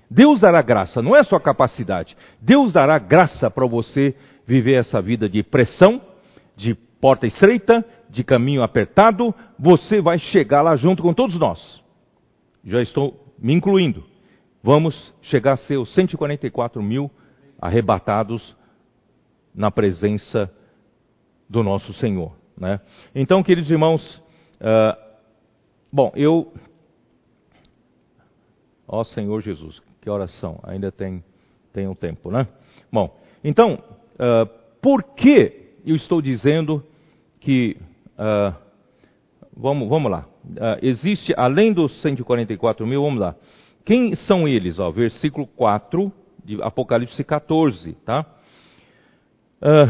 Deus 0.09 0.39
dará 0.39 0.61
graça, 0.61 1.01
não 1.01 1.15
é 1.15 1.23
sua 1.23 1.39
capacidade. 1.39 2.15
Deus 2.41 2.73
dará 2.73 2.97
graça 2.97 3.51
para 3.51 3.65
você 3.65 4.15
viver 4.45 4.75
essa 4.75 5.01
vida 5.01 5.27
de 5.27 5.43
pressão, 5.43 6.01
de 6.55 6.73
porta 6.73 7.27
estreita, 7.27 7.85
de 8.09 8.23
caminho 8.23 8.63
apertado, 8.63 9.35
você 9.59 10.01
vai 10.01 10.17
chegar 10.17 10.61
lá 10.61 10.75
junto 10.75 11.03
com 11.03 11.13
todos 11.13 11.37
nós. 11.37 11.81
Já 12.63 12.81
estou 12.81 13.33
me 13.37 13.53
incluindo. 13.53 14.03
Vamos 14.63 15.13
chegar 15.21 15.53
a 15.53 15.57
ser 15.57 15.77
os 15.77 15.93
144 15.93 16.81
mil 16.81 17.11
arrebatados 17.59 18.55
na 19.53 19.71
presença 19.71 20.51
do 21.49 21.63
nosso 21.63 21.93
Senhor. 21.93 22.35
Né? 22.57 22.79
Então, 23.13 23.43
queridos 23.43 23.69
irmãos, 23.69 24.21
uh, 24.61 24.97
bom, 25.91 26.11
eu. 26.15 26.53
Ó 28.87 29.03
Senhor 29.03 29.41
Jesus, 29.41 29.81
que 30.01 30.09
oração, 30.09 30.59
ainda 30.63 30.91
tem, 30.91 31.23
tem 31.73 31.87
um 31.87 31.95
tempo, 31.95 32.31
né? 32.31 32.47
Bom, 32.91 33.15
então, 33.43 33.79
uh, 34.15 34.47
por 34.81 35.03
que 35.03 35.75
eu 35.85 35.95
estou 35.95 36.21
dizendo 36.21 36.83
que 37.39 37.77
Uh, 38.17 38.53
vamos, 39.55 39.87
vamos 39.87 40.11
lá. 40.11 40.25
Uh, 40.43 40.79
existe, 40.81 41.33
além 41.37 41.71
dos 41.71 42.01
144 42.01 42.85
mil, 42.87 43.03
vamos 43.03 43.19
lá. 43.19 43.35
Quem 43.85 44.15
são 44.15 44.47
eles? 44.47 44.79
Ó, 44.79 44.89
versículo 44.91 45.45
4 45.45 46.11
de 46.43 46.61
Apocalipse 46.61 47.23
14, 47.23 47.93
tá? 48.03 48.25
Uh, 49.61 49.87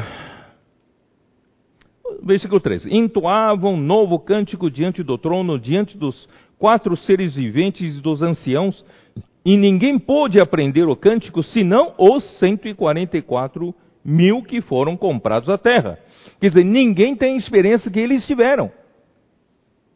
versículo 2.21 2.59
13. 2.59 2.93
Entoavam 2.93 3.77
novo 3.77 4.19
cântico 4.19 4.69
diante 4.69 5.01
do 5.03 5.17
trono, 5.17 5.57
diante 5.57 5.97
dos 5.97 6.27
quatro 6.59 6.97
seres 6.97 7.35
viventes 7.35 7.97
e 7.97 8.01
dos 8.01 8.21
anciãos, 8.21 8.83
e 9.47 9.55
ninguém 9.55 9.97
pôde 9.97 10.41
aprender 10.41 10.89
o 10.89 10.95
cântico 10.97 11.41
senão 11.41 11.93
os 11.97 12.37
144 12.37 13.73
mil 14.03 14.43
que 14.43 14.59
foram 14.59 14.97
comprados 14.97 15.47
à 15.47 15.57
terra. 15.57 15.97
Quer 16.37 16.49
dizer, 16.49 16.65
ninguém 16.65 17.15
tem 17.15 17.35
a 17.35 17.37
experiência 17.37 17.89
que 17.89 17.97
eles 17.97 18.27
tiveram. 18.27 18.69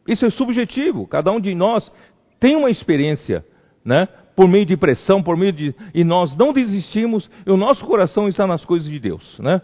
Isso 0.08 0.24
é 0.24 0.30
subjetivo. 0.30 1.06
Cada 1.06 1.30
um 1.30 1.38
de 1.38 1.54
nós 1.54 1.92
tem 2.40 2.56
uma 2.56 2.70
experiência, 2.70 3.44
né? 3.84 4.08
Por 4.34 4.48
meio 4.48 4.64
de 4.64 4.74
pressão, 4.74 5.22
por 5.22 5.36
meio 5.36 5.52
de. 5.52 5.74
E 5.92 6.02
nós 6.02 6.34
não 6.34 6.54
desistimos, 6.54 7.30
o 7.46 7.54
nosso 7.58 7.84
coração 7.84 8.28
está 8.28 8.46
nas 8.46 8.64
coisas 8.64 8.88
de 8.88 8.98
Deus, 8.98 9.38
né? 9.38 9.60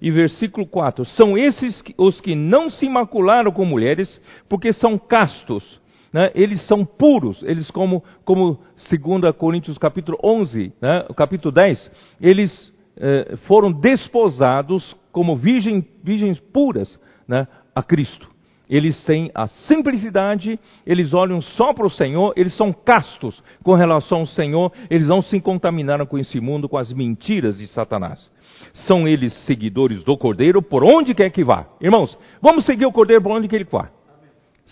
E 0.00 0.12
versículo 0.12 0.64
4: 0.68 1.04
São 1.04 1.36
esses 1.36 1.82
os 1.98 2.20
que 2.20 2.36
não 2.36 2.70
se 2.70 2.88
macularam 2.88 3.50
com 3.50 3.64
mulheres, 3.64 4.22
porque 4.48 4.72
são 4.72 4.96
castos, 4.96 5.81
né? 6.12 6.30
eles 6.34 6.66
são 6.66 6.84
puros, 6.84 7.42
eles 7.42 7.70
como, 7.70 8.02
como 8.24 8.58
2 8.90 9.34
Coríntios 9.36 9.78
capítulo 9.78 10.18
11, 10.22 10.72
né? 10.80 11.06
capítulo 11.16 11.52
10, 11.52 11.90
eles 12.20 12.72
eh, 12.96 13.36
foram 13.46 13.72
desposados 13.72 14.96
como 15.10 15.36
virgem, 15.36 15.86
virgens 16.02 16.38
puras 16.38 16.98
né? 17.26 17.46
a 17.74 17.82
Cristo 17.82 18.32
eles 18.72 19.04
têm 19.04 19.30
a 19.34 19.46
simplicidade, 19.48 20.58
eles 20.86 21.12
olham 21.12 21.42
só 21.42 21.74
para 21.74 21.86
o 21.86 21.90
Senhor, 21.90 22.32
eles 22.34 22.56
são 22.56 22.72
castos 22.72 23.42
com 23.62 23.74
relação 23.74 24.20
ao 24.20 24.26
Senhor, 24.26 24.72
eles 24.88 25.06
não 25.06 25.20
se 25.20 25.38
contaminaram 25.42 26.06
com 26.06 26.18
esse 26.18 26.40
mundo, 26.40 26.70
com 26.70 26.78
as 26.78 26.90
mentiras 26.90 27.58
de 27.58 27.66
Satanás. 27.66 28.30
São 28.72 29.06
eles 29.06 29.34
seguidores 29.44 30.02
do 30.04 30.16
Cordeiro 30.16 30.62
por 30.62 30.84
onde 30.84 31.14
quer 31.14 31.28
que 31.28 31.44
vá. 31.44 31.66
Irmãos, 31.82 32.16
vamos 32.40 32.64
seguir 32.64 32.86
o 32.86 32.92
Cordeiro 32.92 33.22
por 33.22 33.32
onde 33.32 33.46
quer 33.46 33.62
que 33.62 33.70
vá. 33.70 33.90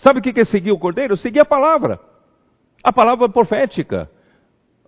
Sabe 0.01 0.19
o 0.19 0.21
que 0.21 0.39
é 0.39 0.43
seguir 0.43 0.71
o 0.71 0.79
Cordeiro? 0.79 1.15
Seguir 1.15 1.41
a 1.41 1.45
palavra. 1.45 1.99
A 2.83 2.91
palavra 2.91 3.29
profética. 3.29 4.09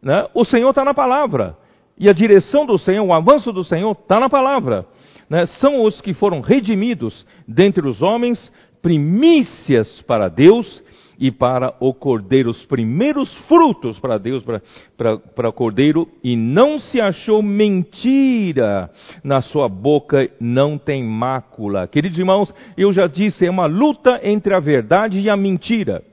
Né? 0.01 0.27
O 0.33 0.43
Senhor 0.43 0.69
está 0.69 0.83
na 0.83 0.93
palavra. 0.93 1.55
E 1.97 2.09
a 2.09 2.13
direção 2.13 2.65
do 2.65 2.77
Senhor, 2.79 3.05
o 3.05 3.13
avanço 3.13 3.51
do 3.51 3.63
Senhor 3.63 3.91
está 3.91 4.19
na 4.19 4.27
palavra. 4.27 4.87
Né? 5.29 5.45
São 5.45 5.83
os 5.83 6.01
que 6.01 6.13
foram 6.13 6.41
redimidos 6.41 7.25
dentre 7.47 7.87
os 7.87 8.01
homens, 8.01 8.51
primícias 8.81 10.01
para 10.01 10.27
Deus 10.29 10.83
e 11.23 11.31
para 11.31 11.73
o 11.79 11.93
cordeiro, 11.93 12.49
os 12.49 12.65
primeiros 12.65 13.33
frutos 13.47 13.97
para 13.97 14.17
Deus, 14.17 14.43
para, 14.43 14.61
para, 14.97 15.17
para 15.17 15.49
o 15.49 15.53
cordeiro, 15.53 16.05
e 16.21 16.35
não 16.35 16.77
se 16.77 16.99
achou 16.99 17.41
mentira 17.41 18.91
na 19.23 19.39
sua 19.39 19.69
boca, 19.69 20.29
não 20.37 20.77
tem 20.77 21.01
mácula. 21.01 21.87
Queridos 21.87 22.19
irmãos, 22.19 22.53
eu 22.75 22.91
já 22.91 23.07
disse, 23.07 23.45
é 23.45 23.49
uma 23.49 23.67
luta 23.67 24.19
entre 24.21 24.53
a 24.53 24.59
verdade 24.59 25.21
e 25.21 25.29
a 25.29 25.37
mentira. 25.37 26.03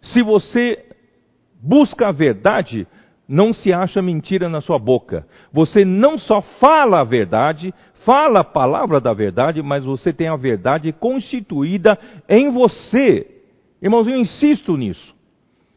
Se 0.00 0.22
você 0.22 0.82
busca 1.62 2.08
a 2.08 2.12
verdade, 2.12 2.86
não 3.28 3.52
se 3.52 3.74
acha 3.74 4.00
mentira 4.00 4.48
na 4.48 4.62
sua 4.62 4.78
boca. 4.78 5.26
Você 5.52 5.84
não 5.84 6.16
só 6.16 6.40
fala 6.40 7.00
a 7.00 7.04
verdade, 7.04 7.74
fala 8.06 8.40
a 8.40 8.44
palavra 8.44 9.02
da 9.02 9.12
verdade, 9.12 9.60
mas 9.62 9.84
você 9.84 10.14
tem 10.14 10.28
a 10.28 10.36
verdade 10.36 10.94
constituída 10.94 11.98
em 12.26 12.48
você. 12.48 13.35
Irmãos, 13.80 14.06
eu 14.06 14.16
insisto 14.16 14.76
nisso. 14.76 15.14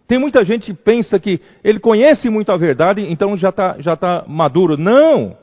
Tem 0.07 0.17
muita 0.17 0.43
gente 0.43 0.73
que 0.73 0.73
pensa 0.73 1.19
que 1.19 1.39
ele 1.63 1.79
conhece 1.79 2.29
muito 2.29 2.51
a 2.51 2.57
verdade, 2.57 3.01
então 3.01 3.37
já 3.37 3.49
está 3.49 3.79
já 3.79 3.95
tá 3.95 4.25
maduro. 4.27 4.75
Não! 4.77 5.37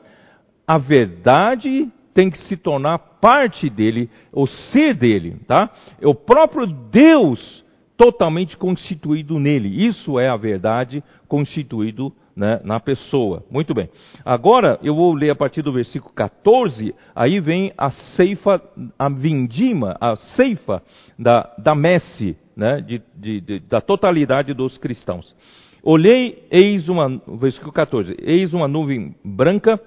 A 0.67 0.77
verdade 0.77 1.89
tem 2.13 2.29
que 2.29 2.37
se 2.39 2.57
tornar 2.57 2.97
parte 3.21 3.69
dele, 3.69 4.09
o 4.33 4.45
ser 4.45 4.93
dele, 4.93 5.37
tá? 5.47 5.71
É 6.01 6.07
o 6.07 6.13
próprio 6.13 6.65
Deus 6.65 7.63
totalmente 7.95 8.57
constituído 8.57 9.39
nele. 9.39 9.85
Isso 9.85 10.19
é 10.19 10.27
a 10.29 10.35
verdade 10.35 11.03
constituído 11.27 12.13
né, 12.35 12.61
na 12.63 12.79
pessoa. 12.79 13.43
Muito 13.49 13.73
bem. 13.73 13.89
Agora 14.23 14.79
eu 14.83 14.95
vou 14.95 15.13
ler 15.13 15.31
a 15.31 15.35
partir 15.35 15.63
do 15.63 15.73
versículo 15.73 16.13
14, 16.13 16.93
aí 17.15 17.39
vem 17.39 17.73
a 17.75 17.89
ceifa, 17.89 18.61
a 18.97 19.09
vindima, 19.09 19.97
a 19.99 20.15
ceifa 20.15 20.83
da, 21.17 21.51
da 21.57 21.73
messe, 21.73 22.37
né, 22.57 22.81
de, 22.81 23.01
de, 23.15 23.39
de, 23.39 23.59
da 23.59 23.79
totalidade 23.79 24.51
dos 24.53 24.77
cristãos. 24.79 25.35
Olhei, 25.83 26.43
eis 26.49 26.89
uma, 26.89 27.21
versículo 27.39 27.71
14, 27.71 28.17
eis 28.19 28.51
uma 28.51 28.67
nuvem 28.67 29.15
branca, 29.23 29.79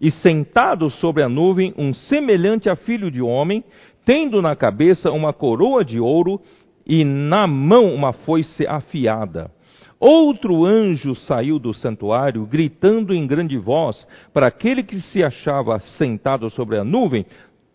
e 0.00 0.10
sentado 0.10 0.90
sobre 0.90 1.22
a 1.22 1.28
nuvem 1.28 1.72
um 1.78 1.94
semelhante 1.94 2.68
a 2.68 2.76
filho 2.76 3.10
de 3.10 3.22
homem, 3.22 3.64
tendo 4.04 4.42
na 4.42 4.54
cabeça 4.54 5.10
uma 5.10 5.32
coroa 5.32 5.82
de 5.82 5.98
ouro 5.98 6.38
e 6.86 7.04
na 7.04 7.46
mão 7.46 7.94
uma 7.94 8.12
foice 8.12 8.66
afiada. 8.66 9.50
Outro 9.98 10.66
anjo 10.66 11.14
saiu 11.14 11.58
do 11.58 11.72
santuário, 11.72 12.44
gritando 12.44 13.14
em 13.14 13.26
grande 13.26 13.56
voz 13.56 14.06
para 14.34 14.48
aquele 14.48 14.82
que 14.82 15.00
se 15.00 15.24
achava 15.24 15.78
sentado 15.78 16.50
sobre 16.50 16.76
a 16.76 16.84
nuvem: 16.84 17.24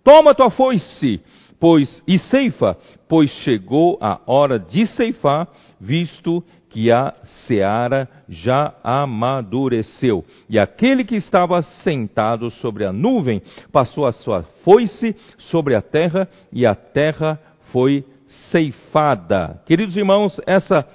Toma 0.04 0.36
tua 0.36 0.52
foice, 0.52 1.22
pois 1.60 2.02
e 2.08 2.18
ceifa, 2.18 2.78
pois 3.08 3.30
chegou 3.44 3.98
a 4.02 4.20
hora 4.26 4.58
de 4.58 4.86
ceifar, 4.88 5.48
visto 5.80 6.44
que 6.70 6.92
a 6.92 7.14
seara 7.24 8.08
já 8.28 8.74
amadureceu. 8.84 10.24
E 10.48 10.60
aquele 10.60 11.04
que 11.04 11.16
estava 11.16 11.62
sentado 11.62 12.52
sobre 12.52 12.86
a 12.86 12.94
nuvem 12.94 13.42
passou 13.72 14.06
a 14.06 14.12
sua 14.12 14.44
foice 14.64 15.16
sobre 15.38 15.76
a 15.76 15.82
terra, 15.82 16.30
e 16.54 16.66
a 16.66 16.76
terra 16.76 17.40
foi 17.72 18.06
ceifada. 18.52 19.62
Queridos 19.66 19.98
irmãos, 19.98 20.40
essa 20.46 20.88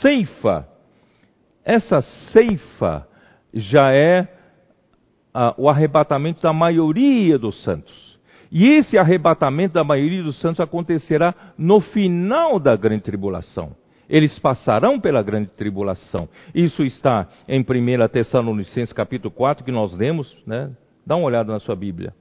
ceifa, 0.00 0.68
essa 1.64 2.00
ceifa 2.00 3.06
já 3.52 3.92
é 3.92 4.28
ah, 5.34 5.54
o 5.58 5.68
arrebatamento 5.68 6.42
da 6.42 6.52
maioria 6.52 7.38
dos 7.38 7.62
santos. 7.62 8.07
E 8.50 8.66
esse 8.68 8.96
arrebatamento 8.96 9.74
da 9.74 9.84
maioria 9.84 10.22
dos 10.22 10.40
santos 10.40 10.60
acontecerá 10.60 11.34
no 11.56 11.80
final 11.80 12.58
da 12.58 12.74
grande 12.76 13.02
tribulação. 13.02 13.76
Eles 14.08 14.38
passarão 14.38 14.98
pela 14.98 15.22
grande 15.22 15.50
tribulação. 15.50 16.28
Isso 16.54 16.82
está 16.82 17.28
em 17.46 17.60
1 17.60 18.08
Tessalonicenses 18.08 18.92
capítulo 18.92 19.30
4, 19.30 19.64
que 19.64 19.72
nós 19.72 19.94
lemos, 19.94 20.34
né? 20.46 20.70
Dá 21.06 21.14
uma 21.16 21.26
olhada 21.26 21.52
na 21.52 21.58
sua 21.58 21.76
Bíblia. 21.76 22.14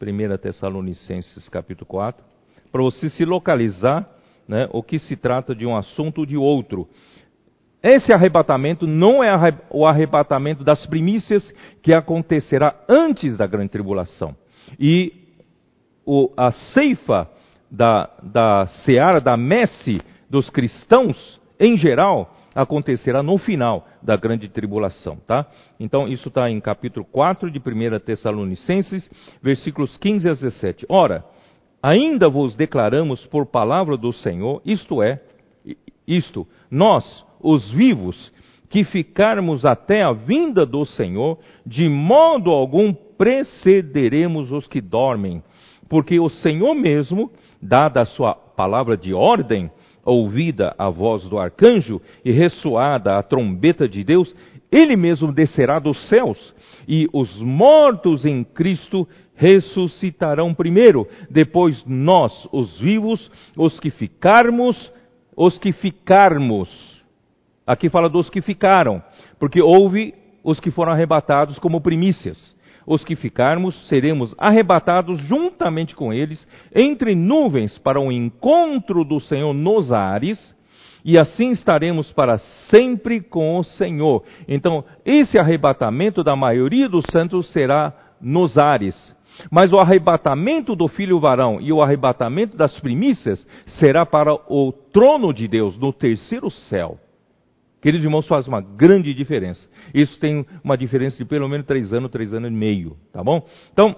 1 0.00 0.36
Tessalonicenses 0.38 1.48
capítulo 1.48 1.86
4 1.86 2.30
para 2.70 2.82
você 2.82 3.08
se 3.08 3.24
localizar 3.24 4.08
né, 4.46 4.68
o 4.72 4.82
que 4.82 4.98
se 4.98 5.16
trata 5.16 5.54
de 5.54 5.66
um 5.66 5.76
assunto 5.76 6.18
ou 6.18 6.26
de 6.26 6.36
outro. 6.36 6.88
Esse 7.82 8.12
arrebatamento 8.12 8.86
não 8.86 9.22
é 9.22 9.32
o 9.70 9.86
arrebatamento 9.86 10.62
das 10.62 10.84
primícias 10.86 11.54
que 11.82 11.94
acontecerá 11.94 12.74
antes 12.88 13.38
da 13.38 13.46
grande 13.46 13.70
tribulação. 13.70 14.36
E 14.78 15.19
o, 16.12 16.32
a 16.36 16.50
ceifa 16.50 17.30
da, 17.70 18.10
da 18.20 18.66
seara, 18.84 19.20
da 19.20 19.36
messe 19.36 20.00
dos 20.28 20.50
cristãos, 20.50 21.40
em 21.58 21.76
geral, 21.76 22.34
acontecerá 22.52 23.22
no 23.22 23.38
final 23.38 23.86
da 24.02 24.16
grande 24.16 24.48
tribulação, 24.48 25.18
tá? 25.24 25.46
Então, 25.78 26.08
isso 26.08 26.26
está 26.26 26.50
em 26.50 26.60
capítulo 26.60 27.06
4 27.12 27.48
de 27.48 27.60
1 27.60 28.00
Tessalonicenses, 28.00 29.08
versículos 29.40 29.96
15 29.98 30.28
a 30.28 30.32
17. 30.32 30.86
Ora, 30.88 31.24
ainda 31.80 32.28
vos 32.28 32.56
declaramos 32.56 33.24
por 33.26 33.46
palavra 33.46 33.96
do 33.96 34.12
Senhor, 34.12 34.60
isto 34.64 35.00
é, 35.00 35.20
isto, 36.08 36.44
nós, 36.68 37.24
os 37.40 37.70
vivos, 37.70 38.32
que 38.68 38.82
ficarmos 38.82 39.64
até 39.64 40.02
a 40.02 40.12
vinda 40.12 40.66
do 40.66 40.84
Senhor, 40.84 41.38
de 41.64 41.88
modo 41.88 42.50
algum 42.50 42.92
precederemos 42.92 44.50
os 44.50 44.66
que 44.66 44.80
dormem, 44.80 45.40
porque 45.90 46.20
o 46.20 46.28
Senhor 46.28 46.72
mesmo, 46.72 47.30
dada 47.60 48.02
a 48.02 48.06
sua 48.06 48.32
palavra 48.32 48.96
de 48.96 49.12
ordem, 49.12 49.68
ouvida 50.04 50.72
a 50.78 50.88
voz 50.88 51.24
do 51.24 51.36
arcanjo 51.36 52.00
e 52.24 52.30
ressoada 52.30 53.18
a 53.18 53.22
trombeta 53.24 53.88
de 53.88 54.04
Deus, 54.04 54.34
ele 54.70 54.94
mesmo 54.94 55.32
descerá 55.32 55.80
dos 55.80 56.08
céus, 56.08 56.54
e 56.86 57.08
os 57.12 57.42
mortos 57.42 58.24
em 58.24 58.44
Cristo 58.44 59.06
ressuscitarão 59.34 60.54
primeiro, 60.54 61.08
depois 61.28 61.84
nós, 61.84 62.48
os 62.52 62.78
vivos, 62.78 63.28
os 63.56 63.80
que 63.80 63.90
ficarmos, 63.90 64.92
os 65.36 65.58
que 65.58 65.72
ficarmos. 65.72 66.70
Aqui 67.66 67.88
fala 67.88 68.08
dos 68.08 68.30
que 68.30 68.40
ficaram, 68.40 69.02
porque 69.40 69.60
houve 69.60 70.14
os 70.44 70.60
que 70.60 70.70
foram 70.70 70.92
arrebatados 70.92 71.58
como 71.58 71.80
primícias. 71.80 72.56
Os 72.86 73.04
que 73.04 73.14
ficarmos 73.14 73.88
seremos 73.88 74.34
arrebatados 74.38 75.20
juntamente 75.22 75.94
com 75.94 76.12
eles 76.12 76.46
entre 76.74 77.14
nuvens 77.14 77.78
para 77.78 78.00
o 78.00 78.10
encontro 78.10 79.04
do 79.04 79.20
Senhor 79.20 79.52
nos 79.52 79.92
ares, 79.92 80.56
e 81.04 81.18
assim 81.18 81.50
estaremos 81.50 82.12
para 82.12 82.38
sempre 82.68 83.20
com 83.20 83.58
o 83.58 83.64
Senhor. 83.64 84.22
Então, 84.46 84.84
esse 85.04 85.38
arrebatamento 85.38 86.22
da 86.22 86.36
maioria 86.36 86.88
dos 86.88 87.04
santos 87.10 87.50
será 87.52 87.92
nos 88.20 88.58
ares. 88.58 89.14
Mas 89.50 89.72
o 89.72 89.76
arrebatamento 89.76 90.74
do 90.76 90.88
filho 90.88 91.18
varão 91.18 91.60
e 91.60 91.72
o 91.72 91.80
arrebatamento 91.80 92.56
das 92.56 92.78
primícias 92.80 93.46
será 93.78 94.04
para 94.04 94.34
o 94.34 94.72
trono 94.92 95.32
de 95.32 95.48
Deus 95.48 95.78
no 95.78 95.92
terceiro 95.92 96.50
céu. 96.50 96.98
Queridos 97.80 98.04
irmãos, 98.04 98.26
faz 98.26 98.46
uma 98.46 98.60
grande 98.60 99.14
diferença. 99.14 99.68
Isso 99.94 100.18
tem 100.18 100.44
uma 100.62 100.76
diferença 100.76 101.16
de 101.16 101.24
pelo 101.24 101.48
menos 101.48 101.66
três 101.66 101.92
anos, 101.92 102.10
três 102.10 102.34
anos 102.34 102.50
e 102.50 102.54
meio, 102.54 102.96
tá 103.10 103.24
bom? 103.24 103.46
Então, 103.72 103.96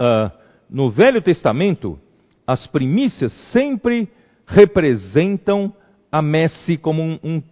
uh, 0.00 0.30
no 0.70 0.88
Velho 0.88 1.20
Testamento, 1.20 1.98
as 2.46 2.66
primícias 2.68 3.32
sempre 3.52 4.08
representam 4.46 5.74
a 6.10 6.22
messe 6.22 6.76
como 6.76 7.02
um, 7.02 7.18
um, 7.22 7.42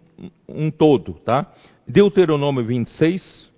um 0.47 0.71
todo, 0.71 1.13
tá? 1.25 1.53
Deuteronômio 1.85 2.65
26, 2.65 3.51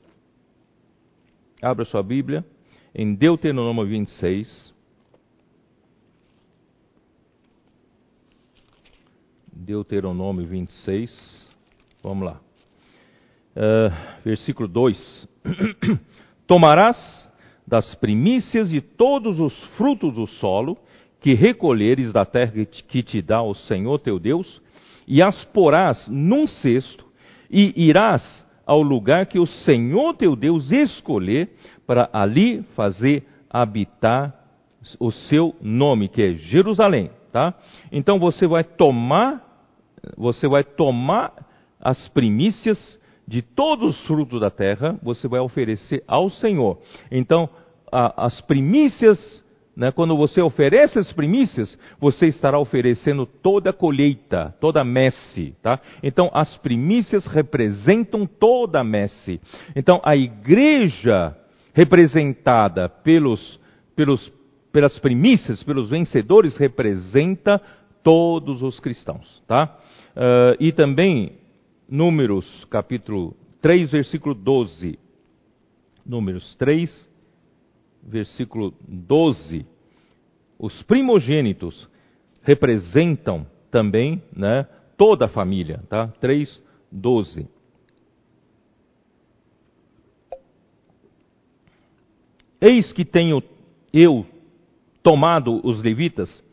abra 1.61 1.85
sua 1.85 2.01
Bíblia, 2.01 2.43
em 2.93 3.13
Deuteronômio 3.13 3.85
26, 3.85 4.73
Deuteronômio 9.53 10.47
26, 10.47 11.48
vamos 12.03 12.25
lá, 12.25 12.39
uh, 13.55 14.23
versículo 14.23 14.67
2: 14.67 15.27
Tomarás 16.47 17.29
das 17.67 17.93
primícias 17.95 18.69
de 18.69 18.81
todos 18.81 19.39
os 19.39 19.57
frutos 19.75 20.15
do 20.15 20.25
solo 20.25 20.77
que 21.21 21.33
recolheres 21.33 22.13
da 22.13 22.25
terra 22.25 22.53
que 22.65 23.03
te 23.03 23.21
dá 23.21 23.41
o 23.41 23.53
Senhor 23.53 23.99
teu 23.99 24.19
Deus, 24.19 24.61
e 25.07 25.21
as 25.21 25.43
porás 25.45 26.07
num 26.07 26.47
cesto, 26.47 27.05
e 27.49 27.73
irás 27.75 28.45
ao 28.65 28.81
lugar 28.81 29.25
que 29.25 29.39
o 29.39 29.45
Senhor 29.45 30.15
teu 30.15 30.35
Deus 30.35 30.71
escolher 30.71 31.49
para 31.85 32.09
ali 32.13 32.63
fazer 32.75 33.27
habitar 33.49 34.33
o 34.99 35.11
seu 35.11 35.55
nome, 35.59 36.07
que 36.07 36.21
é 36.21 36.33
Jerusalém, 36.33 37.09
tá? 37.31 37.53
Então 37.91 38.17
você 38.17 38.47
vai 38.47 38.63
tomar, 38.63 39.43
você 40.15 40.47
vai 40.47 40.63
tomar 40.63 41.33
as 41.79 42.07
primícias 42.09 42.99
de 43.27 43.41
todos 43.41 43.95
os 43.95 44.07
frutos 44.07 44.41
da 44.41 44.49
terra, 44.49 44.99
você 45.03 45.27
vai 45.27 45.39
oferecer 45.39 46.03
ao 46.07 46.29
Senhor. 46.29 46.79
Então, 47.11 47.49
a, 47.91 48.25
as 48.25 48.41
primícias 48.41 49.43
né, 49.79 49.93
quando 49.93 50.17
você 50.17 50.41
oferece 50.41 50.99
as 50.99 51.09
primícias, 51.13 51.77
você 52.01 52.27
estará 52.27 52.59
oferecendo 52.59 53.25
toda 53.25 53.69
a 53.69 53.73
colheita, 53.73 54.53
toda 54.59 54.81
a 54.81 54.83
messe. 54.83 55.55
Tá? 55.61 55.79
Então, 56.03 56.29
as 56.33 56.57
primícias 56.57 57.25
representam 57.25 58.25
toda 58.25 58.81
a 58.81 58.83
messe. 58.83 59.39
Então, 59.73 60.01
a 60.03 60.17
igreja 60.17 61.33
representada 61.73 62.89
pelos, 62.89 63.57
pelos, 63.95 64.29
pelas 64.69 64.99
primícias, 64.99 65.63
pelos 65.63 65.89
vencedores, 65.89 66.57
representa 66.57 67.61
todos 68.03 68.61
os 68.61 68.81
cristãos. 68.81 69.41
Tá? 69.47 69.77
Uh, 70.13 70.57
e 70.59 70.73
também, 70.73 71.38
Números, 71.89 72.65
capítulo 72.65 73.35
3, 73.61 73.91
versículo 73.91 74.35
12. 74.35 74.99
Números 76.05 76.53
3, 76.55 77.09
versículo 78.03 78.75
12, 78.87 79.65
os 80.59 80.83
primogênitos 80.83 81.89
representam 82.43 83.45
também 83.71 84.21
né, 84.35 84.67
toda 84.95 85.25
a 85.25 85.29
família, 85.29 85.83
tá? 85.89 86.07
3, 86.19 86.63
12. 86.91 87.47
Eis 92.61 92.93
que 92.93 93.03
tenho 93.03 93.41
eu 93.91 94.27
tomado 95.01 95.59
os 95.65 95.81
levitas 95.81 96.43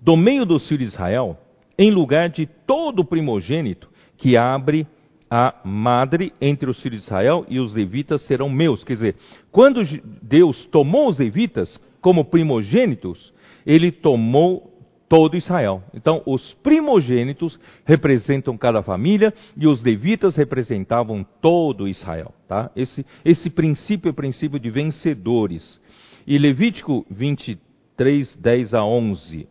do 0.00 0.16
meio 0.16 0.46
dos 0.46 0.68
filhos 0.68 0.90
de 0.90 0.94
Israel, 0.94 1.36
em 1.76 1.90
lugar 1.90 2.28
de 2.28 2.46
todo 2.46 3.04
primogênito 3.04 3.95
que 4.16 4.38
abre 4.38 4.86
a 5.30 5.54
madre 5.64 6.32
entre 6.40 6.70
os 6.70 6.80
filhos 6.80 7.00
de 7.00 7.06
Israel 7.06 7.44
e 7.48 7.58
os 7.58 7.74
levitas 7.74 8.22
serão 8.26 8.48
meus. 8.48 8.84
Quer 8.84 8.92
dizer, 8.94 9.16
quando 9.50 9.82
Deus 10.22 10.64
tomou 10.66 11.08
os 11.08 11.18
levitas 11.18 11.80
como 12.00 12.24
primogênitos, 12.24 13.32
ele 13.64 13.90
tomou 13.90 14.72
todo 15.08 15.36
Israel. 15.36 15.82
Então, 15.94 16.22
os 16.26 16.54
primogênitos 16.54 17.58
representam 17.84 18.56
cada 18.56 18.82
família 18.82 19.32
e 19.56 19.66
os 19.66 19.82
levitas 19.82 20.36
representavam 20.36 21.24
todo 21.40 21.88
Israel. 21.88 22.32
Tá? 22.48 22.70
Esse, 22.76 23.04
esse 23.24 23.50
princípio 23.50 24.08
é 24.08 24.12
o 24.12 24.14
princípio 24.14 24.58
de 24.58 24.70
vencedores. 24.70 25.80
E 26.26 26.38
Levítico 26.38 27.06
23, 27.10 28.36
10 28.36 28.74
a 28.74 28.84
11. 28.84 29.48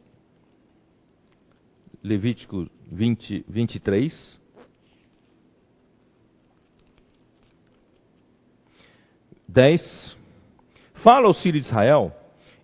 Levítico 2.04 2.68
20, 2.92 3.46
23. 3.48 4.45
10. 9.48 10.18
Fala 10.96 11.28
aos 11.28 11.42
filhos 11.42 11.64
de 11.64 11.68
Israel 11.68 12.12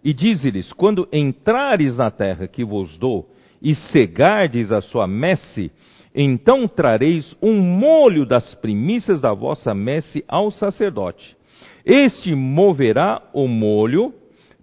e 0.03 0.13
dize-lhes: 0.13 0.71
Quando 0.73 1.07
entrares 1.11 1.97
na 1.97 2.09
terra 2.09 2.47
que 2.47 2.63
vos 2.63 2.97
dou 2.97 3.29
e 3.61 3.75
cegardes 3.75 4.71
a 4.71 4.81
sua 4.81 5.07
messe, 5.07 5.71
então 6.13 6.67
trareis 6.67 7.35
um 7.41 7.61
molho 7.61 8.25
das 8.25 8.55
primícias 8.55 9.21
da 9.21 9.33
vossa 9.33 9.73
messe 9.73 10.23
ao 10.27 10.51
sacerdote. 10.51 11.37
Este 11.85 12.33
moverá 12.35 13.21
o 13.33 13.47
molho 13.47 14.13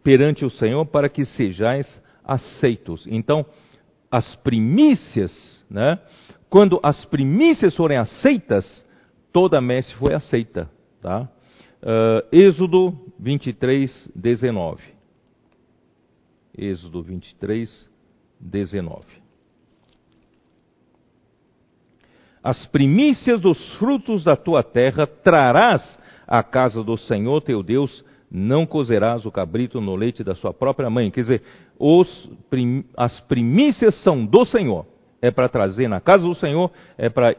perante 0.03 0.45
o 0.45 0.51
Senhor 0.51 0.85
para 0.87 1.09
que 1.09 1.25
sejais 1.25 2.03
aceitos. 2.25 3.07
Então, 3.07 3.45
as 4.11 4.37
primícias, 4.37 5.64
né? 5.71 5.99
Quando 6.51 6.81
as 6.83 7.05
primícias 7.07 7.77
forem 7.77 7.99
aceitas, 7.99 8.85
toda 9.33 9.59
a 9.59 9.61
messe 9.61 9.95
foi 9.95 10.14
aceita, 10.14 10.71
tá? 11.03 11.29
Uh, 11.81 12.26
Êxodo 12.33 12.93
23, 13.20 14.11
19. 14.14 14.83
Êxodo 16.57 17.03
23, 17.03 17.89
19. 18.41 19.05
As 22.43 22.66
primícias 22.66 23.41
dos 23.41 23.72
frutos 23.74 24.24
da 24.24 24.35
tua 24.35 24.62
terra 24.62 25.07
trarás 25.07 25.99
à 26.26 26.43
casa 26.43 26.83
do 26.83 26.97
Senhor 26.97 27.41
teu 27.43 27.62
Deus, 27.62 28.05
não 28.31 28.66
cozerás 28.66 29.24
o 29.24 29.31
cabrito 29.31 29.81
no 29.81 29.95
leite 29.95 30.24
da 30.24 30.35
sua 30.35 30.53
própria 30.53 30.91
mãe. 30.91 31.11
Quer 31.11 31.20
dizer, 31.20 31.43
prim, 32.51 32.85
as 32.97 33.20
primícias 33.20 33.95
são 34.03 34.24
do 34.24 34.45
Senhor. 34.45 34.85
É 35.22 35.31
para 35.31 35.49
trazer 35.49 35.89
na 35.89 36.01
casa 36.01 36.24
do 36.24 36.35
Senhor, 36.35 36.70
é 36.97 37.09
para 37.09 37.37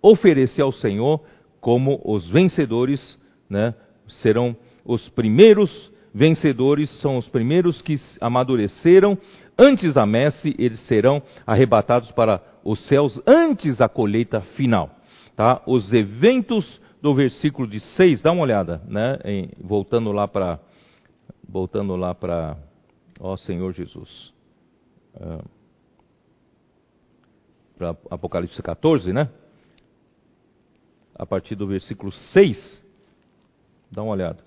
oferecer 0.00 0.62
ao 0.62 0.72
Senhor 0.72 1.20
como 1.60 2.00
os 2.04 2.28
vencedores 2.28 3.18
né, 3.52 3.74
serão 4.08 4.56
os 4.84 5.08
primeiros 5.10 5.92
vencedores, 6.14 6.90
são 7.00 7.18
os 7.18 7.28
primeiros 7.28 7.80
que 7.82 7.96
amadureceram 8.20 9.16
antes 9.58 9.94
da 9.94 10.06
messe, 10.06 10.54
eles 10.58 10.80
serão 10.86 11.22
arrebatados 11.46 12.10
para 12.12 12.42
os 12.64 12.80
céus 12.88 13.20
antes 13.26 13.78
da 13.78 13.88
colheita 13.88 14.40
final. 14.40 14.90
Tá? 15.36 15.62
Os 15.66 15.92
eventos 15.92 16.80
do 17.00 17.14
versículo 17.14 17.68
de 17.68 17.80
6, 17.80 18.22
dá 18.22 18.32
uma 18.32 18.42
olhada, 18.42 18.80
né? 18.86 19.18
Em, 19.24 19.50
voltando 19.60 20.12
lá 20.12 20.28
para 20.28 20.60
voltando 21.48 21.96
lá 21.96 22.14
para 22.14 22.56
ó 23.18 23.36
Senhor 23.36 23.72
Jesus. 23.72 24.32
Uh, 25.16 25.44
para 27.76 27.96
Apocalipse 28.08 28.62
14, 28.62 29.12
né? 29.12 29.28
A 31.14 31.26
partir 31.26 31.56
do 31.56 31.66
versículo 31.66 32.12
6, 32.12 32.84
Dá 33.92 34.02
uma 34.02 34.12
olhada. 34.12 34.38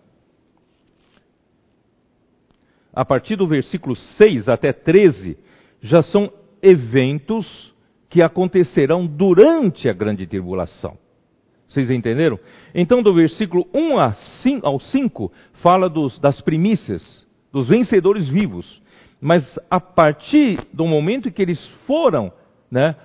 A 2.91 3.05
partir 3.05 3.35
do 3.35 3.47
versículo 3.47 3.95
6 3.95 4.49
até 4.49 4.73
13, 4.73 5.37
já 5.81 6.01
são 6.01 6.31
eventos 6.61 7.73
que 8.09 8.23
acontecerão 8.23 9.05
durante 9.05 9.87
a 9.87 9.93
grande 9.93 10.25
tribulação. 10.25 10.97
Vocês 11.67 11.91
entenderam? 11.91 12.39
Então, 12.73 13.03
do 13.03 13.13
versículo 13.13 13.67
1 13.73 13.99
ao 14.63 14.79
5, 14.79 15.31
fala 15.61 15.89
dos, 15.89 16.17
das 16.19 16.39
primícias, 16.41 17.27
dos 17.51 17.67
vencedores 17.67 18.27
vivos. 18.27 18.81
Mas 19.19 19.59
a 19.69 19.79
partir 19.79 20.59
do 20.73 20.85
momento 20.85 21.27
em 21.27 21.31
que 21.31 21.41
eles 21.41 21.63
foram 21.85 22.31
né, 22.71 22.95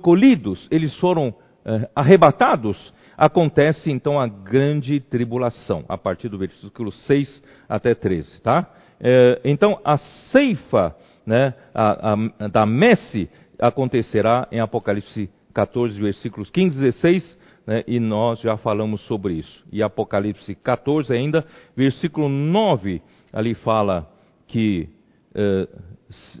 colhidos, 0.00 0.68
eles 0.70 0.96
foram 0.98 1.34
eh, 1.64 1.88
arrebatados, 1.94 2.92
acontece 3.22 3.88
então 3.88 4.18
a 4.18 4.26
grande 4.26 4.98
tribulação, 4.98 5.84
a 5.88 5.96
partir 5.96 6.28
do 6.28 6.36
versículo 6.36 6.90
6 6.90 7.40
até 7.68 7.94
13, 7.94 8.42
tá? 8.42 8.68
É, 9.00 9.40
então 9.44 9.80
a 9.84 9.96
ceifa 9.96 10.96
né, 11.24 11.54
a, 11.72 12.14
a, 12.14 12.48
da 12.48 12.66
messe 12.66 13.30
acontecerá 13.60 14.48
em 14.50 14.58
Apocalipse 14.58 15.30
14, 15.54 16.00
versículos 16.00 16.50
15 16.50 16.76
e 16.76 16.80
16, 16.80 17.38
né, 17.64 17.84
e 17.86 18.00
nós 18.00 18.40
já 18.40 18.56
falamos 18.56 19.00
sobre 19.02 19.34
isso. 19.34 19.64
E 19.70 19.84
Apocalipse 19.84 20.52
14 20.56 21.12
ainda, 21.12 21.46
versículo 21.76 22.28
9, 22.28 23.00
ali 23.32 23.54
fala 23.54 24.10
que 24.48 24.88
é, 25.32 25.68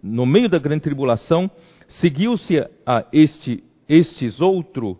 no 0.02 0.26
meio 0.26 0.48
da 0.48 0.58
grande 0.58 0.82
tribulação 0.82 1.48
seguiu-se 1.86 2.58
a 2.84 3.04
este 3.12 3.62
estes 3.88 4.40
outro 4.40 4.98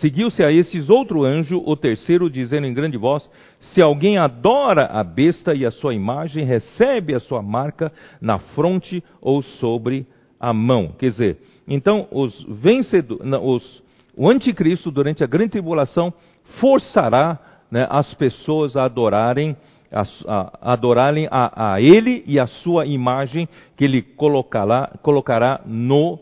Seguiu-se 0.00 0.42
a 0.42 0.52
esses 0.52 0.90
outro 0.90 1.24
anjo, 1.24 1.62
o 1.64 1.74
terceiro, 1.74 2.28
dizendo 2.28 2.66
em 2.66 2.74
grande 2.74 2.98
voz: 2.98 3.30
Se 3.58 3.80
alguém 3.80 4.18
adora 4.18 4.86
a 4.86 5.02
besta 5.02 5.54
e 5.54 5.64
a 5.64 5.70
sua 5.70 5.94
imagem, 5.94 6.44
recebe 6.44 7.14
a 7.14 7.20
sua 7.20 7.42
marca 7.42 7.90
na 8.20 8.38
fronte 8.38 9.02
ou 9.20 9.42
sobre 9.42 10.06
a 10.38 10.52
mão. 10.52 10.92
Quer 10.98 11.10
dizer, 11.10 11.38
então 11.66 12.06
os 12.10 12.44
vencedores, 12.48 13.82
o 14.16 14.30
anticristo 14.30 14.90
durante 14.90 15.24
a 15.24 15.26
grande 15.26 15.52
tribulação 15.52 16.12
forçará 16.60 17.38
né, 17.70 17.86
as 17.90 18.12
pessoas 18.14 18.76
a 18.76 18.84
adorarem 18.84 19.56
a, 19.90 20.02
a, 20.26 20.72
adorarem 20.72 21.28
a, 21.30 21.74
a, 21.74 21.80
ele 21.80 22.22
e 22.26 22.38
a 22.38 22.46
sua 22.46 22.86
imagem 22.86 23.48
que 23.76 23.84
ele 23.84 24.02
colocará, 24.02 24.92
colocará 25.00 25.60
no, 25.64 26.18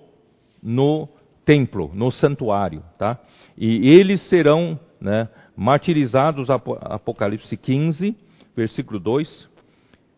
no 0.62 1.08
templo, 1.44 1.90
no 1.94 2.10
santuário, 2.10 2.82
tá? 2.98 3.18
E 3.56 3.88
eles 3.96 4.20
serão 4.28 4.78
né, 5.00 5.28
martirizados, 5.56 6.48
Apocalipse 6.50 7.56
15, 7.56 8.16
versículo 8.56 8.98
2. 8.98 9.54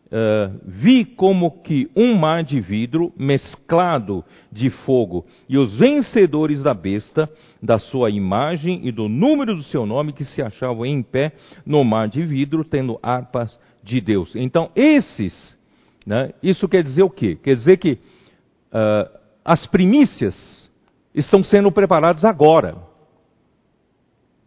Uh, 0.07 0.61
vi 0.64 1.05
como 1.05 1.62
que 1.62 1.91
um 1.97 2.14
mar 2.14 2.45
de 2.45 2.61
vidro 2.61 3.12
mesclado 3.18 4.24
de 4.53 4.70
fogo, 4.70 5.26
e 5.49 5.59
os 5.59 5.76
vencedores 5.76 6.62
da 6.62 6.72
besta, 6.72 7.28
da 7.61 7.76
sua 7.80 8.09
imagem 8.09 8.87
e 8.87 8.93
do 8.93 9.09
número 9.09 9.57
do 9.57 9.64
seu 9.64 9.84
nome, 9.84 10.12
que 10.12 10.24
se 10.24 10.41
achavam 10.41 10.87
em 10.87 11.03
pé 11.03 11.32
no 11.66 11.82
mar 11.82 12.07
de 12.07 12.22
vidro, 12.22 12.64
tendo 12.64 13.01
harpas 13.03 13.59
de 13.82 14.01
Deus. 14.01 14.37
Então, 14.37 14.70
esses, 14.76 15.59
né, 16.07 16.32
isso 16.41 16.68
quer 16.68 16.84
dizer 16.84 17.03
o 17.03 17.11
quê? 17.11 17.37
Quer 17.43 17.57
dizer 17.57 17.76
que 17.76 17.95
uh, 17.95 19.18
as 19.45 19.66
primícias 19.66 20.70
estão 21.12 21.43
sendo 21.43 21.72
preparadas 21.72 22.24
agora. 22.24 22.76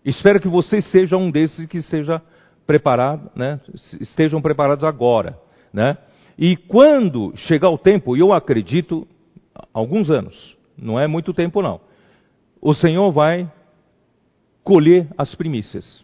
Espero 0.09 0.39
que 0.39 0.47
vocês 0.47 0.89
sejam 0.91 1.21
um 1.21 1.31
desses 1.31 1.67
que 1.67 1.83
seja 1.83 2.19
preparado, 2.65 3.29
né, 3.35 3.59
estejam 3.99 4.41
preparados 4.41 4.83
agora. 4.83 5.39
Né? 5.71 5.97
E 6.37 6.55
quando 6.55 7.31
chegar 7.35 7.69
o 7.69 7.77
tempo, 7.77 8.17
e 8.17 8.19
eu 8.19 8.33
acredito, 8.33 9.07
alguns 9.71 10.09
anos, 10.09 10.57
não 10.75 10.99
é 10.99 11.07
muito 11.07 11.31
tempo 11.31 11.61
não, 11.61 11.79
o 12.59 12.73
Senhor 12.73 13.11
vai 13.11 13.51
colher 14.63 15.07
as 15.15 15.35
primícias. 15.35 16.03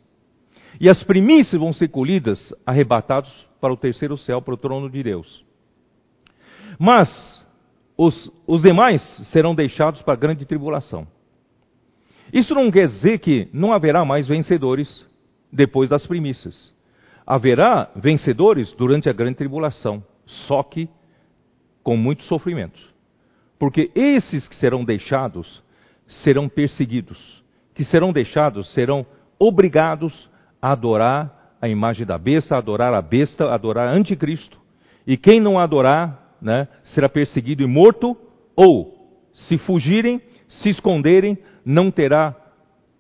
E 0.80 0.88
as 0.88 1.02
primícias 1.04 1.60
vão 1.60 1.74
ser 1.74 1.88
colhidas, 1.88 2.54
arrebatados 2.66 3.32
para 3.60 3.74
o 3.74 3.78
terceiro 3.78 4.18
céu, 4.18 4.40
para 4.40 4.54
o 4.54 4.58
trono 4.58 4.88
de 4.88 5.02
Deus. 5.02 5.44
Mas 6.78 7.10
os, 7.98 8.32
os 8.46 8.62
demais 8.62 9.02
serão 9.32 9.56
deixados 9.56 10.02
para 10.04 10.14
a 10.14 10.18
grande 10.18 10.46
tribulação. 10.46 11.08
Isso 12.34 12.54
não 12.54 12.72
quer 12.72 12.88
dizer 12.88 13.20
que 13.20 13.48
não 13.54 13.74
haverá 13.74 14.04
mais 14.04 14.28
vencedores 14.28 15.06
depois 15.52 15.90
das 15.90 16.06
primícias. 16.06 16.74
Haverá 17.26 17.90
vencedores 17.96 18.74
durante 18.74 19.10
a 19.10 19.14
grande 19.14 19.38
tribulação, 19.38 20.04
só 20.26 20.62
que 20.64 20.90
com 21.84 21.96
muito 21.96 22.24
sofrimento. 22.24 22.80
Porque 23.58 23.92
esses 23.96 24.48
que 24.48 24.56
serão 24.56 24.84
deixados 24.84 25.64
serão 26.08 26.48
perseguidos, 26.50 27.44
que 27.74 27.84
serão 27.84 28.12
deixados 28.12 28.72
serão 28.74 29.06
obrigados 29.40 30.30
a 30.62 30.72
adorar 30.72 31.58
a 31.62 31.68
imagem 31.68 32.06
da 32.06 32.18
besta, 32.18 32.56
a 32.56 32.58
adorar 32.60 32.94
a 32.94 33.02
besta, 33.02 33.46
a 33.46 33.56
adorar 33.56 33.88
anticristo. 33.88 34.60
E 35.06 35.18
quem 35.18 35.40
não 35.40 35.60
adorar, 35.60 36.38
né, 36.42 36.68
será 36.84 37.08
perseguido 37.08 37.64
e 37.64 37.68
morto, 37.68 38.18
ou 38.56 38.94
se 39.34 39.58
fugirem, 39.58 40.22
se 40.48 40.70
esconderem, 40.70 41.38
não 41.66 41.92
terá 41.92 42.36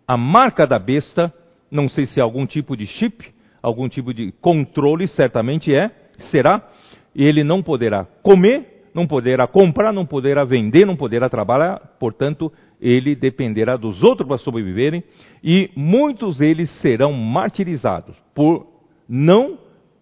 a 0.08 0.18
marca 0.18 0.66
da 0.66 0.80
besta, 0.80 1.34
não 1.70 1.90
sei 1.90 2.06
se 2.06 2.20
é 2.20 2.24
algum 2.24 2.46
tipo 2.46 2.76
de 2.76 2.86
chip, 2.86 3.26
algum 3.62 3.90
tipo 3.90 4.14
de 4.14 4.32
controle, 4.42 5.08
certamente 5.08 5.74
é, 5.74 5.92
será, 6.32 6.68
e 7.16 7.24
ele 7.24 7.44
não 7.44 7.64
poderá 7.64 8.06
comer, 8.22 8.90
não 8.94 9.08
poderá 9.08 9.48
comprar, 9.48 9.92
não 9.92 10.06
poderá 10.06 10.46
vender, 10.46 10.86
não 10.86 10.96
poderá 10.96 11.28
trabalhar, 11.30 11.80
portanto, 12.00 12.52
ele 12.80 13.16
dependerá 13.16 13.76
dos 13.76 14.02
outros 14.04 14.28
para 14.28 14.38
sobreviverem, 14.38 15.04
e 15.44 15.70
muitos 15.76 16.38
deles 16.38 16.70
serão 16.82 17.12
martirizados 17.12 18.16
por 18.34 18.68
não 19.08 19.58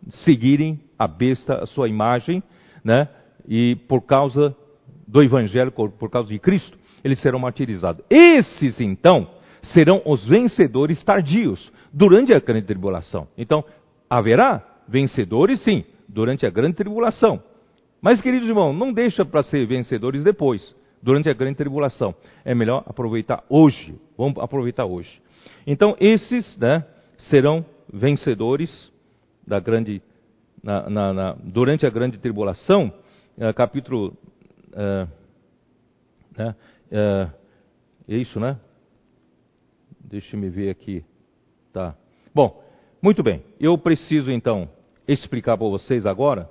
seguirem 0.10 0.80
a 1.00 1.08
besta, 1.08 1.56
a 1.56 1.66
sua 1.66 1.88
imagem, 1.88 2.44
né? 2.84 3.08
E 3.48 3.76
por 3.88 4.02
causa 4.02 4.56
do 5.08 5.24
evangelho, 5.24 5.72
por 5.72 6.10
causa 6.10 6.30
de 6.30 6.40
Cristo 6.40 6.78
eles 7.04 7.20
serão 7.22 7.40
martirizados. 7.40 8.04
Esses, 8.10 8.80
então, 8.80 9.30
serão 9.62 10.02
os 10.06 10.26
vencedores 10.26 11.04
tardios 11.04 11.72
durante 11.92 12.34
a 12.34 12.40
grande 12.40 12.66
tribulação. 12.66 13.28
Então, 13.38 13.64
haverá 14.10 14.64
vencedores, 14.88 15.62
sim, 15.64 15.84
durante 16.08 16.46
a 16.46 16.50
grande 16.50 16.76
tribulação. 16.76 17.42
Mas, 18.02 18.22
queridos 18.22 18.48
irmãos, 18.48 18.74
não 18.74 18.92
deixa 18.92 19.24
para 19.24 19.44
ser 19.44 19.66
vencedores 19.66 20.24
depois, 20.24 20.76
durante 21.02 21.30
a 21.30 21.34
grande 21.34 21.56
tribulação. 21.56 22.14
É 22.44 22.54
melhor 22.54 22.84
aproveitar 22.86 23.44
hoje. 23.50 23.96
Vamos 24.18 24.38
aproveitar 24.40 24.86
hoje. 24.86 25.22
Então, 25.66 25.96
esses 26.00 26.58
né, 26.58 26.86
serão 27.18 27.66
vencedores 27.92 28.92
da 29.46 29.60
grande, 29.60 30.02
na, 30.62 30.90
na, 30.90 31.14
na, 31.14 31.34
durante 31.44 31.86
a 31.86 31.90
grande 31.90 32.18
tribulação, 32.18 32.94
uh, 33.38 33.54
capítulo. 33.54 34.18
Uh, 34.72 35.08
né, 36.38 36.56
é, 36.94 37.28
é 38.08 38.16
isso, 38.16 38.40
né? 38.40 38.56
Deixa 40.00 40.38
me 40.38 40.48
ver 40.48 40.70
aqui. 40.70 41.04
Tá. 41.74 41.96
Bom, 42.36 42.64
muito 43.02 43.24
bem. 43.24 43.44
Eu 43.60 43.76
preciso 43.80 44.30
então 44.30 44.70
explicar 45.08 45.58
para 45.58 45.68
vocês 45.68 46.06
agora. 46.06 46.48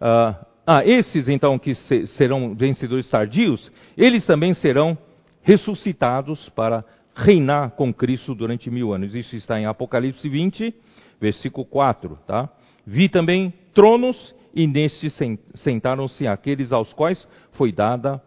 Ah, 0.00 0.46
ah, 0.64 0.86
esses 0.86 1.28
então 1.28 1.58
que 1.58 1.74
se, 1.74 2.06
serão 2.06 2.54
vencedores 2.54 3.10
tardios, 3.10 3.70
eles 3.96 4.24
também 4.24 4.54
serão 4.54 4.96
ressuscitados 5.42 6.48
para 6.50 6.84
reinar 7.12 7.72
com 7.72 7.92
Cristo 7.92 8.36
durante 8.36 8.70
mil 8.70 8.92
anos. 8.94 9.12
Isso 9.12 9.34
está 9.34 9.60
em 9.60 9.66
Apocalipse 9.66 10.28
20, 10.28 10.72
versículo 11.20 11.66
4. 11.66 12.16
Tá? 12.28 12.48
Vi 12.86 13.08
também 13.08 13.52
tronos 13.74 14.34
e 14.54 14.68
nestes 14.68 15.18
sentaram-se 15.56 16.28
aqueles 16.28 16.72
aos 16.72 16.92
quais 16.92 17.26
foi 17.52 17.72
dada 17.72 18.22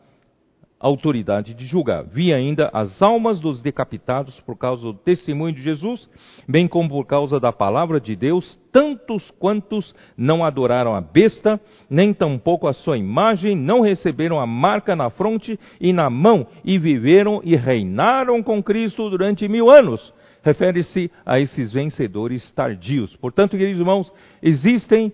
autoridade 0.85 1.55
de 1.55 1.65
julgar. 1.65 2.03
Vi 2.03 2.31
ainda 2.31 2.69
as 2.71 3.01
almas 3.01 3.39
dos 3.39 3.59
decapitados 3.61 4.39
por 4.41 4.55
causa 4.55 4.83
do 4.83 4.93
testemunho 4.93 5.53
de 5.53 5.61
Jesus, 5.61 6.07
bem 6.47 6.67
como 6.67 6.89
por 6.89 7.05
causa 7.05 7.39
da 7.39 7.51
palavra 7.51 7.99
de 7.99 8.15
Deus, 8.15 8.57
tantos 8.71 9.31
quantos 9.39 9.95
não 10.15 10.43
adoraram 10.43 10.93
a 10.93 11.01
besta, 11.01 11.59
nem 11.89 12.13
tampouco 12.13 12.67
a 12.67 12.73
sua 12.73 12.99
imagem, 12.99 13.55
não 13.55 13.81
receberam 13.81 14.39
a 14.39 14.45
marca 14.45 14.95
na 14.95 15.09
fronte 15.09 15.59
e 15.81 15.91
na 15.91 16.07
mão, 16.07 16.45
e 16.63 16.77
viveram 16.77 17.41
e 17.43 17.55
reinaram 17.55 18.43
com 18.43 18.61
Cristo 18.61 19.09
durante 19.09 19.47
mil 19.47 19.71
anos. 19.71 20.13
Refere-se 20.43 21.09
a 21.25 21.39
esses 21.39 21.73
vencedores 21.73 22.51
tardios. 22.51 23.15
Portanto, 23.15 23.57
queridos 23.57 23.79
irmãos, 23.79 24.13
existem, 24.43 25.11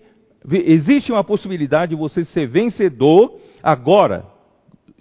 existe 0.52 1.14
uma 1.14 1.24
possibilidade 1.24 1.92
de 1.92 1.96
você 1.96 2.26
ser 2.26 2.50
vencedor 2.50 3.40
agora, 3.64 4.26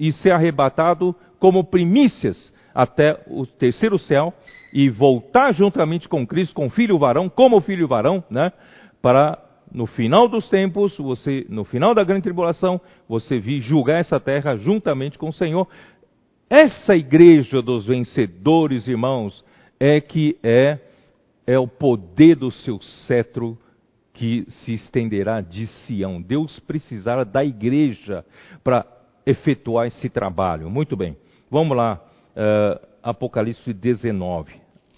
e 0.01 0.11
ser 0.11 0.33
arrebatado 0.33 1.15
como 1.39 1.63
primícias 1.63 2.53
até 2.75 3.23
o 3.27 3.47
terceiro 3.47 3.99
céu 3.99 4.33
e 4.73 4.89
voltar 4.89 5.53
juntamente 5.53 6.09
com 6.09 6.27
Cristo, 6.27 6.55
com 6.55 6.67
o 6.67 6.71
filho 6.71 6.99
varão, 6.99 7.29
como 7.29 7.61
filho 7.61 7.87
varão, 7.87 8.25
né? 8.31 8.51
Para 9.03 9.39
no 9.73 9.87
final 9.87 10.29
dos 10.29 10.49
tempos, 10.49 10.97
você, 10.97 11.47
no 11.49 11.65
final 11.65 11.95
da 11.95 12.03
grande 12.03 12.23
tribulação, 12.23 12.81
você 13.09 13.39
vir 13.39 13.61
julgar 13.61 14.01
essa 14.01 14.19
terra 14.19 14.57
juntamente 14.57 15.19
com 15.19 15.29
o 15.29 15.33
Senhor. 15.33 15.69
Essa 16.49 16.97
igreja 16.97 17.63
dos 17.63 17.87
vencedores, 17.87 18.89
irmãos, 18.89 19.45
é 19.79 20.01
que 20.01 20.37
é 20.43 20.79
é 21.47 21.59
o 21.59 21.67
poder 21.67 22.37
do 22.37 22.51
seu 22.51 22.81
cetro 23.09 23.59
que 24.13 24.45
se 24.49 24.75
estenderá 24.75 25.41
de 25.41 25.67
Sião. 25.67 26.21
Deus 26.23 26.61
precisará 26.61 27.25
da 27.25 27.45
igreja 27.45 28.25
para 28.63 28.87
efetuar 29.27 29.87
esse 29.87 30.09
trabalho. 30.09 30.71
Muito 30.71 30.97
bem, 30.97 31.17
vamos 31.51 31.77
lá, 31.77 32.01
uh, 32.37 32.87
Apocalipse 33.03 33.73
19. 33.73 34.55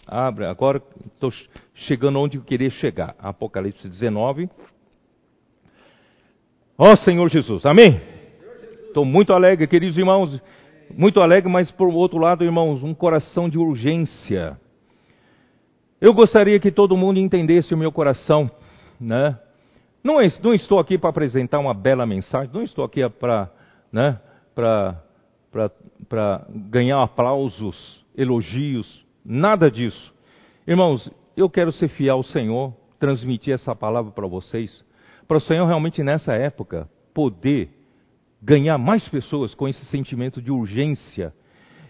Abre, 0.06 0.46
agora 0.46 0.82
estou 1.06 1.30
chegando 1.74 2.18
onde 2.18 2.36
eu 2.36 2.42
queria 2.42 2.70
chegar. 2.70 3.14
Apocalipse 3.18 3.88
19. 3.88 4.48
Ó 6.76 6.92
oh, 6.92 6.96
Senhor 6.96 7.28
Jesus, 7.28 7.64
amém? 7.64 8.00
Estou 8.88 9.04
muito 9.04 9.32
alegre, 9.32 9.66
queridos 9.66 9.96
irmãos, 9.96 10.42
muito 10.90 11.20
alegre, 11.20 11.50
mas 11.50 11.70
por 11.70 11.88
outro 11.88 12.18
lado, 12.18 12.44
irmãos, 12.44 12.82
um 12.82 12.92
coração 12.92 13.48
de 13.48 13.58
urgência. 13.58 14.58
Eu 16.00 16.12
gostaria 16.12 16.58
que 16.58 16.70
todo 16.70 16.96
mundo 16.96 17.18
entendesse 17.18 17.72
o 17.72 17.78
meu 17.78 17.92
coração, 17.92 18.50
né? 19.00 19.38
Não, 20.02 20.16
não 20.42 20.52
estou 20.52 20.80
aqui 20.80 20.98
para 20.98 21.10
apresentar 21.10 21.60
uma 21.60 21.72
bela 21.72 22.04
mensagem, 22.04 22.50
não 22.52 22.62
estou 22.62 22.84
aqui 22.84 23.08
para 23.08 23.48
né, 23.92 24.18
para 24.64 26.46
ganhar 26.48 27.02
aplausos, 27.02 28.04
elogios, 28.16 29.04
nada 29.24 29.70
disso. 29.70 30.12
Irmãos, 30.66 31.10
eu 31.36 31.50
quero 31.50 31.70
ser 31.72 31.88
fiel 31.88 32.16
ao 32.16 32.22
Senhor, 32.22 32.74
transmitir 32.98 33.52
essa 33.52 33.74
palavra 33.74 34.10
para 34.12 34.26
vocês, 34.26 34.84
para 35.28 35.36
o 35.36 35.40
Senhor 35.40 35.66
realmente 35.66 36.02
nessa 36.02 36.32
época 36.32 36.88
poder 37.12 37.70
ganhar 38.40 38.78
mais 38.78 39.06
pessoas 39.08 39.54
com 39.54 39.68
esse 39.68 39.84
sentimento 39.86 40.40
de 40.40 40.50
urgência 40.50 41.32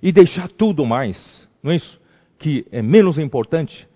e 0.03 0.13
deixar 0.13 0.49
tudo 0.49 0.85
mais, 0.85 1.49
não 1.63 1.73
é 1.73 1.77
isso? 1.77 2.01
Que 2.39 2.67
é 2.73 2.83
menos 2.83 3.19
importante 3.19 3.89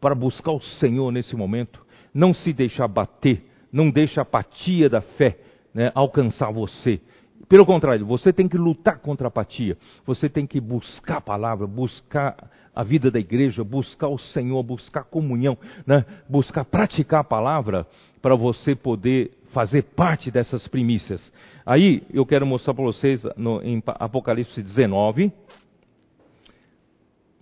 para 0.00 0.14
buscar 0.14 0.52
o 0.52 0.60
Senhor 0.60 1.10
nesse 1.10 1.34
momento, 1.34 1.84
não 2.12 2.34
se 2.34 2.52
deixar 2.52 2.86
bater, 2.86 3.42
não 3.72 3.90
deixa 3.90 4.20
a 4.20 4.22
apatia 4.22 4.88
da 4.88 5.00
fé 5.00 5.38
né, 5.72 5.90
alcançar 5.94 6.52
você. 6.52 7.00
Pelo 7.48 7.66
contrário, 7.66 8.06
você 8.06 8.32
tem 8.32 8.48
que 8.48 8.56
lutar 8.56 8.98
contra 8.98 9.26
a 9.26 9.28
apatia, 9.28 9.76
você 10.06 10.28
tem 10.28 10.46
que 10.46 10.60
buscar 10.60 11.18
a 11.18 11.20
palavra, 11.20 11.66
buscar 11.66 12.50
a 12.74 12.82
vida 12.82 13.10
da 13.10 13.20
igreja, 13.20 13.62
buscar 13.62 14.08
o 14.08 14.18
Senhor, 14.18 14.62
buscar 14.62 15.04
comunhão, 15.04 15.56
né, 15.86 16.04
buscar 16.28 16.64
praticar 16.64 17.20
a 17.20 17.24
palavra 17.24 17.86
para 18.20 18.34
você 18.34 18.74
poder 18.74 19.30
fazer 19.52 19.82
parte 19.82 20.30
dessas 20.30 20.66
primícias. 20.66 21.32
Aí 21.64 22.02
eu 22.12 22.26
quero 22.26 22.46
mostrar 22.46 22.74
para 22.74 22.84
vocês 22.84 23.22
no, 23.36 23.62
em 23.62 23.82
Apocalipse 23.86 24.62
19, 24.62 25.30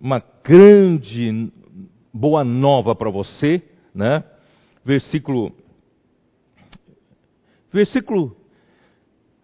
uma 0.00 0.22
grande 0.42 1.50
boa 2.12 2.44
nova 2.44 2.94
para 2.94 3.08
você, 3.08 3.62
né? 3.94 4.24
Versículo. 4.84 5.52
Versículo. 7.72 8.36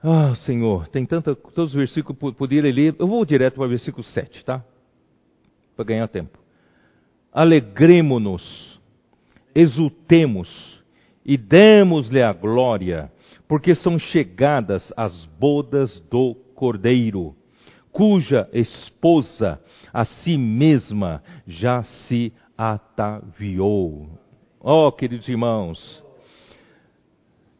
Ah, 0.03 0.34
Senhor, 0.36 0.86
tem 0.88 1.05
tanta, 1.05 1.34
todos 1.34 1.70
os 1.70 1.74
versículos 1.74 2.34
poderia 2.34 2.72
ler. 2.72 2.94
Eu 2.99 3.09
vou 3.09 3.24
direto 3.24 3.55
para 3.55 3.64
o 3.64 3.68
versículo 3.68 4.05
7, 4.05 4.44
tá? 4.44 4.64
Para 5.74 5.84
ganhar 5.84 6.07
tempo. 6.07 6.38
Alegremo-nos, 7.32 8.80
exultemos 9.55 10.82
e 11.24 11.36
demos-lhe 11.36 12.22
a 12.22 12.32
glória, 12.32 13.11
porque 13.49 13.74
são 13.74 13.99
chegadas 13.99 14.92
as 14.96 15.26
bodas 15.38 15.99
do 16.09 16.34
Cordeiro, 16.55 17.34
cuja 17.90 18.49
esposa 18.53 19.61
a 19.92 20.05
si 20.05 20.36
mesma 20.38 21.22
já 21.46 21.82
se 21.82 22.32
ataviou. 22.57 24.09
Oh, 24.61 24.92
queridos 24.92 25.28
irmãos, 25.28 26.05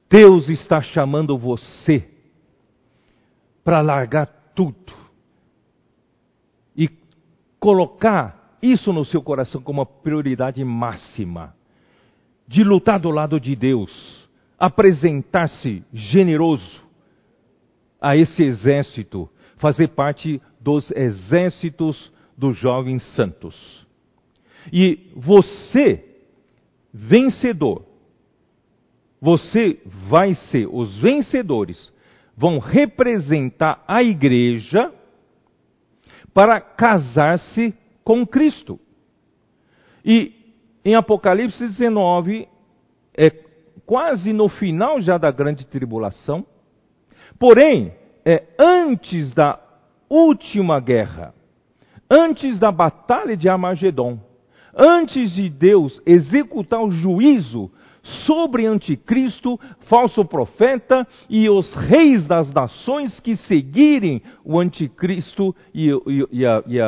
Deus 0.09 0.49
está 0.49 0.81
chamando 0.81 1.37
você 1.37 2.18
para 3.69 3.83
largar 3.83 4.25
tudo 4.55 4.95
e 6.75 6.89
colocar 7.61 8.57
isso 8.63 8.95
no 8.95 9.05
seu 9.05 9.21
coração 9.21 9.61
como 9.61 9.81
uma 9.81 9.85
prioridade 9.85 10.65
máxima, 10.65 11.55
de 12.47 12.65
lutar 12.65 12.99
do 12.99 13.11
lado 13.11 13.39
de 13.39 13.55
Deus, 13.55 14.27
apresentar-se 14.59 15.85
generoso 15.93 16.81
a 18.01 18.17
esse 18.17 18.43
exército, 18.43 19.29
fazer 19.59 19.89
parte 19.89 20.41
dos 20.59 20.91
exércitos 20.93 22.11
dos 22.39 22.57
jovens 22.57 23.03
santos. 23.15 23.87
E 24.73 25.13
você, 25.15 26.23
vencedor, 26.91 27.85
você 29.21 29.79
vai 30.09 30.33
ser, 30.33 30.67
os 30.73 30.97
vencedores 30.97 31.93
vão 32.39 32.61
representar 32.61 33.83
a 33.89 34.01
igreja 34.01 34.93
para 36.33 36.61
casar-se 36.61 37.75
com 38.05 38.25
Cristo. 38.25 38.79
E 40.05 40.33
em 40.85 40.95
Apocalipse 40.95 41.67
19, 41.67 42.47
é 43.17 43.29
quase 43.85 44.33
no 44.33 44.49
final 44.49 45.01
já 45.01 45.19
da 45.19 45.33
grande 45.33 45.67
tribulação, 45.67 46.47
porém, 47.41 47.93
é 48.25 48.45
antes 48.57 49.35
da 49.35 49.59
última 50.09 50.79
guerra, 50.79 51.35
antes 52.09 52.61
da 52.61 52.71
batalha 52.71 53.37
de 53.37 53.49
Armagedon 53.49 54.21
antes 54.79 55.33
de 55.33 55.51
Deus 55.51 56.01
executar 56.07 56.81
o 56.81 56.91
juízo 56.91 57.69
sobre 58.27 58.67
anticristo, 58.67 59.59
falso 59.89 60.25
profeta 60.25 61.07
e 61.29 61.49
os 61.49 61.75
reis 61.75 62.27
das 62.27 62.53
nações 62.53 63.21
que 63.21 63.37
seguirem 63.37 64.23
o 64.45 64.59
anticristo 64.59 65.55
e, 65.75 65.89
e, 65.91 66.29
e, 66.33 66.47
a, 66.47 66.63
e 66.67 66.81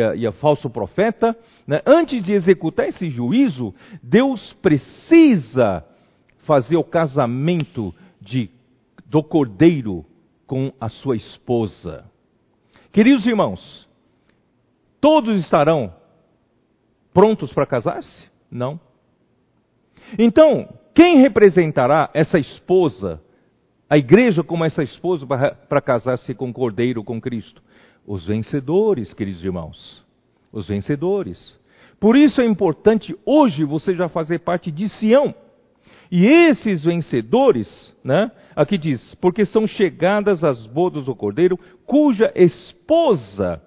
a, 0.00 0.28
a, 0.28 0.32
falso 0.32 0.68
profeta, 0.68 1.36
né? 1.66 1.80
antes 1.86 2.22
de 2.22 2.32
executar 2.32 2.88
esse 2.88 3.08
juízo, 3.08 3.74
Deus 4.02 4.52
precisa 4.62 5.84
fazer 6.44 6.76
o 6.76 6.84
casamento 6.84 7.94
de, 8.20 8.50
do 9.06 9.22
cordeiro 9.22 10.04
com 10.46 10.72
a 10.80 10.88
sua 10.88 11.16
esposa. 11.16 12.04
Queridos 12.92 13.26
irmãos, 13.26 13.86
todos 15.00 15.38
estarão 15.40 15.92
prontos 17.12 17.52
para 17.52 17.66
casar-se? 17.66 18.24
Não. 18.50 18.85
Então, 20.18 20.68
quem 20.94 21.18
representará 21.18 22.10
essa 22.14 22.38
esposa, 22.38 23.20
a 23.88 23.98
igreja 23.98 24.42
como 24.42 24.64
essa 24.64 24.82
esposa 24.82 25.26
para 25.26 25.80
casar-se 25.80 26.34
com 26.34 26.50
o 26.50 26.52
Cordeiro, 26.52 27.04
com 27.04 27.20
Cristo? 27.20 27.62
Os 28.06 28.26
vencedores, 28.26 29.12
queridos 29.12 29.44
irmãos. 29.44 30.04
Os 30.52 30.68
vencedores. 30.68 31.58
Por 31.98 32.16
isso 32.16 32.40
é 32.40 32.44
importante 32.44 33.16
hoje 33.24 33.64
você 33.64 33.94
já 33.94 34.08
fazer 34.08 34.40
parte 34.40 34.70
de 34.70 34.88
Sião. 34.88 35.34
E 36.10 36.24
esses 36.24 36.84
vencedores, 36.84 37.94
né, 38.04 38.30
aqui 38.54 38.78
diz, 38.78 39.14
porque 39.16 39.44
são 39.44 39.66
chegadas 39.66 40.44
as 40.44 40.66
bodas 40.66 41.06
do 41.06 41.16
Cordeiro, 41.16 41.58
cuja 41.84 42.32
esposa 42.34 43.60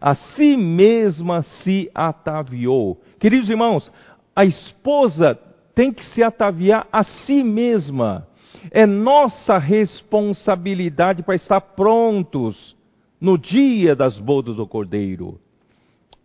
a 0.00 0.14
si 0.14 0.56
mesma 0.56 1.42
se 1.42 1.90
ataviou. 1.94 3.00
Queridos 3.18 3.48
irmãos, 3.48 3.90
a 4.34 4.44
esposa 4.44 5.38
tem 5.74 5.92
que 5.92 6.04
se 6.06 6.22
ataviar 6.22 6.86
a 6.92 7.02
si 7.02 7.42
mesma. 7.42 8.28
É 8.70 8.86
nossa 8.86 9.58
responsabilidade 9.58 11.22
para 11.22 11.34
estar 11.34 11.60
prontos 11.60 12.76
no 13.20 13.36
dia 13.36 13.94
das 13.94 14.18
bodas 14.18 14.56
do 14.56 14.66
Cordeiro. 14.66 15.40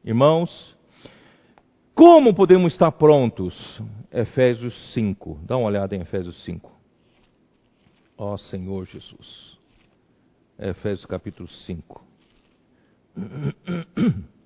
Irmãos, 0.04 0.78
como 1.94 2.34
podemos 2.34 2.72
estar 2.74 2.92
prontos? 2.92 3.82
Efésios 4.12 4.94
5. 4.94 5.40
Dá 5.44 5.58
uma 5.58 5.68
olhada 5.68 5.96
em 5.96 6.02
Efésios 6.02 6.42
5. 6.46 6.72
Ó 8.18 8.38
Senhor 8.38 8.86
Jesus. 8.86 9.58
Efésios 10.58 11.06
capítulo 11.06 11.48
5. 11.48 12.04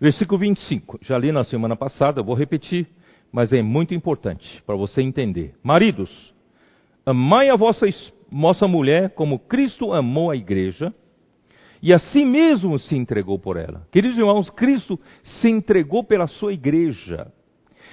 Versículo 0.00 0.38
25. 0.38 0.98
Já 1.02 1.18
li 1.18 1.32
na 1.32 1.44
semana 1.44 1.74
passada, 1.74 2.22
vou 2.22 2.34
repetir, 2.34 2.86
mas 3.32 3.52
é 3.52 3.62
muito 3.62 3.94
importante 3.94 4.62
para 4.64 4.76
você 4.76 5.02
entender. 5.02 5.54
Maridos, 5.62 6.32
amai 7.04 7.50
a 7.50 7.56
vossa, 7.56 7.86
vossa 8.30 8.68
mulher 8.68 9.10
como 9.10 9.38
Cristo 9.38 9.92
amou 9.92 10.30
a 10.30 10.36
igreja 10.36 10.94
e 11.82 11.92
a 11.92 11.98
si 11.98 12.24
mesmo 12.24 12.78
se 12.78 12.96
entregou 12.96 13.38
por 13.38 13.56
ela. 13.56 13.86
Queridos 13.90 14.18
irmãos, 14.18 14.50
Cristo 14.50 14.98
se 15.22 15.48
entregou 15.48 16.04
pela 16.04 16.26
sua 16.26 16.52
igreja. 16.52 17.32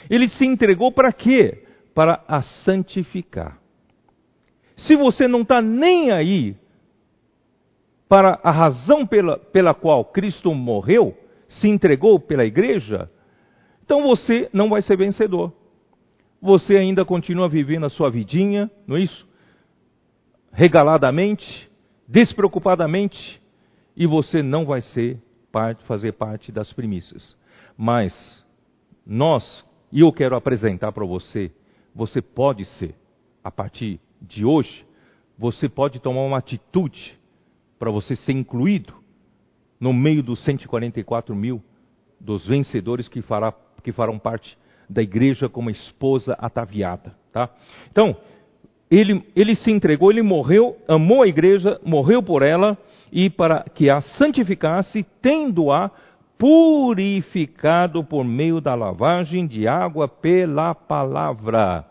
Ele 0.10 0.28
se 0.28 0.45
entregou 0.45 0.91
para 0.91 1.12
quê? 1.12 1.64
Para 1.93 2.24
a 2.28 2.41
santificar. 2.41 3.60
Se 4.78 4.95
você 4.95 5.28
não 5.28 5.41
está 5.41 5.62
nem 5.62 6.12
aí 6.12 6.56
para 8.08 8.39
a 8.43 8.51
razão 8.51 9.08
pela, 9.08 9.38
pela 9.38 9.74
qual 9.74 10.06
Cristo 10.06 10.53
morreu, 10.53 11.18
se 11.48 11.68
entregou 11.68 12.20
pela 12.20 12.46
igreja, 12.46 13.10
então 13.84 14.02
você 14.02 14.50
não 14.52 14.70
vai 14.70 14.82
ser 14.82 14.98
vencedor. 14.98 15.54
Você 16.41 16.76
ainda 16.76 17.06
continua 17.06 17.48
vivendo 17.48 17.86
a 17.86 17.89
sua 17.89 18.10
vidinha, 18.10 18.70
não 18.88 18.98
é 18.98 19.02
isso? 19.02 19.28
Regaladamente, 20.52 21.70
despreocupadamente, 22.08 23.41
e 23.96 24.06
você 24.06 24.41
não 24.41 24.66
vai 24.66 24.82
ser 24.82 25.20
parte, 25.52 25.84
fazer 25.86 26.14
parte 26.14 26.52
das 26.52 26.74
primícias. 26.74 27.36
Mas 27.78 28.46
nós, 29.06 29.64
e 29.91 30.02
eu 30.02 30.12
quero 30.12 30.36
apresentar 30.36 30.91
para 30.91 31.06
você, 31.06 31.52
você 31.93 32.22
pode 32.22 32.66
ser, 32.66 32.96
a 33.43 33.52
partir 33.52 34.00
de 34.22 34.43
hoje, 34.43 34.86
você 35.38 35.70
pode 35.70 36.00
tomar 36.00 36.22
uma 36.22 36.38
atitude 36.38 37.18
para 37.78 37.91
você 37.91 38.16
ser 38.16 38.32
incluído 38.32 39.05
no 39.86 39.93
meio 39.93 40.23
dos 40.23 40.43
144 40.43 41.36
mil 41.36 41.61
dos 42.19 42.47
vencedores 42.47 43.07
que, 43.07 43.21
fará, 43.21 43.53
que 43.83 43.91
farão 43.91 44.17
parte 44.17 44.57
da 44.89 45.03
igreja 45.03 45.47
como 45.47 45.69
esposa 45.69 46.36
ataviada. 46.39 47.15
Tá? 47.31 47.51
Então, 47.91 48.17
ele, 48.89 49.23
ele 49.36 49.53
se 49.53 49.69
entregou, 49.69 50.09
ele 50.09 50.23
morreu, 50.23 50.75
amou 50.88 51.21
a 51.21 51.27
igreja, 51.27 51.79
morreu 51.86 52.23
por 52.23 52.41
ela 52.41 52.75
e 53.11 53.29
para 53.29 53.63
que 53.75 53.88
a 53.88 54.01
santificasse, 54.01 55.05
tendo-a 55.21 55.91
purificado 56.36 58.03
por 58.03 58.25
meio 58.25 58.59
da 58.59 58.73
lavagem 58.73 59.45
de 59.45 59.67
água 59.67 60.07
pela 60.07 60.73
palavra. 60.73 61.86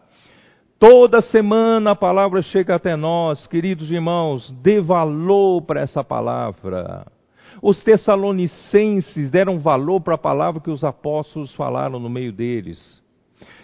Toda 0.80 1.22
semana 1.22 1.92
a 1.92 1.97
palavra 1.97 2.42
chega 2.42 2.74
até 2.74 2.97
nós, 2.97 3.47
queridos 3.47 3.88
irmãos, 3.92 4.51
dê 4.61 4.80
valor 4.80 5.62
para 5.62 5.80
essa 5.80 6.03
palavra. 6.03 7.14
Os 7.67 7.83
tessalonicenses 7.83 9.31
deram 9.31 9.59
valor 9.59 9.99
para 10.03 10.17
a 10.17 10.19
palavra 10.19 10.61
que 10.61 10.69
os 10.69 10.85
apóstolos 10.85 11.55
falaram 11.55 11.99
no 11.99 12.11
meio 12.11 12.31
deles. 12.31 13.03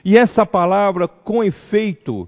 E 0.02 0.18
essa 0.18 0.46
palavra, 0.46 1.06
com 1.06 1.44
efeito, 1.44 2.26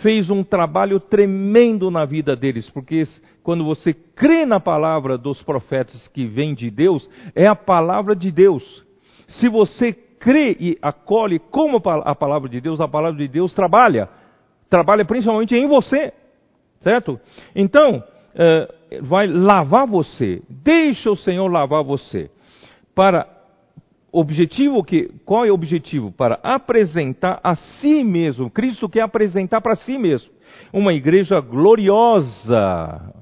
fez 0.00 0.30
um 0.30 0.44
trabalho 0.44 1.00
tremendo 1.00 1.90
na 1.90 2.04
vida 2.04 2.36
deles, 2.36 2.70
porque 2.70 3.02
quando 3.42 3.64
você 3.64 3.92
crê 3.92 4.46
na 4.46 4.60
palavra 4.60 5.18
dos 5.18 5.42
profetas 5.42 6.06
que 6.06 6.24
vem 6.24 6.54
de 6.54 6.70
Deus, 6.70 7.10
é 7.34 7.48
a 7.48 7.56
palavra 7.56 8.14
de 8.14 8.30
Deus. 8.30 8.86
Se 9.26 9.48
você 9.48 9.92
crê 9.92 10.56
e 10.60 10.78
acolhe 10.80 11.40
como 11.40 11.82
a 11.84 12.14
palavra 12.14 12.48
de 12.48 12.60
Deus, 12.60 12.80
a 12.80 12.86
palavra 12.86 13.18
de 13.18 13.26
Deus 13.26 13.52
trabalha. 13.52 14.08
Trabalha 14.70 15.04
principalmente 15.04 15.56
em 15.56 15.66
você, 15.66 16.12
certo? 16.78 17.18
Então, 17.56 18.04
uh, 18.36 18.77
vai 19.02 19.26
lavar 19.26 19.86
você. 19.86 20.42
Deixa 20.48 21.10
o 21.10 21.16
Senhor 21.16 21.48
lavar 21.48 21.84
você. 21.84 22.30
Para 22.94 23.26
objetivo 24.10 24.82
que 24.82 25.10
qual 25.24 25.44
é 25.44 25.50
o 25.50 25.54
objetivo? 25.54 26.10
Para 26.10 26.38
apresentar 26.42 27.40
a 27.42 27.54
si 27.54 28.02
mesmo. 28.02 28.50
Cristo 28.50 28.88
quer 28.88 29.02
apresentar 29.02 29.60
para 29.60 29.76
si 29.76 29.98
mesmo. 29.98 30.30
Uma 30.72 30.92
igreja 30.92 31.40
gloriosa. 31.40 33.14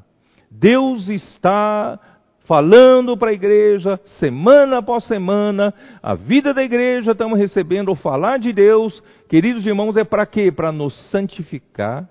Deus 0.51 1.09
está 1.09 1.99
falando 2.47 3.17
para 3.17 3.31
a 3.31 3.35
igreja 3.35 4.01
semana 4.21 4.79
após 4.79 5.05
semana 5.05 5.75
a 6.01 6.15
vida 6.15 6.55
da 6.55 6.63
igreja 6.63 7.11
estamos 7.11 7.37
recebendo 7.37 7.91
o 7.91 7.97
falar 7.97 8.39
de 8.39 8.53
Deus. 8.53 9.03
Queridos 9.29 9.67
irmãos 9.67 9.97
é 9.97 10.05
para 10.05 10.25
quê? 10.25 10.53
Para 10.53 10.71
nos 10.71 10.95
santificar 11.11 12.09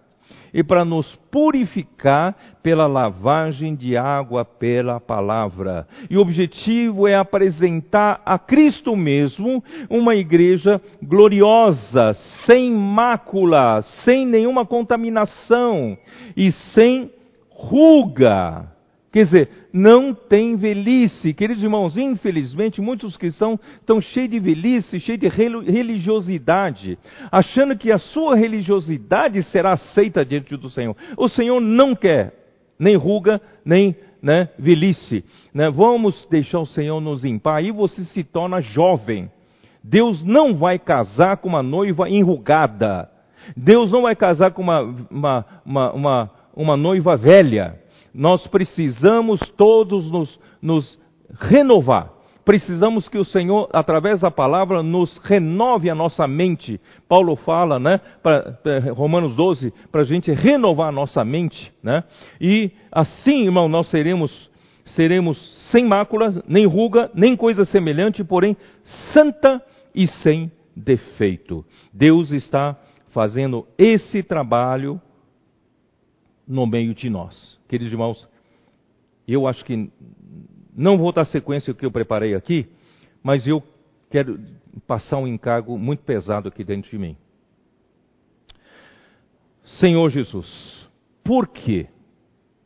e 0.56 0.64
para 0.64 0.86
nos 0.86 1.14
purificar 1.30 2.34
pela 2.64 2.88
lavagem 2.88 3.76
de 3.76 3.97
água 3.97 4.45
pela 4.45 5.01
palavra. 5.01 5.86
E 6.10 6.18
o 6.18 6.22
objetivo 6.22 7.06
é 7.06 7.14
apresentar 7.14 8.22
a 8.26 8.39
Cristo 8.39 8.95
mesmo 8.95 9.62
uma 9.89 10.16
igreja 10.16 10.82
gloriosa, 11.03 12.14
sem 12.45 12.72
mácula, 12.72 13.82
sem 14.06 14.26
nenhuma 14.26 14.66
contaminação 14.66 15.97
e 16.38 16.49
sem 16.74 17.12
ruga. 17.49 18.75
Quer 19.16 19.24
dizer, 19.24 19.49
não 19.72 20.13
tem 20.13 20.57
velhice. 20.57 21.34
Queridos 21.34 21.63
irmãos, 21.63 21.95
infelizmente, 21.95 22.82
muitos 22.82 23.16
cristãos 23.16 23.57
estão 23.80 24.01
cheios 24.01 24.30
de 24.30 24.41
velhice, 24.41 24.99
cheios 24.99 25.22
de 25.22 25.30
religiosidade, 25.30 26.99
achando 27.32 27.78
que 27.78 27.93
a 27.93 27.97
sua 27.97 28.36
religiosidade 28.36 29.41
será 29.43 29.72
aceita 29.72 30.26
diante 30.26 30.57
do 30.57 30.70
Senhor. 30.70 30.97
O 31.16 31.30
Senhor 31.30 31.61
não 31.61 31.95
quer 31.95 32.34
nem 32.78 32.97
ruga, 32.97 33.39
nem 33.63 33.95
né, 34.22 34.49
velhice. 34.59 35.24
Né? 35.53 35.70
Vamos 35.70 36.28
deixar 36.30 36.59
o 36.59 36.66
Senhor 36.66 36.99
nos 36.99 37.24
limpar, 37.24 37.59
aí 37.59 37.72
você 37.72 38.03
se 38.03 38.22
torna 38.22 38.59
jovem. 38.59 39.32
Deus 39.82 40.22
não 40.24 40.53
vai 40.53 40.78
casar 40.78 41.38
com 41.38 41.47
uma 41.47 41.63
noiva 41.63 42.09
enrugada. 42.09 43.09
Deus 43.55 43.93
não 43.93 44.01
vai 44.01 44.13
casar 44.13 44.51
com 44.51 44.61
uma, 44.61 44.82
uma, 45.09 45.45
uma, 45.66 45.91
uma, 45.93 46.32
uma 46.53 46.76
noiva 46.76 47.16
velha 47.16 47.85
nós 48.16 48.47
precisamos 48.47 49.39
todos 49.57 50.09
nos, 50.09 50.39
nos 50.61 50.99
renovar. 51.38 52.13
Precisamos 52.45 53.09
que 53.09 53.18
o 53.18 53.26
Senhor, 53.26 53.68
através 53.74 54.22
da 54.22 54.30
palavra, 54.30 54.82
nos 54.84 55.18
renove 55.18 55.89
a 55.89 55.95
nossa 55.95 56.28
mente. 56.28 56.80
Paulo 57.09 57.36
fala, 57.36 57.80
né, 57.80 57.99
para 58.22 58.59
Romanos 58.93 59.36
12, 59.36 59.74
para 59.91 60.01
a 60.01 60.05
gente 60.05 60.32
renovar 60.32 60.89
a 60.89 60.91
nossa 60.91 61.26
mente, 61.26 61.74
né? 61.84 62.03
E 62.39 62.72
assim, 62.91 63.45
irmão, 63.45 63.68
nós 63.68 63.89
seremos 63.89 64.53
seremos 64.86 65.38
sem 65.72 65.84
máculas, 65.84 66.39
nem 66.47 66.68
ruga, 66.68 67.09
nem 67.16 67.36
coisa 67.36 67.66
semelhante, 67.66 68.24
porém 68.24 68.55
santa 69.13 69.59
e 69.95 70.05
sem 70.05 70.51
defeito. 70.76 71.66
Deus 71.91 72.32
está 72.32 72.78
fazendo 73.09 73.66
esse 73.78 74.22
trabalho 74.22 75.01
no 76.48 76.66
meio 76.66 76.93
de 76.93 77.10
nós. 77.10 77.60
Queridos 77.68 77.91
irmãos, 77.91 78.28
eu 79.28 79.48
acho 79.48 79.64
que 79.66 79.91
não 80.76 80.98
vou 80.98 81.12
dar 81.12 81.26
sequência 81.26 81.72
ao 81.72 81.76
que 81.76 81.86
eu 81.86 81.91
preparei 81.91 82.36
aqui, 82.36 82.68
mas 83.24 83.48
eu 83.48 83.64
quero 84.10 84.39
passar 84.86 85.18
um 85.18 85.28
encargo 85.28 85.78
muito 85.78 86.04
pesado 86.04 86.48
aqui 86.48 86.64
dentro 86.64 86.89
de 86.91 86.98
mim. 86.98 87.18
Senhor 89.64 90.10
Jesus, 90.10 90.88
por 91.24 91.48
quê? 91.48 91.88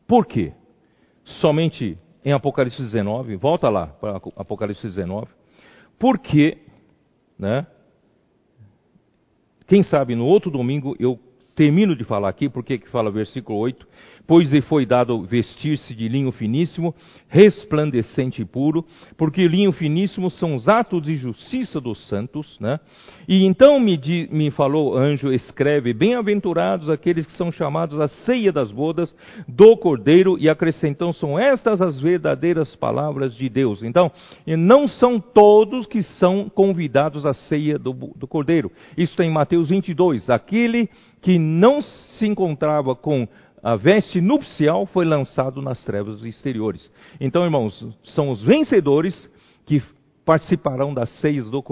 Por 0.06 0.26
quê? 0.26 0.52
Somente 1.24 1.96
em 2.24 2.32
Apocalipse 2.32 2.82
19, 2.82 3.36
volta 3.36 3.68
lá 3.68 3.86
para 3.86 4.16
Apocalipse 4.36 4.86
19, 4.86 5.28
por 5.98 6.18
quê, 6.18 6.58
né? 7.38 7.66
Quem 9.66 9.82
sabe 9.82 10.14
no 10.14 10.26
outro 10.26 10.50
domingo 10.50 10.94
eu 10.98 11.18
termino 11.54 11.94
de 11.94 12.04
falar 12.04 12.28
aqui, 12.28 12.48
porque 12.48 12.78
que 12.78 12.88
fala 12.88 13.10
versículo 13.10 13.58
8, 13.58 13.86
pois 14.30 14.52
lhe 14.52 14.60
foi 14.60 14.86
dado 14.86 15.20
vestir-se 15.24 15.92
de 15.92 16.06
linho 16.06 16.30
finíssimo, 16.30 16.94
resplandecente 17.28 18.40
e 18.40 18.44
puro, 18.44 18.86
porque 19.18 19.48
linho 19.48 19.72
finíssimo 19.72 20.30
são 20.30 20.54
os 20.54 20.68
atos 20.68 21.02
de 21.02 21.16
justiça 21.16 21.80
dos 21.80 22.06
santos, 22.06 22.56
né? 22.60 22.78
E 23.26 23.44
então 23.44 23.80
me, 23.80 23.96
di, 23.96 24.28
me 24.30 24.52
falou 24.52 24.96
anjo, 24.96 25.32
escreve, 25.32 25.92
bem-aventurados 25.92 26.88
aqueles 26.88 27.26
que 27.26 27.32
são 27.32 27.50
chamados 27.50 27.98
à 27.98 28.06
ceia 28.06 28.52
das 28.52 28.70
bodas 28.70 29.12
do 29.48 29.76
Cordeiro, 29.76 30.38
e 30.38 30.48
acrescentam, 30.48 31.12
são 31.12 31.36
estas 31.36 31.82
as 31.82 32.00
verdadeiras 32.00 32.76
palavras 32.76 33.34
de 33.34 33.48
Deus. 33.48 33.82
Então, 33.82 34.12
não 34.46 34.86
são 34.86 35.18
todos 35.18 35.86
que 35.86 36.04
são 36.04 36.48
convidados 36.48 37.26
à 37.26 37.34
ceia 37.34 37.76
do, 37.76 37.92
do 38.14 38.28
Cordeiro. 38.28 38.70
Isso 38.96 39.10
está 39.10 39.24
em 39.24 39.30
Mateus 39.32 39.70
22. 39.70 40.30
Aquele 40.30 40.88
que 41.20 41.38
não 41.38 41.82
se 41.82 42.26
encontrava 42.26 42.94
com 42.94 43.28
a 43.62 43.76
veste 43.76 44.20
nupcial 44.20 44.86
foi 44.86 45.04
lançado 45.04 45.60
nas 45.60 45.84
trevas 45.84 46.22
exteriores. 46.24 46.90
Então, 47.20 47.44
irmãos, 47.44 47.86
são 48.04 48.30
os 48.30 48.42
vencedores 48.42 49.30
que 49.66 49.82
participarão 50.24 50.94
das 50.94 51.10
ceias 51.20 51.48
do, 51.50 51.62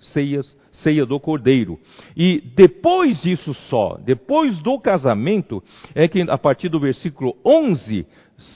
ceias, 0.00 0.56
ceia 0.70 1.06
do 1.06 1.18
cordeiro. 1.18 1.78
E 2.16 2.40
depois 2.54 3.20
disso 3.22 3.54
só, 3.68 3.98
depois 4.04 4.58
do 4.60 4.78
casamento, 4.78 5.62
é 5.94 6.08
que 6.08 6.20
a 6.22 6.38
partir 6.38 6.68
do 6.68 6.80
versículo 6.80 7.36
11, 7.44 8.06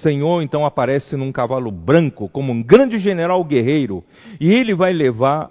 Senhor 0.02 0.42
então 0.42 0.64
aparece 0.64 1.16
num 1.16 1.32
cavalo 1.32 1.70
branco, 1.70 2.28
como 2.28 2.52
um 2.52 2.62
grande 2.62 2.98
general 2.98 3.42
guerreiro, 3.44 4.04
e 4.40 4.52
ele 4.52 4.74
vai 4.74 4.92
levar 4.92 5.50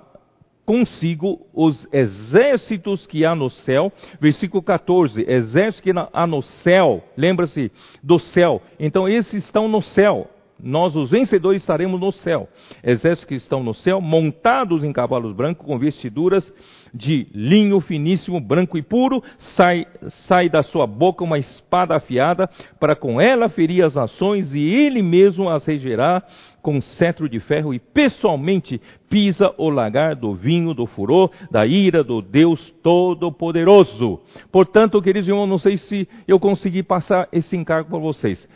consigo 0.66 1.46
os 1.54 1.88
exércitos 1.94 3.06
que 3.06 3.24
há 3.24 3.36
no 3.36 3.50
céu. 3.50 3.92
Versículo 4.20 4.64
14: 4.64 5.24
exércitos 5.28 5.82
que 5.82 5.92
há 6.12 6.28
no 6.28 6.42
céu, 6.42 7.04
lembra-se 7.16 7.72
do 8.04 8.20
céu. 8.20 8.62
Então, 8.80 9.08
esses 9.08 9.46
estão 9.46 9.68
no 9.68 9.82
céu. 9.82 10.30
Nós, 10.58 10.96
os 10.96 11.12
vencedores, 11.12 11.62
estaremos 11.62 12.00
no 12.00 12.12
céu. 12.12 12.48
Exércitos 12.82 13.26
que 13.26 13.36
estão 13.36 13.62
no 13.62 13.74
céu, 13.74 14.00
montados 14.00 14.84
em 14.84 14.94
cavalos 14.94 15.36
brancos, 15.36 15.66
com 15.66 15.78
vestiduras 15.78 16.52
de 16.96 17.28
linho 17.34 17.82
finíssimo, 17.82 18.40
branco 18.40 18.78
e 18.78 18.82
puro, 18.82 19.22
sai, 19.58 19.86
sai 20.28 20.48
da 20.48 20.64
sua 20.64 20.88
boca 20.88 21.26
uma 21.26 21.38
espada 21.38 21.94
afiada, 21.94 22.50
para 22.80 22.96
com 22.96 23.20
ela 23.20 23.50
ferir 23.50 23.84
as 23.84 23.96
nações, 23.96 24.56
e 24.56 24.62
ele 24.62 25.02
mesmo 25.02 25.50
as 25.50 25.66
regerá 25.66 26.24
com 26.62 26.80
cetro 26.80 27.28
de 27.28 27.40
ferro 27.42 27.74
e 27.74 27.80
pessoalmente 27.80 28.82
pisa 29.10 29.54
o 29.58 29.70
lagar 29.70 30.16
do 30.16 30.34
vinho 30.34 30.74
do 30.74 30.86
furor, 30.86 31.30
da 31.52 31.66
ira 31.66 32.02
do 32.02 32.22
Deus 32.22 32.74
Todo-Poderoso. 32.82 34.22
Portanto, 34.52 35.02
queridos 35.02 35.28
irmãos, 35.28 35.48
não 35.48 35.60
sei 35.60 35.78
se 35.78 36.08
eu 36.26 36.40
consegui 36.40 36.82
passar 36.82 37.28
esse 37.32 37.58
encargo 37.58 37.90
para 37.90 38.00
vocês. 38.00 38.48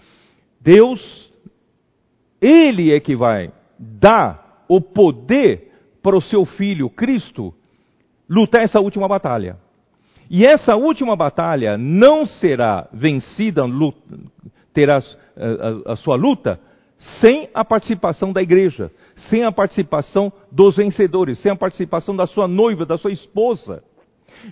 Deus, 0.62 1.30
Ele 2.42 2.94
é 2.94 3.00
que 3.02 3.16
vai 3.16 3.52
dar 3.78 4.64
o 4.70 4.80
poder 4.80 5.72
para 6.02 6.16
o 6.16 6.22
seu 6.22 6.46
filho 6.46 6.90
Cristo 6.90 7.54
lutar 8.30 8.64
essa 8.64 8.80
última 8.80 9.08
batalha. 9.08 9.58
E 10.30 10.46
essa 10.46 10.76
última 10.76 11.16
batalha 11.16 11.78
não 11.78 12.26
será 12.26 12.88
vencida, 12.94 13.64
terá 14.72 14.98
a, 15.00 15.94
a, 15.94 15.96
sua 15.96 16.16
luta, 16.16 16.60
sem 17.20 17.50
a 17.54 17.66
participação 17.66 18.32
da 18.32 18.42
igreja, 18.42 18.92
sem 19.16 19.44
a 19.44 19.52
participação 19.52 20.32
dos 20.52 20.76
vencedores, 20.76 21.40
sem 21.40 21.52
a 21.52 21.56
participação 21.56 22.16
da 22.16 22.28
sua 22.28 22.48
noiva, 22.48 22.86
da 22.86 22.98
sua 22.98 23.12
esposa. 23.12 23.82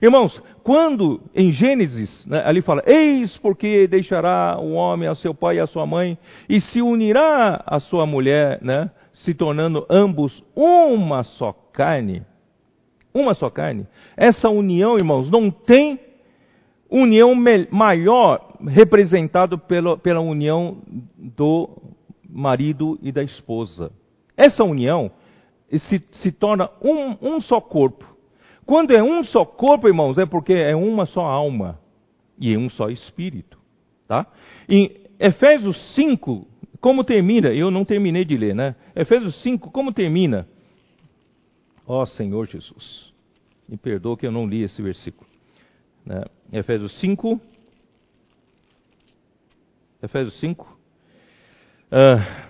Irmãos, 0.01 0.41
quando 0.63 1.21
em 1.35 1.51
Gênesis, 1.51 2.25
né, 2.25 2.41
ali 2.43 2.61
fala: 2.61 2.81
Eis 2.85 3.37
porque 3.37 3.87
deixará 3.87 4.57
o 4.59 4.73
homem 4.73 5.07
a 5.07 5.15
seu 5.15 5.33
pai 5.33 5.57
e 5.57 5.59
a 5.59 5.67
sua 5.67 5.85
mãe, 5.85 6.17
e 6.49 6.59
se 6.59 6.81
unirá 6.81 7.63
a 7.65 7.79
sua 7.79 8.05
mulher, 8.05 8.59
né, 8.61 8.89
se 9.13 9.33
tornando 9.33 9.85
ambos 9.89 10.43
uma 10.55 11.23
só 11.23 11.53
carne. 11.71 12.23
Uma 13.17 13.33
só 13.33 13.49
carne. 13.49 13.87
Essa 14.15 14.47
união, 14.47 14.95
irmãos, 14.95 15.27
não 15.27 15.49
tem 15.49 15.99
união 16.87 17.33
maior 17.71 18.53
representado 18.67 19.57
pela, 19.57 19.97
pela 19.97 20.19
união 20.19 20.77
do 21.17 21.67
marido 22.29 22.99
e 23.01 23.11
da 23.11 23.23
esposa. 23.23 23.91
Essa 24.37 24.63
união 24.63 25.09
se, 25.79 25.99
se 26.11 26.31
torna 26.31 26.69
um, 26.79 27.17
um 27.19 27.41
só 27.41 27.59
corpo. 27.59 28.05
Quando 28.67 28.91
é 28.91 29.01
um 29.01 29.23
só 29.23 29.43
corpo, 29.43 29.87
irmãos, 29.87 30.19
é 30.19 30.25
porque 30.27 30.53
é 30.53 30.75
uma 30.75 31.07
só 31.07 31.21
alma 31.21 31.79
e 32.39 32.53
é 32.53 32.57
um 32.57 32.69
só 32.69 32.87
espírito. 32.87 33.57
Tá? 34.07 34.27
Em 34.69 34.91
Efésios 35.19 35.95
5, 35.95 36.47
como 36.79 37.03
termina? 37.03 37.47
Eu 37.47 37.71
não 37.71 37.83
terminei 37.83 38.23
de 38.23 38.37
ler, 38.37 38.53
né? 38.53 38.75
Efésios 38.95 39.41
5, 39.41 39.71
como 39.71 39.91
termina? 39.91 40.47
Ó 41.87 42.03
oh, 42.03 42.05
Senhor 42.05 42.45
Jesus, 42.47 43.06
me 43.67 43.77
perdoa 43.77 44.17
que 44.17 44.25
eu 44.25 44.31
não 44.31 44.47
li 44.47 44.63
esse 44.63 44.81
versículo. 44.81 45.29
Né? 46.05 46.23
Efésios 46.51 46.97
5. 46.99 47.39
Efésios 50.01 50.39
5. 50.39 50.77
Uh, 51.91 52.47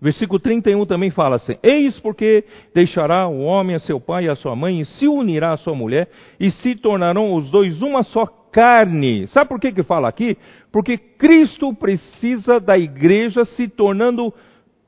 versículo 0.00 0.40
31 0.40 0.86
também 0.86 1.10
fala 1.10 1.36
assim: 1.36 1.56
Eis 1.62 1.98
porque 2.00 2.44
deixará 2.74 3.28
o 3.28 3.42
homem 3.42 3.76
a 3.76 3.80
seu 3.80 4.00
pai 4.00 4.24
e 4.24 4.28
a 4.28 4.34
sua 4.34 4.56
mãe, 4.56 4.80
e 4.80 4.84
se 4.84 5.06
unirá 5.06 5.52
a 5.52 5.56
sua 5.58 5.74
mulher, 5.74 6.08
e 6.40 6.50
se 6.50 6.74
tornarão 6.76 7.34
os 7.34 7.50
dois 7.50 7.82
uma 7.82 8.02
só 8.02 8.26
carne. 8.26 9.26
Sabe 9.26 9.48
por 9.48 9.60
que, 9.60 9.72
que 9.72 9.82
fala 9.82 10.08
aqui? 10.08 10.38
Porque 10.70 10.96
Cristo 10.96 11.74
precisa 11.74 12.58
da 12.58 12.78
igreja 12.78 13.44
se 13.44 13.68
tornando 13.68 14.32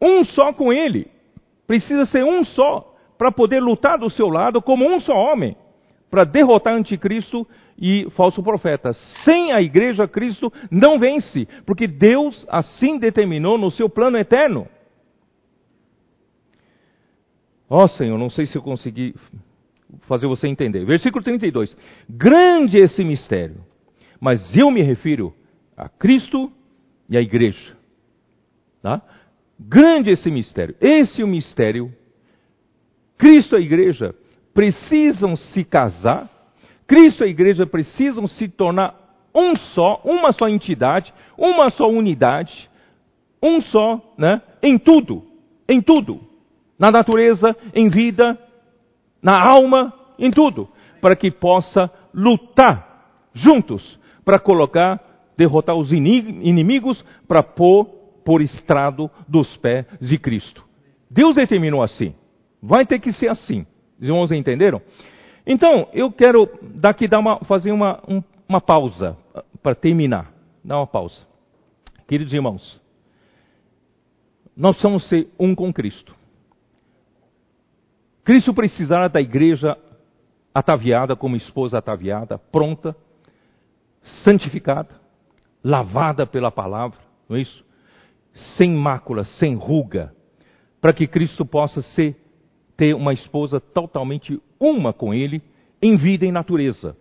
um 0.00 0.24
só 0.24 0.52
com 0.52 0.72
Ele. 0.72 1.08
Precisa 1.66 2.06
ser 2.06 2.24
um 2.24 2.44
só 2.44 2.93
para 3.18 3.32
poder 3.32 3.60
lutar 3.60 3.98
do 3.98 4.10
seu 4.10 4.28
lado 4.28 4.60
como 4.60 4.86
um 4.86 5.00
só 5.00 5.14
homem, 5.14 5.56
para 6.10 6.24
derrotar 6.24 6.74
anticristo 6.74 7.46
e 7.78 8.08
falso 8.10 8.42
profeta. 8.42 8.92
Sem 9.24 9.52
a 9.52 9.60
igreja, 9.60 10.06
Cristo 10.06 10.52
não 10.70 10.98
vence, 10.98 11.46
porque 11.66 11.86
Deus 11.86 12.46
assim 12.48 12.98
determinou 12.98 13.58
no 13.58 13.70
seu 13.70 13.88
plano 13.88 14.16
eterno. 14.16 14.68
Ó 17.68 17.84
oh, 17.84 17.88
Senhor, 17.88 18.18
não 18.18 18.30
sei 18.30 18.46
se 18.46 18.56
eu 18.56 18.62
consegui 18.62 19.14
fazer 20.02 20.26
você 20.26 20.46
entender. 20.46 20.84
Versículo 20.84 21.24
32. 21.24 21.76
Grande 22.08 22.76
esse 22.76 23.04
mistério, 23.04 23.64
mas 24.20 24.56
eu 24.56 24.70
me 24.70 24.82
refiro 24.82 25.34
a 25.76 25.88
Cristo 25.88 26.52
e 27.08 27.16
a 27.16 27.20
igreja. 27.20 27.76
Tá? 28.82 29.02
Grande 29.58 30.10
esse 30.10 30.30
mistério. 30.30 30.74
Esse 30.80 31.22
é 31.22 31.24
o 31.24 31.28
mistério. 31.28 31.92
Cristo 33.16 33.56
e 33.56 33.58
a 33.58 33.60
igreja 33.60 34.14
precisam 34.52 35.36
se 35.36 35.64
casar 35.64 36.30
Cristo 36.86 37.24
e 37.24 37.26
a 37.26 37.30
igreja 37.30 37.66
precisam 37.66 38.26
se 38.26 38.48
tornar 38.48 38.94
um 39.34 39.56
só, 39.56 40.00
uma 40.04 40.32
só 40.32 40.48
entidade, 40.48 41.12
uma 41.36 41.70
só 41.70 41.88
unidade, 41.88 42.68
um 43.42 43.60
só, 43.60 44.00
né? 44.16 44.40
Em 44.62 44.78
tudo, 44.78 45.24
em 45.68 45.80
tudo. 45.80 46.20
Na 46.78 46.90
natureza, 46.90 47.56
em 47.74 47.88
vida, 47.88 48.38
na 49.22 49.42
alma, 49.42 49.92
em 50.18 50.30
tudo. 50.30 50.68
Para 51.00 51.16
que 51.16 51.30
possa 51.30 51.90
lutar 52.12 53.30
juntos, 53.32 53.98
para 54.24 54.38
colocar, 54.38 55.00
derrotar 55.36 55.74
os 55.74 55.92
inimigos, 55.92 57.04
para 57.26 57.42
pôr 57.42 57.86
por 58.24 58.40
estrado 58.40 59.10
dos 59.26 59.56
pés 59.56 59.86
de 60.00 60.18
Cristo. 60.18 60.64
Deus 61.10 61.34
determinou 61.34 61.82
assim. 61.82 62.14
Vai 62.66 62.86
ter 62.86 62.98
que 62.98 63.12
ser 63.12 63.28
assim. 63.28 63.66
Os 64.00 64.08
irmãos 64.08 64.32
entenderam? 64.32 64.80
Então, 65.46 65.86
eu 65.92 66.10
quero 66.10 66.48
daqui 66.62 67.06
dar 67.06 67.18
uma, 67.18 67.38
fazer 67.40 67.70
uma, 67.70 68.02
um, 68.08 68.22
uma 68.48 68.58
pausa 68.58 69.18
para 69.62 69.74
terminar. 69.74 70.32
Dar 70.64 70.78
uma 70.78 70.86
pausa. 70.86 71.26
Queridos 72.08 72.32
irmãos, 72.32 72.80
nós 74.56 74.78
somos 74.78 75.06
ser 75.10 75.28
um 75.38 75.54
com 75.54 75.70
Cristo. 75.74 76.14
Cristo 78.24 78.54
precisará 78.54 79.08
da 79.08 79.20
igreja 79.20 79.76
ataviada 80.54 81.14
como 81.14 81.36
esposa 81.36 81.76
ataviada, 81.76 82.38
pronta, 82.38 82.96
santificada, 84.24 84.88
lavada 85.62 86.26
pela 86.26 86.50
palavra, 86.50 86.98
não 87.28 87.36
é 87.36 87.42
isso? 87.42 87.62
Sem 88.56 88.70
mácula, 88.70 89.22
sem 89.24 89.54
ruga, 89.54 90.14
para 90.80 90.94
que 90.94 91.06
Cristo 91.06 91.44
possa 91.44 91.82
ser 91.82 92.23
ter 92.76 92.94
uma 92.94 93.12
esposa 93.12 93.60
totalmente 93.60 94.40
uma 94.58 94.92
com 94.92 95.12
ele, 95.12 95.42
em 95.80 95.96
vida 95.96 96.24
e 96.24 96.32
natureza. 96.32 96.96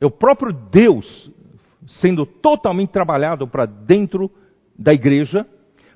É 0.00 0.06
o 0.06 0.10
próprio 0.10 0.52
Deus 0.52 1.30
sendo 1.86 2.24
totalmente 2.24 2.90
trabalhado 2.90 3.46
para 3.46 3.66
dentro 3.66 4.30
da 4.78 4.92
igreja, 4.92 5.46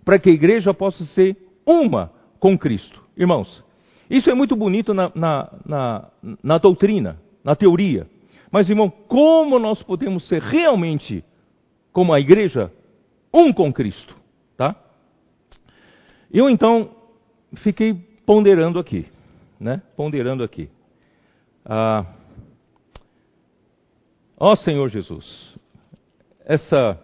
para 0.04 0.18
que 0.18 0.30
a 0.30 0.32
igreja 0.32 0.72
possa 0.72 1.04
ser 1.06 1.36
uma 1.66 2.12
com 2.38 2.56
Cristo. 2.56 3.02
Irmãos, 3.16 3.64
isso 4.08 4.30
é 4.30 4.34
muito 4.34 4.54
bonito 4.54 4.94
na, 4.94 5.10
na, 5.14 5.52
na, 5.66 6.08
na 6.42 6.58
doutrina, 6.58 7.20
na 7.42 7.56
teoria. 7.56 8.06
Mas, 8.50 8.70
irmão, 8.70 8.90
como 8.90 9.58
nós 9.58 9.82
podemos 9.82 10.26
ser 10.28 10.40
realmente, 10.40 11.24
como 11.92 12.12
a 12.12 12.20
igreja, 12.20 12.72
um 13.32 13.52
com 13.52 13.72
Cristo? 13.72 14.16
Tá? 14.56 14.74
Eu 16.32 16.48
então 16.48 16.90
fiquei 17.56 18.08
ponderando 18.28 18.78
aqui, 18.78 19.06
né? 19.58 19.80
Ponderando 19.96 20.44
aqui. 20.44 20.68
Ah, 21.64 22.04
ó 24.38 24.54
Senhor 24.54 24.86
Jesus, 24.90 25.56
essa 26.44 27.02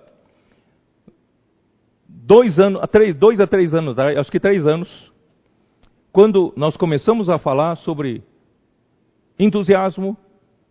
dois 2.07 2.59
anos, 2.59 2.83
três, 2.93 3.15
dois 3.15 3.41
a 3.41 3.47
três 3.47 3.73
anos, 3.73 3.99
acho 3.99 4.31
que 4.31 4.39
três 4.39 4.67
anos, 4.67 5.11
quando 6.13 6.53
nós 6.59 6.77
começamos 6.77 7.31
a 7.31 7.39
falar 7.39 7.77
sobre 7.77 8.23
entusiasmo, 9.39 10.15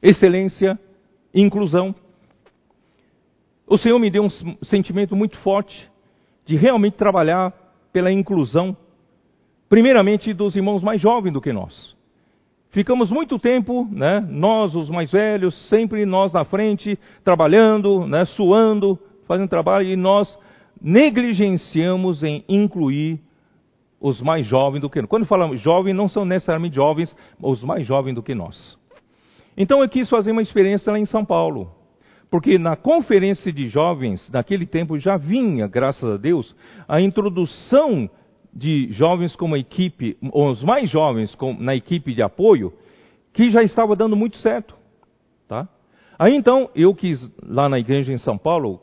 excelência, 0.04 0.80
inclusão, 1.34 1.96
o 3.66 3.76
Senhor 3.76 3.98
me 3.98 4.12
deu 4.12 4.26
um 4.26 4.30
sentimento 4.62 5.16
muito 5.16 5.36
forte 5.40 5.90
de 6.46 6.56
realmente 6.56 6.96
trabalhar 6.96 7.52
pela 7.92 8.12
inclusão 8.12 8.78
primeiramente 9.74 10.36
dos 10.36 10.56
irmãos 10.56 10.84
mais 10.84 11.02
jovens 11.02 11.34
do 11.34 11.41
que 11.41 11.52
nós. 11.52 11.95
Ficamos 12.70 13.10
muito 13.10 13.40
tempo, 13.40 13.88
né, 13.91 14.20
nós 14.30 14.76
os 14.76 14.88
mais 14.88 15.12
velhos, 15.12 15.68
sempre 15.68 16.06
nós 16.06 16.32
na 16.32 16.45
frente, 16.45 16.95
trabalhando, 17.24 18.06
né, 18.06 18.24
suando, 18.24 19.00
fazendo 19.28 19.50
trabalho, 19.50 19.88
e 19.88 19.95
nós 19.95 20.38
negligenciamos 20.80 22.22
em 22.22 22.45
incluir 22.48 23.20
os 24.00 24.22
mais 24.22 24.45
jovens 24.45 24.82
do 24.82 24.91
que 24.91 25.02
nós. 25.02 25.10
Quando 25.10 25.26
falamos 25.26 25.60
jovens, 25.60 25.95
não 25.95 26.08
são 26.08 26.24
necessariamente 26.24 26.76
jovens, 26.76 27.16
os 27.41 27.64
mais 27.64 27.84
jovens 27.84 28.14
do 28.14 28.22
que 28.22 28.36
nós. 28.36 28.78
Então 29.58 29.82
eu 29.82 29.90
quis 29.90 30.08
fazer 30.08 30.34
uma 30.34 30.44
experiência 30.44 30.91
lá 30.91 31.00
em 31.00 31.06
São 31.08 31.26
Paulo. 31.26 31.72
Porque 32.30 32.60
na 32.60 32.76
conferência 32.76 33.52
de 33.52 33.70
jovens, 33.70 34.30
naquele 34.32 34.68
tempo, 34.68 35.00
já 35.00 35.18
vinha, 35.18 35.66
graças 35.66 36.08
a 36.08 36.18
Deus, 36.18 36.56
a 36.88 37.02
introdução 37.02 38.08
de 38.54 38.92
jovens 38.94 39.36
como 39.36 39.58
equipe, 39.58 40.18
os 40.34 40.64
mais 40.64 40.90
jovens 40.90 41.36
na 41.60 41.76
equipe 41.76 42.14
de 42.14 42.22
apoio, 42.22 42.74
que 43.34 43.50
já 43.50 43.64
estava 43.64 43.96
dando 43.96 44.16
muito 44.16 44.38
certo. 44.38 44.76
Tá? 45.48 45.68
Aí 46.20 46.36
então, 46.36 46.70
eu 46.76 46.94
quis, 46.94 47.32
lá 47.42 47.68
na 47.68 47.80
igreja 47.80 48.14
em 48.14 48.18
São 48.18 48.38
Paulo, 48.38 48.80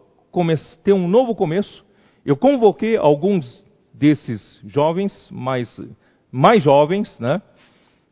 ter 0.82 0.92
um 0.92 1.08
novo 1.08 1.34
começo. 1.34 1.84
Eu 2.24 2.36
convoquei 2.36 2.96
alguns 2.96 3.64
desses 3.94 4.60
jovens, 4.66 5.28
mais, 5.30 5.80
mais 6.30 6.62
jovens, 6.62 7.18
né? 7.18 7.40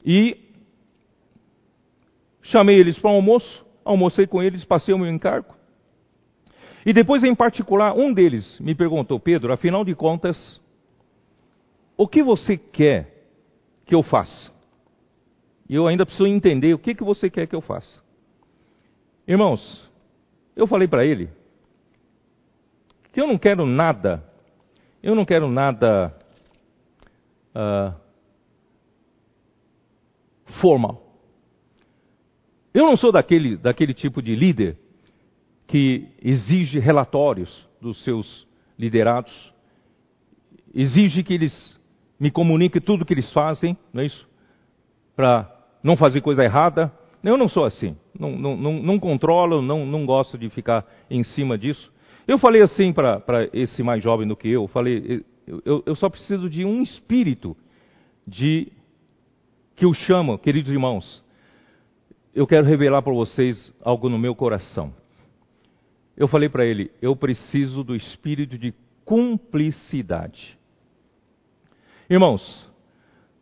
E 0.05 0.37
chamei 2.43 2.77
eles 2.79 2.99
para 2.99 3.11
um 3.11 3.15
almoço, 3.15 3.67
almocei 3.85 4.27
com 4.27 4.43
eles, 4.43 4.65
passei 4.65 4.95
o 4.95 4.99
meu 4.99 5.11
encargo. 5.11 5.55
E 6.87 6.93
depois, 6.93 7.23
em 7.25 7.35
particular, 7.35 7.95
um 7.95 8.13
deles 8.13 8.59
me 8.61 8.75
perguntou, 8.75 9.19
Pedro, 9.21 9.53
afinal 9.53 9.85
de 9.85 9.95
contas, 9.95 10.61
o 11.99 12.07
que 12.07 12.23
você 12.23 12.57
quer 12.57 13.13
que 13.85 13.95
eu 13.95 14.05
faça? 14.05 14.53
E 15.69 15.75
eu 15.75 15.89
ainda 15.89 16.07
preciso 16.07 16.29
entender 16.29 16.73
o 16.73 16.79
que, 16.79 16.95
que 16.95 17.03
você 17.03 17.29
quer 17.29 17.49
que 17.49 17.57
eu 17.57 17.61
faça. 17.61 18.01
Irmãos, 19.27 19.91
eu 20.57 20.67
falei 20.67 20.87
para 20.87 21.05
ele 21.05 21.29
que 23.13 23.21
eu 23.21 23.27
não 23.27 23.37
quero 23.37 23.67
nada, 23.67 24.25
eu 25.03 25.15
não 25.15 25.25
quero 25.25 25.49
nada 25.49 26.17
uh, 27.55 27.95
formal. 30.61 31.05
Eu 32.73 32.87
não 32.87 32.97
sou 32.97 33.11
daquele, 33.11 33.57
daquele 33.57 33.93
tipo 33.93 34.23
de 34.23 34.37
líder 34.37 34.79
que 35.67 36.09
exige 36.23 36.79
relatórios 36.79 37.69
dos 37.81 38.03
seus 38.05 38.47
liderados, 38.79 39.53
exige 40.73 41.23
que 41.23 41.35
eles 41.35 41.78
me 42.19 42.31
comuniquem 42.31 42.81
tudo 42.81 43.03
o 43.03 43.05
que 43.05 43.15
eles 43.15 43.33
fazem, 43.33 43.77
não 43.93 44.03
é 44.03 44.07
isso? 44.07 44.29
Para 45.15 45.51
não 45.83 45.97
fazer 45.97 46.21
coisa 46.21 46.43
errada. 46.43 46.93
Eu 47.23 47.37
não 47.37 47.49
sou 47.49 47.65
assim. 47.65 47.97
Não, 48.19 48.33
não, 48.37 48.57
não, 48.57 48.73
não 48.83 48.99
controlo, 48.99 49.63
não, 49.63 49.85
não 49.87 50.07
gosto 50.07 50.37
de 50.37 50.49
ficar 50.51 50.85
em 51.11 51.23
cima 51.23 51.57
disso. 51.57 51.93
Eu 52.27 52.39
falei 52.39 52.63
assim 52.63 52.93
para 52.93 53.23
esse 53.53 53.83
mais 53.83 54.03
jovem 54.03 54.27
do 54.27 54.37
que 54.37 54.49
eu, 54.49 54.67
falei, 54.69 55.25
eu, 55.65 55.83
eu 55.87 55.97
só 55.97 56.11
preciso 56.11 56.51
de 56.51 56.65
um 56.65 56.83
espírito 56.83 57.57
de 58.27 58.71
que 59.75 59.87
o 59.87 59.95
chama, 59.95 60.39
queridos 60.39 60.71
irmãos. 60.71 61.25
Eu 62.35 62.47
quero 62.47 62.67
revelar 62.67 63.01
para 63.01 63.13
vocês 63.13 63.75
algo 63.83 64.09
no 64.09 64.19
meu 64.19 64.35
coração. 64.35 64.93
Eu 66.17 66.29
falei 66.29 66.49
para 66.49 66.67
ele, 66.67 66.91
eu 67.01 67.15
preciso 67.17 67.83
do 67.83 67.95
espírito 67.95 68.59
de 68.59 68.75
cumplicidade. 69.05 70.58
Irmãos, 72.09 72.67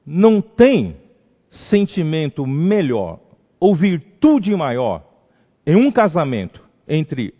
não 0.04 0.40
tem 0.40 0.96
sentimento 1.70 2.46
melhor 2.46 3.20
ou 3.60 3.74
virtude 3.74 4.54
maior 4.54 5.04
em 5.66 5.76
um 5.76 5.90
casamento 5.90 6.62
entre 6.86 7.34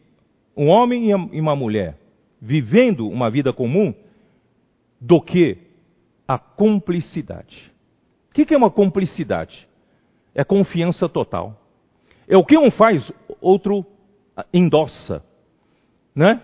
um 0.57 0.69
homem 0.69 1.11
e 1.11 1.41
uma 1.41 1.55
mulher 1.55 1.99
vivendo 2.41 3.09
uma 3.09 3.31
vida 3.31 3.53
comum 3.53 3.95
do 5.01 5.21
que 5.21 5.59
a 6.27 6.39
cumplicidade. 6.39 7.73
O 8.31 8.35
que 8.35 8.55
é 8.55 8.57
uma 8.57 8.71
cumplicidade? 8.71 9.69
É 10.35 10.45
confiança 10.45 11.09
total. 11.09 11.61
É 12.29 12.37
o 12.37 12.45
que 12.45 12.57
um 12.57 12.71
faz, 12.71 13.11
outro 13.41 13.85
endossa. 14.53 15.25
Né? 16.15 16.41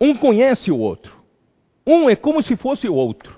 Um 0.00 0.14
conhece 0.16 0.70
o 0.70 0.78
outro. 0.78 1.16
Um 1.86 2.08
é 2.08 2.16
como 2.16 2.42
se 2.42 2.56
fosse 2.56 2.88
o 2.88 2.94
outro. 2.94 3.37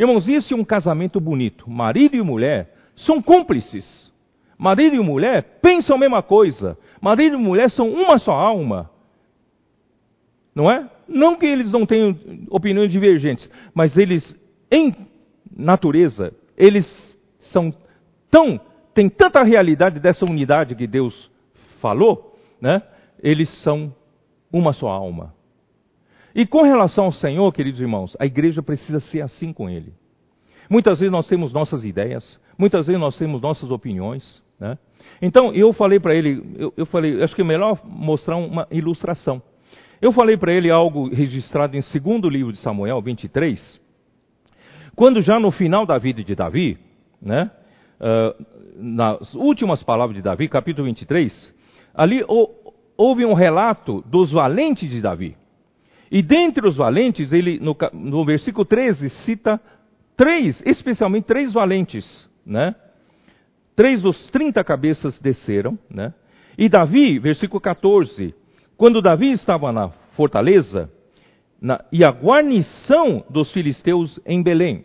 Irmãos, 0.00 0.26
isso 0.26 0.54
é 0.54 0.56
um 0.56 0.64
casamento 0.64 1.20
bonito. 1.20 1.68
Marido 1.68 2.16
e 2.16 2.22
mulher 2.22 2.74
são 2.96 3.20
cúmplices. 3.20 4.10
Marido 4.56 4.96
e 4.96 4.98
mulher 4.98 5.58
pensam 5.60 5.94
a 5.94 5.98
mesma 5.98 6.22
coisa. 6.22 6.78
Marido 7.02 7.36
e 7.36 7.38
mulher 7.38 7.70
são 7.70 7.90
uma 7.90 8.18
só 8.18 8.32
alma. 8.32 8.90
Não 10.54 10.70
é? 10.70 10.88
Não 11.06 11.36
que 11.36 11.44
eles 11.44 11.70
não 11.70 11.84
tenham 11.84 12.16
opiniões 12.48 12.90
divergentes, 12.90 13.48
mas 13.74 13.98
eles, 13.98 14.34
em 14.72 14.96
natureza, 15.54 16.32
eles 16.56 16.86
são 17.52 17.70
tão, 18.30 18.58
têm 18.94 19.06
tanta 19.06 19.42
realidade 19.42 20.00
dessa 20.00 20.24
unidade 20.24 20.74
que 20.74 20.86
Deus 20.86 21.30
falou, 21.78 22.38
né? 22.58 22.82
Eles 23.22 23.50
são 23.62 23.94
uma 24.50 24.72
só 24.72 24.88
alma. 24.88 25.34
E 26.34 26.46
com 26.46 26.62
relação 26.62 27.06
ao 27.06 27.12
Senhor, 27.12 27.52
queridos 27.52 27.80
irmãos, 27.80 28.16
a 28.18 28.26
igreja 28.26 28.62
precisa 28.62 29.00
ser 29.00 29.20
assim 29.22 29.52
com 29.52 29.68
Ele. 29.68 29.92
Muitas 30.70 31.00
vezes 31.00 31.10
nós 31.10 31.26
temos 31.26 31.52
nossas 31.52 31.84
ideias, 31.84 32.40
muitas 32.56 32.86
vezes 32.86 33.00
nós 33.00 33.18
temos 33.18 33.42
nossas 33.42 33.72
opiniões, 33.72 34.40
né? 34.58 34.78
Então 35.20 35.52
eu 35.52 35.72
falei 35.72 35.98
para 35.98 36.14
ele, 36.14 36.54
eu, 36.56 36.72
eu, 36.76 36.86
falei, 36.86 37.20
acho 37.22 37.34
que 37.34 37.42
é 37.42 37.44
melhor 37.44 37.80
mostrar 37.84 38.36
uma 38.36 38.68
ilustração. 38.70 39.42
Eu 40.00 40.12
falei 40.12 40.36
para 40.36 40.52
ele 40.52 40.70
algo 40.70 41.08
registrado 41.08 41.76
em 41.76 41.82
segundo 41.82 42.28
livro 42.28 42.52
de 42.52 42.58
Samuel 42.60 43.02
23, 43.02 43.80
quando 44.94 45.20
já 45.20 45.40
no 45.40 45.50
final 45.50 45.84
da 45.84 45.98
vida 45.98 46.22
de 46.22 46.36
Davi, 46.36 46.78
né? 47.20 47.50
Uh, 48.00 48.46
nas 48.76 49.34
últimas 49.34 49.82
palavras 49.82 50.16
de 50.16 50.22
Davi, 50.22 50.48
capítulo 50.48 50.86
23, 50.86 51.54
ali 51.94 52.24
houve 52.96 53.26
um 53.26 53.34
relato 53.34 54.02
dos 54.06 54.30
valentes 54.30 54.88
de 54.88 55.02
Davi. 55.02 55.36
E 56.10 56.22
dentre 56.22 56.66
os 56.66 56.76
valentes, 56.76 57.32
ele 57.32 57.60
no, 57.60 57.76
no 57.92 58.24
versículo 58.24 58.64
13 58.64 59.08
cita 59.24 59.60
três, 60.16 60.62
especialmente 60.66 61.24
três 61.24 61.52
valentes, 61.52 62.28
né? 62.44 62.74
Três 63.76 64.02
dos 64.02 64.28
30 64.30 64.62
cabeças 64.64 65.18
desceram, 65.18 65.78
né? 65.88 66.12
E 66.58 66.68
Davi, 66.68 67.18
versículo 67.18 67.60
14, 67.60 68.34
quando 68.76 69.00
Davi 69.00 69.30
estava 69.30 69.72
na 69.72 69.88
fortaleza, 70.16 70.90
na, 71.60 71.82
e 71.92 72.04
a 72.04 72.10
guarnição 72.10 73.24
dos 73.30 73.52
filisteus 73.52 74.18
em 74.26 74.42
Belém. 74.42 74.84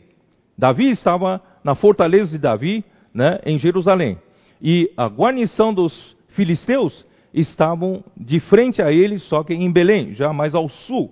Davi 0.58 0.90
estava 0.90 1.42
na 1.64 1.76
fortaleza 1.76 2.32
de 2.32 2.38
Davi, 2.38 2.86
né, 3.14 3.40
em 3.46 3.58
Jerusalém. 3.58 4.18
E 4.62 4.92
a 4.96 5.08
guarnição 5.08 5.74
dos 5.74 6.16
filisteus 6.30 7.06
estavam 7.36 8.04
de 8.16 8.40
frente 8.40 8.82
a 8.82 8.92
ele, 8.92 9.20
só 9.20 9.44
que 9.44 9.54
em 9.54 9.72
Belém, 9.72 10.16
já 10.16 10.32
mais 10.32 10.56
ao 10.56 10.70
sul. 10.70 11.12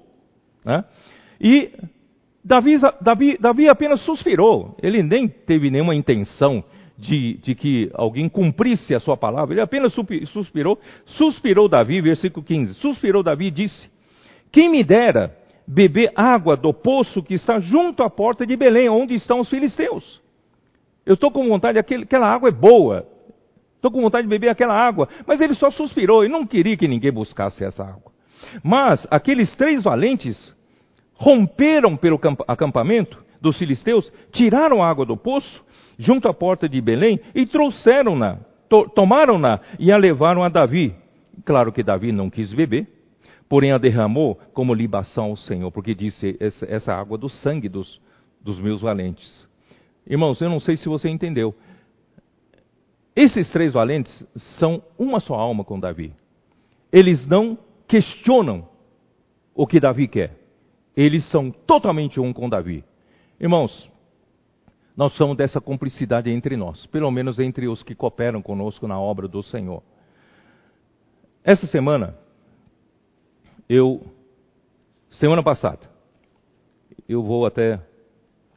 Né? 0.64 0.84
E 1.40 1.72
Davi, 2.44 2.76
Davi, 3.02 3.38
Davi 3.40 3.70
apenas 3.70 4.02
suspirou, 4.02 4.76
ele 4.82 5.04
nem 5.04 5.28
teve 5.28 5.70
nenhuma 5.70 5.96
intenção 5.96 6.64
de, 6.98 7.36
de, 7.42 7.56
que 7.56 7.92
alguém 7.94 8.30
cumprisse 8.30 8.96
a 8.96 9.00
sua 9.00 9.18
palavra, 9.18 9.54
ele 9.54 9.62
apenas 9.62 9.94
suspirou. 10.28 10.80
Suspirou 11.06 11.68
Davi, 11.68 12.00
versículo 12.02 12.46
15: 12.46 12.76
Suspirou 12.76 13.24
Davi 13.24 13.48
e 13.48 13.52
disse: 13.52 13.90
Quem 14.52 14.70
me 14.70 14.84
dera 14.84 15.36
beber 15.68 16.12
água 16.16 16.56
do 16.56 16.74
poço 16.74 17.24
que 17.24 17.34
está 17.34 17.60
junto 17.60 18.04
à 18.04 18.10
porta 18.10 18.46
de 18.46 18.56
Belém, 18.56 18.90
onde 18.90 19.16
estão 19.16 19.40
os 19.40 19.50
filisteus. 19.50 20.22
Eu 21.06 21.16
estou 21.16 21.32
com 21.32 21.48
vontade, 21.48 21.78
aquela 21.78 22.28
água 22.28 22.50
é 22.50 22.52
boa. 22.52 23.08
Estou 23.84 23.92
com 23.92 24.02
vontade 24.02 24.24
de 24.24 24.30
beber 24.30 24.48
aquela 24.48 24.74
água. 24.74 25.10
Mas 25.28 25.42
ele 25.42 25.54
só 25.56 25.70
suspirou 25.70 26.24
e 26.24 26.30
não 26.30 26.48
queria 26.48 26.78
que 26.78 26.88
ninguém 26.88 27.12
buscasse 27.12 27.66
essa 27.66 27.84
água. 27.84 28.14
Mas 28.64 29.06
aqueles 29.12 29.54
três 29.58 29.84
valentes 29.84 30.56
romperam 31.16 31.98
pelo 31.98 32.18
acampamento 32.48 33.22
dos 33.42 33.58
filisteus, 33.58 34.10
tiraram 34.32 34.82
a 34.82 34.90
água 34.90 35.06
do 35.06 35.18
poço, 35.18 35.62
junto 36.00 36.30
à 36.30 36.34
porta 36.34 36.70
de 36.70 36.80
Belém, 36.80 37.20
e 37.36 37.46
trouxeram-na, 37.46 38.38
to 38.70 38.88
tomaram-na 38.88 39.60
e 39.78 39.92
a 39.92 39.98
levaram 39.98 40.44
a 40.44 40.50
Davi. 40.50 40.96
Claro 41.44 41.70
que 41.74 41.84
Davi 41.84 42.14
não 42.14 42.30
quis 42.30 42.54
beber, 42.54 42.88
porém 43.50 43.74
a 43.74 43.78
derramou 43.78 44.40
como 44.54 44.74
libação 44.74 45.26
ao 45.26 45.36
Senhor, 45.36 45.70
porque 45.72 45.94
disse: 45.94 46.38
essa, 46.40 46.66
essa 46.70 46.94
água 46.94 47.18
do 47.18 47.28
sangue 47.28 47.68
dos, 47.68 48.00
dos 48.42 48.62
meus 48.62 48.82
valentes. 48.82 49.46
Irmãos, 50.08 50.40
eu 50.40 50.50
não 50.50 50.62
sei 50.62 50.78
se 50.78 50.88
você 50.88 51.10
entendeu. 51.10 51.54
Esses 53.16 53.50
três 53.52 53.74
valentes 53.74 54.26
são 54.58 54.82
uma 54.98 55.20
só 55.20 55.36
alma 55.36 55.64
com 55.64 55.80
Davi. 55.80 56.14
Eles 56.92 57.28
não 57.28 57.58
questionam 57.88 58.68
o 59.54 59.68
que 59.68 59.80
Davi 59.80 60.08
quer. 60.08 60.36
Eles 60.96 61.30
são 61.30 61.52
totalmente 61.52 62.20
um 62.20 62.34
com 62.34 62.50
Davi. 62.50 62.84
Irmãos, 63.40 63.90
nós 64.96 65.14
somos 65.14 65.36
dessa 65.38 65.60
cumplicidade 65.60 66.30
entre 66.30 66.56
nós, 66.56 66.86
pelo 66.88 67.10
menos 67.12 67.40
entre 67.40 67.68
os 67.68 67.82
que 67.84 67.96
cooperam 67.96 68.42
conosco 68.42 68.88
na 68.88 69.00
obra 69.00 69.28
do 69.28 69.42
Senhor. 69.42 69.82
Essa 71.44 71.68
semana, 71.68 72.16
eu, 73.68 74.02
semana 75.10 75.44
passada, 75.44 75.90
eu 77.10 77.24
vou 77.24 77.46
até 77.46 77.80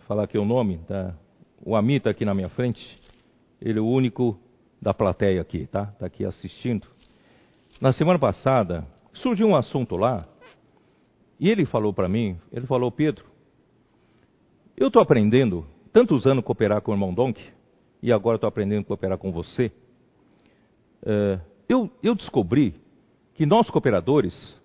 falar 0.07 0.25
aqui 0.25 0.39
o 0.39 0.45
nome, 0.45 0.79
tá? 0.87 1.15
o 1.65 1.75
Ami 1.75 1.97
está 1.97 2.11
aqui 2.11 2.25
na 2.25 2.35
minha 2.35 2.49
frente, 2.49 3.01
ele 3.61 3.79
é 3.79 3.83
o 3.83 3.87
único 3.87 4.39
da 4.81 4.93
plateia 4.95 5.41
aqui, 5.41 5.67
tá? 5.67 5.91
Está 5.93 6.07
aqui 6.07 6.25
assistindo. 6.25 6.87
Na 7.81 7.93
semana 7.93 8.19
passada, 8.19 8.87
surgiu 9.13 9.47
um 9.47 9.57
assunto 9.57 9.97
lá, 9.97 10.27
e 11.39 11.49
ele 11.49 11.67
falou 11.67 11.93
para 11.93 12.09
mim, 12.09 12.39
ele 12.53 12.67
falou, 12.67 12.91
Pedro, 12.91 13.25
eu 14.77 14.89
estou 14.89 15.03
aprendendo, 15.03 15.67
tantos 15.93 16.27
anos 16.27 16.45
cooperar 16.45 16.81
com 16.81 16.91
o 16.91 16.95
irmão 16.95 17.13
Donk, 17.13 17.43
e 18.03 18.13
agora 18.13 18.37
estou 18.37 18.49
aprendendo 18.49 18.83
a 18.83 18.85
cooperar 18.85 19.19
com 19.19 19.33
você. 19.33 19.73
É, 21.05 21.41
eu, 21.69 21.91
eu 22.03 22.15
descobri 22.15 22.75
que 23.35 23.45
nós 23.45 23.69
cooperadores, 23.71 24.59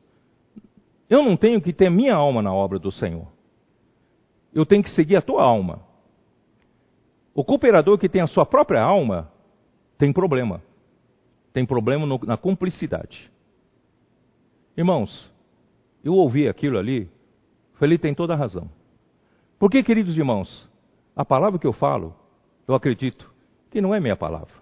eu 1.10 1.24
não 1.24 1.36
tenho 1.36 1.62
que 1.62 1.74
ter 1.74 1.90
minha 1.90 2.16
alma 2.16 2.42
na 2.42 2.54
obra 2.54 2.78
do 2.80 2.92
Senhor. 2.92 3.28
Eu 4.54 4.66
tenho 4.66 4.84
que 4.84 4.92
seguir 4.92 5.16
a 5.16 5.22
tua 5.22 5.44
alma. 5.44 5.82
O 7.34 7.44
cooperador 7.44 7.98
que 7.98 8.10
tem 8.10 8.22
a 8.22 8.28
sua 8.28 8.46
própria 8.46 8.82
alma 8.82 9.31
tem 10.02 10.12
problema. 10.12 10.64
Tem 11.54 11.64
problema 11.64 12.08
no, 12.08 12.20
na 12.24 12.36
cumplicidade. 12.36 13.32
Irmãos, 14.76 15.32
eu 16.04 16.16
ouvi 16.16 16.48
aquilo 16.48 16.80
ali, 16.80 17.08
falei, 17.76 18.00
tem 18.00 18.12
toda 18.12 18.34
a 18.34 18.36
razão. 18.36 18.68
Porque, 19.60 19.84
queridos 19.84 20.18
irmãos, 20.18 20.68
a 21.16 21.24
palavra 21.24 21.60
que 21.60 21.68
eu 21.68 21.72
falo, 21.72 22.16
eu 22.68 22.74
acredito 22.74 23.32
que 23.70 23.80
não 23.80 23.94
é 23.94 24.00
minha 24.00 24.16
palavra. 24.16 24.56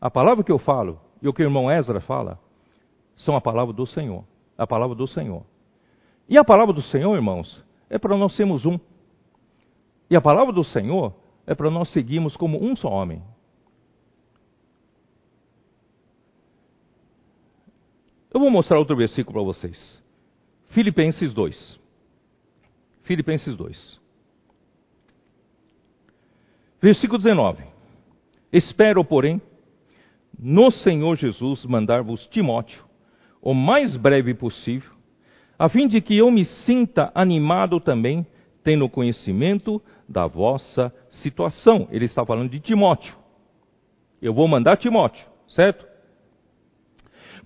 A 0.00 0.10
palavra 0.10 0.42
que 0.42 0.50
eu 0.50 0.58
falo 0.58 0.98
e 1.22 1.28
o 1.28 1.32
que 1.32 1.44
o 1.44 1.46
irmão 1.46 1.70
Ezra 1.70 2.00
fala 2.00 2.36
são 3.14 3.36
a 3.36 3.40
palavra 3.40 3.72
do 3.72 3.86
Senhor. 3.86 4.24
A 4.58 4.66
palavra 4.66 4.96
do 4.96 5.06
Senhor. 5.06 5.44
E 6.28 6.36
a 6.36 6.42
palavra 6.42 6.74
do 6.74 6.82
Senhor, 6.82 7.14
irmãos, 7.14 7.62
é 7.88 7.96
para 7.96 8.16
nós 8.16 8.34
sermos 8.34 8.66
um. 8.66 8.76
E 10.10 10.16
a 10.16 10.20
palavra 10.20 10.52
do 10.52 10.64
Senhor 10.64 11.14
é 11.46 11.54
para 11.54 11.70
nós 11.70 11.92
seguirmos 11.92 12.36
como 12.36 12.60
um 12.60 12.74
só 12.74 12.88
homem. 12.88 13.22
Eu 18.32 18.40
vou 18.40 18.50
mostrar 18.50 18.78
outro 18.78 18.96
versículo 18.96 19.34
para 19.34 19.42
vocês. 19.42 20.02
Filipenses 20.68 21.32
2. 21.32 21.80
Filipenses 23.02 23.56
2. 23.56 24.00
Versículo 26.80 27.18
19. 27.18 27.64
Espero, 28.52 29.04
porém, 29.04 29.40
no 30.38 30.70
Senhor 30.70 31.16
Jesus 31.16 31.64
mandar-vos 31.64 32.26
Timóteo, 32.26 32.84
o 33.40 33.54
mais 33.54 33.96
breve 33.96 34.34
possível, 34.34 34.90
a 35.58 35.68
fim 35.68 35.88
de 35.88 36.00
que 36.00 36.16
eu 36.16 36.30
me 36.30 36.44
sinta 36.44 37.10
animado 37.14 37.80
também, 37.80 38.26
tendo 38.62 38.88
conhecimento 38.88 39.80
da 40.08 40.26
vossa 40.26 40.92
situação. 41.08 41.88
Ele 41.90 42.04
está 42.04 42.24
falando 42.26 42.50
de 42.50 42.60
Timóteo. 42.60 43.16
Eu 44.20 44.34
vou 44.34 44.46
mandar 44.46 44.76
Timóteo, 44.76 45.24
certo? 45.48 45.86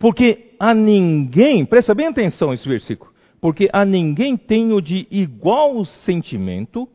Porque 0.01 0.55
a 0.59 0.74
ninguém, 0.74 1.66
presta 1.66 1.94
bem 1.94 2.06
atenção 2.06 2.55
esse 2.55 2.66
versículo, 2.66 3.12
porque 3.39 3.68
a 3.70 3.85
ninguém 3.85 4.35
tenho 4.35 4.81
de 4.81 5.06
igual 5.10 5.85
sentimento 5.85 6.89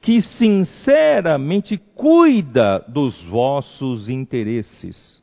que 0.00 0.20
sinceramente 0.20 1.76
cuida 1.96 2.78
dos 2.88 3.20
vossos 3.24 4.08
interesses. 4.08 5.20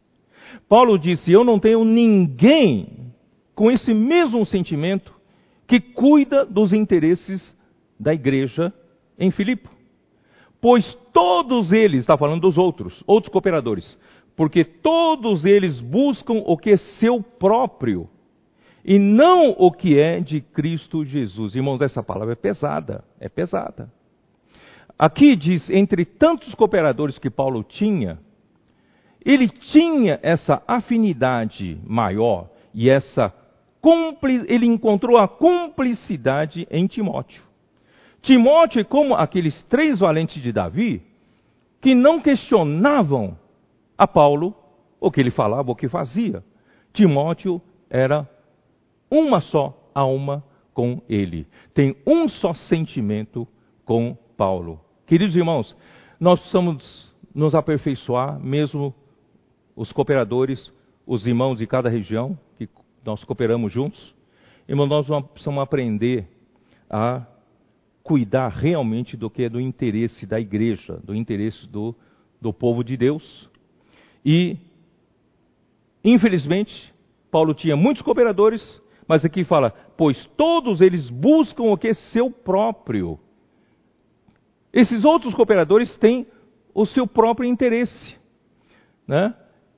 Paulo 0.68 1.00
disse: 1.00 1.32
Eu 1.32 1.46
não 1.46 1.58
tenho 1.58 1.86
ninguém 1.86 3.14
com 3.56 3.72
esse 3.72 3.94
mesmo 3.94 4.46
sentimento 4.46 5.14
que 5.66 5.80
cuida 5.80 6.46
dos 6.46 6.74
interesses 6.74 7.56
da 7.98 8.14
igreja 8.14 8.74
em 9.18 9.32
Filipe. 9.32 9.70
Pois 10.62 10.98
todos 11.14 11.72
eles, 11.72 12.02
está 12.02 12.18
falando 12.18 12.42
dos 12.42 12.58
outros, 12.58 13.02
outros 13.08 13.32
cooperadores, 13.32 13.98
porque 14.40 14.64
todos 14.64 15.44
eles 15.44 15.82
buscam 15.82 16.36
o 16.46 16.56
que 16.56 16.70
é 16.70 16.78
seu 16.78 17.22
próprio 17.22 18.10
e 18.86 18.98
não 18.98 19.50
o 19.50 19.70
que 19.70 20.00
é 20.00 20.22
de 20.22 20.40
Cristo 20.40 21.04
Jesus. 21.04 21.56
Irmãos, 21.56 21.82
essa 21.82 22.02
palavra 22.02 22.32
é 22.32 22.38
pesada, 22.38 23.04
é 23.20 23.28
pesada. 23.28 23.92
Aqui 24.98 25.36
diz, 25.36 25.70
entre 25.70 26.06
tantos 26.06 26.56
cooperadores 26.56 27.18
que 27.18 27.30
Paulo 27.30 27.66
tinha, 27.66 28.18
ele 29.26 29.50
tinha 29.50 30.18
essa 30.24 30.64
afinidade 30.66 31.78
maior 31.86 32.50
e 32.74 32.90
essa 32.90 33.34
ele 34.48 34.68
encontrou 34.68 35.20
a 35.20 35.28
cumplicidade 35.28 36.66
em 36.72 36.88
Timóteo. 36.88 37.44
Timóteo 38.22 38.80
é 38.80 38.86
como 38.86 39.16
aqueles 39.16 39.62
três 39.64 40.00
valentes 40.00 40.42
de 40.42 40.54
Davi 40.54 41.02
que 41.82 41.94
não 41.94 42.22
questionavam 42.22 43.38
a 44.00 44.08
Paulo 44.08 44.56
o 44.98 45.12
que 45.12 45.20
ele 45.20 45.30
falava, 45.30 45.70
o 45.70 45.76
que 45.76 45.90
fazia. 45.90 46.42
Timóteo 46.94 47.62
era 47.90 48.28
uma 49.12 49.42
só 49.42 49.92
alma 49.94 50.42
com 50.74 51.02
ele, 51.10 51.46
tem 51.74 51.98
um 52.08 52.30
só 52.30 52.54
sentimento 52.54 53.46
com 53.84 54.18
Paulo. 54.38 54.80
Queridos 55.06 55.36
irmãos, 55.36 55.76
nós 56.18 56.40
precisamos 56.40 57.14
nos 57.36 57.54
aperfeiçoar, 57.54 58.40
mesmo 58.40 58.94
os 59.76 59.92
cooperadores, 59.92 60.72
os 61.06 61.28
irmãos 61.28 61.58
de 61.58 61.68
cada 61.68 61.90
região, 61.90 62.38
que 62.58 62.70
nós 63.04 63.24
cooperamos 63.26 63.74
juntos. 63.74 64.16
Irmãos, 64.68 64.88
nós 64.88 65.26
precisamos 65.28 65.62
aprender 65.62 66.28
a 66.90 67.26
cuidar 68.04 68.50
realmente 68.50 69.18
do 69.18 69.30
que 69.30 69.44
é 69.44 69.50
do 69.50 69.60
interesse 69.60 70.26
da 70.26 70.40
igreja, 70.40 71.00
do 71.04 71.14
interesse 71.14 71.68
do, 71.68 71.96
do 72.42 72.54
povo 72.54 72.84
de 72.84 72.96
Deus. 72.96 73.50
E, 74.26 74.58
infelizmente, 76.04 76.94
Paulo 77.32 77.54
tinha 77.54 77.76
muitos 77.76 78.02
cooperadores, 78.02 78.82
mas 79.08 79.24
aqui 79.24 79.44
fala, 79.44 79.72
pois 79.98 80.26
todos 80.38 80.82
eles 80.82 81.10
buscam 81.10 81.64
o 81.64 81.78
que 81.78 81.90
é 81.90 81.94
seu 81.94 82.30
próprio. 82.30 83.20
Esses 84.72 85.04
outros 85.04 85.34
cooperadores 85.34 85.96
têm 85.98 86.28
o 86.74 86.86
seu 86.86 87.08
próprio 87.08 87.50
interesse. 87.50 88.16
Né? 89.08 89.34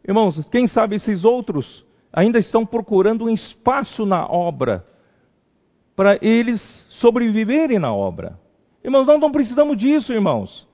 Irmãos, 0.05 0.43
quem 0.51 0.67
sabe 0.67 0.97
esses 0.97 1.23
outros 1.23 1.85
ainda 2.11 2.39
estão 2.39 2.65
procurando 2.65 3.25
um 3.25 3.29
espaço 3.29 4.05
na 4.05 4.25
obra 4.27 4.85
para 5.95 6.17
eles 6.21 6.61
sobreviverem 6.89 7.79
na 7.79 7.93
obra. 7.93 8.39
Irmãos, 8.83 9.05
nós 9.05 9.19
não 9.19 9.31
precisamos 9.31 9.77
disso, 9.77 10.11
irmãos. 10.11 10.67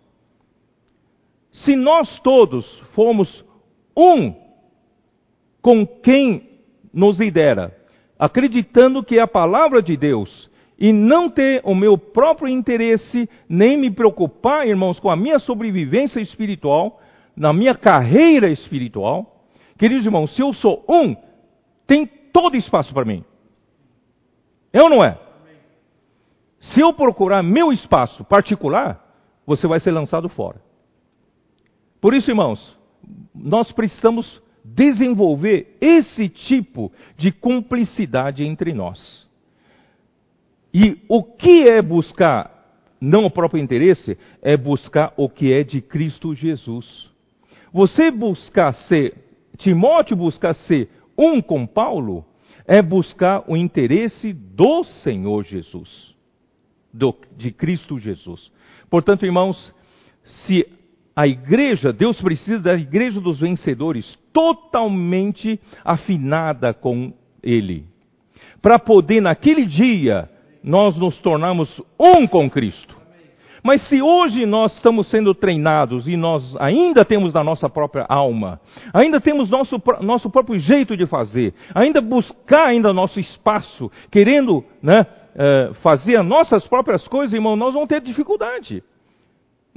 Se 1.51 1.75
nós 1.75 2.19
todos 2.21 2.65
formos 2.93 3.45
um 3.97 4.35
com 5.61 5.85
quem 5.85 6.47
nos 6.93 7.19
lidera, 7.19 7.75
acreditando 8.17 9.03
que 9.03 9.17
é 9.17 9.21
a 9.21 9.27
palavra 9.27 9.81
de 9.81 9.97
Deus 9.97 10.49
e 10.79 10.93
não 10.93 11.29
ter 11.29 11.61
o 11.63 11.73
meu 11.73 11.97
próprio 11.97 12.47
interesse, 12.47 13.27
nem 13.49 13.77
me 13.77 13.89
preocupar, 13.89 14.67
irmãos, 14.67 14.99
com 14.99 15.09
a 15.09 15.15
minha 15.15 15.39
sobrevivência 15.39 16.19
espiritual, 16.19 17.01
na 17.35 17.51
minha 17.51 17.73
carreira 17.73 18.49
espiritual. 18.49 19.45
Queridos 19.77 20.05
irmãos, 20.05 20.35
se 20.35 20.41
eu 20.41 20.53
sou 20.53 20.85
um, 20.87 21.15
tem 21.87 22.05
todo 22.05 22.55
espaço 22.55 22.93
para 22.93 23.05
mim. 23.05 23.23
É 24.71 24.81
ou 24.83 24.89
não 24.89 25.03
é? 25.03 25.17
Se 26.59 26.79
eu 26.79 26.93
procurar 26.93 27.41
meu 27.41 27.71
espaço 27.71 28.23
particular, 28.25 29.03
você 29.45 29.67
vai 29.67 29.79
ser 29.79 29.91
lançado 29.91 30.29
fora. 30.29 30.61
Por 31.99 32.13
isso, 32.13 32.29
irmãos, 32.29 32.76
nós 33.33 33.71
precisamos 33.71 34.41
desenvolver 34.63 35.77
esse 35.79 36.27
tipo 36.27 36.91
de 37.17 37.31
cumplicidade 37.31 38.43
entre 38.43 38.73
nós. 38.73 39.27
E 40.73 40.97
o 41.07 41.23
que 41.23 41.63
é 41.71 41.81
buscar, 41.81 42.51
não 42.99 43.25
o 43.25 43.31
próprio 43.31 43.61
interesse, 43.61 44.17
é 44.41 44.57
buscar 44.57 45.13
o 45.15 45.29
que 45.29 45.53
é 45.53 45.63
de 45.63 45.81
Cristo 45.81 46.35
Jesus. 46.35 47.09
Você 47.71 48.11
buscar 48.11 48.73
ser, 48.73 49.15
Timóteo 49.57 50.17
buscar 50.17 50.53
ser 50.53 50.89
um 51.17 51.41
com 51.41 51.65
Paulo, 51.65 52.25
é 52.65 52.81
buscar 52.81 53.43
o 53.47 53.55
interesse 53.55 54.33
do 54.33 54.83
Senhor 54.83 55.43
Jesus, 55.45 56.13
do, 56.93 57.15
de 57.37 57.51
Cristo 57.51 57.97
Jesus. 57.97 58.51
Portanto, 58.89 59.25
irmãos, 59.25 59.73
se 60.23 60.67
a 61.17 61.25
igreja, 61.25 61.91
Deus 61.91 62.21
precisa 62.21 62.61
da 62.61 62.75
igreja 62.75 63.19
dos 63.19 63.39
vencedores 63.39 64.15
totalmente 64.31 65.59
afinada 65.83 66.75
com 66.75 67.11
Ele, 67.41 67.85
para 68.61 68.77
poder 68.77 69.19
naquele 69.19 69.65
dia 69.65 70.29
nós 70.63 70.95
nos 70.95 71.17
tornamos 71.17 71.81
um 71.99 72.27
com 72.27 72.47
Cristo. 72.47 72.95
Mas 73.63 73.81
se 73.89 73.99
hoje 73.99 74.45
nós 74.45 74.75
estamos 74.75 75.09
sendo 75.09 75.33
treinados 75.33 76.07
e 76.07 76.15
nós 76.15 76.55
ainda 76.57 77.03
temos 77.03 77.35
a 77.35 77.43
nossa 77.43 77.67
própria 77.67 78.05
alma, 78.07 78.61
ainda 78.93 79.19
temos 79.19 79.49
nosso, 79.49 79.81
nosso 80.01 80.29
próprio 80.29 80.59
jeito 80.59 80.95
de 80.95 81.07
fazer, 81.07 81.51
ainda 81.73 81.99
buscar 81.99 82.67
ainda 82.67 82.93
nosso 82.93 83.19
espaço, 83.19 83.91
querendo 84.11 84.63
né, 84.83 85.01
uh, 85.01 85.73
fazer 85.81 86.19
as 86.19 86.25
nossas 86.25 86.67
próprias 86.67 87.07
coisas, 87.07 87.33
irmão, 87.33 87.55
nós 87.55 87.73
vamos 87.73 87.89
ter 87.89 88.01
dificuldade. 88.01 88.83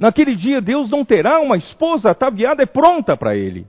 Naquele 0.01 0.35
dia 0.35 0.59
Deus 0.59 0.89
não 0.89 1.05
terá 1.05 1.39
uma 1.39 1.55
esposa 1.55 2.09
ataviada 2.09 2.63
e 2.63 2.65
pronta 2.65 3.15
para 3.15 3.37
ele. 3.37 3.67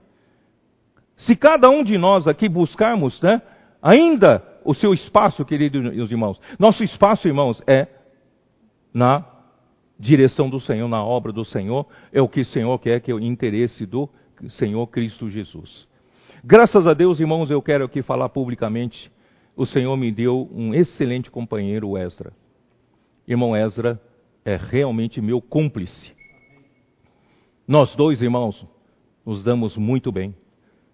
Se 1.15 1.35
cada 1.35 1.69
um 1.69 1.83
de 1.83 1.95
nós 1.95 2.27
aqui 2.27 2.49
buscarmos 2.49 3.21
né, 3.21 3.39
ainda 3.79 4.43
o 4.65 4.73
seu 4.73 4.95
espaço, 4.95 5.45
queridos 5.45 6.09
irmãos. 6.09 6.41
Nosso 6.57 6.83
espaço, 6.83 7.27
irmãos, 7.27 7.61
é 7.67 7.87
na 8.91 9.23
direção 9.99 10.49
do 10.49 10.59
Senhor, 10.59 10.87
na 10.87 11.03
obra 11.05 11.31
do 11.31 11.45
Senhor. 11.45 11.85
É 12.11 12.19
o 12.19 12.27
que 12.27 12.41
o 12.41 12.45
Senhor 12.45 12.79
quer, 12.79 12.99
que 12.99 13.11
é 13.11 13.13
o 13.13 13.19
interesse 13.19 13.85
do 13.85 14.09
Senhor 14.49 14.87
Cristo 14.87 15.29
Jesus. 15.29 15.87
Graças 16.43 16.87
a 16.87 16.95
Deus, 16.95 17.19
irmãos, 17.19 17.51
eu 17.51 17.61
quero 17.61 17.85
aqui 17.85 18.01
falar 18.01 18.29
publicamente. 18.29 19.11
O 19.55 19.67
Senhor 19.67 19.95
me 19.95 20.11
deu 20.11 20.49
um 20.51 20.73
excelente 20.73 21.29
companheiro, 21.29 21.95
Ezra. 21.95 22.33
Irmão 23.27 23.55
Ezra 23.55 24.01
é 24.43 24.57
realmente 24.57 25.21
meu 25.21 25.39
cúmplice. 25.39 26.22
Nós 27.67 27.95
dois, 27.95 28.21
irmãos, 28.21 28.65
nos 29.25 29.41
damos 29.41 29.77
muito 29.77 30.11
bem. 30.11 30.35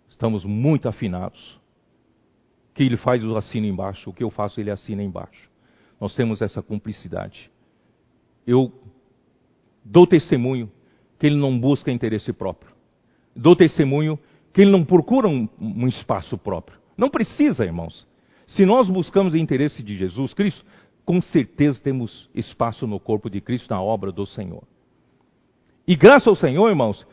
Estamos 0.08 0.46
muito 0.46 0.88
afinados 0.88 1.60
que 2.76 2.84
ele 2.84 2.96
faz, 2.96 3.24
eu 3.24 3.36
assino 3.36 3.66
embaixo, 3.66 4.10
o 4.10 4.14
que 4.14 4.24
eu 4.24 4.30
faço, 4.30 4.62
ele 4.62 4.70
assina 4.70 5.04
embaixo. 5.04 5.50
Nós 6.00 6.16
temos 6.16 6.42
essa 6.42 6.62
cumplicidade. 6.62 7.52
Eu 8.46 8.72
dou 9.84 10.06
testemunho 10.08 10.72
que 11.18 11.26
ele 11.26 11.36
não 11.36 11.60
busca 11.60 11.92
interesse 11.92 12.32
próprio. 12.32 12.72
Dou 13.36 13.56
testemunho 13.56 14.18
que 14.54 14.62
ele 14.62 14.72
não 14.72 14.86
procura 14.86 15.28
um, 15.28 15.50
um 15.60 15.88
espaço 15.88 16.38
próprio. 16.38 16.80
Não 16.96 17.10
precisa, 17.10 17.66
irmãos. 17.66 18.08
Se 18.48 18.66
nós 18.66 18.90
buscamos 18.90 19.34
o 19.34 19.38
interesse 19.38 19.84
de 19.84 19.98
Jesus 19.98 20.34
Cristo, 20.34 20.64
com 21.04 21.20
certeza 21.20 21.82
temos 21.82 22.30
espaço 22.34 22.86
no 22.86 23.00
corpo 23.00 23.30
de 23.30 23.42
Cristo, 23.42 23.70
na 23.72 23.82
obra 23.82 24.12
do 24.12 24.26
Senhor. 24.26 24.64
E 25.90 25.96
graças 25.96 26.28
ao 26.28 26.36
Senhor, 26.36 26.70
irmãos, 26.70 27.04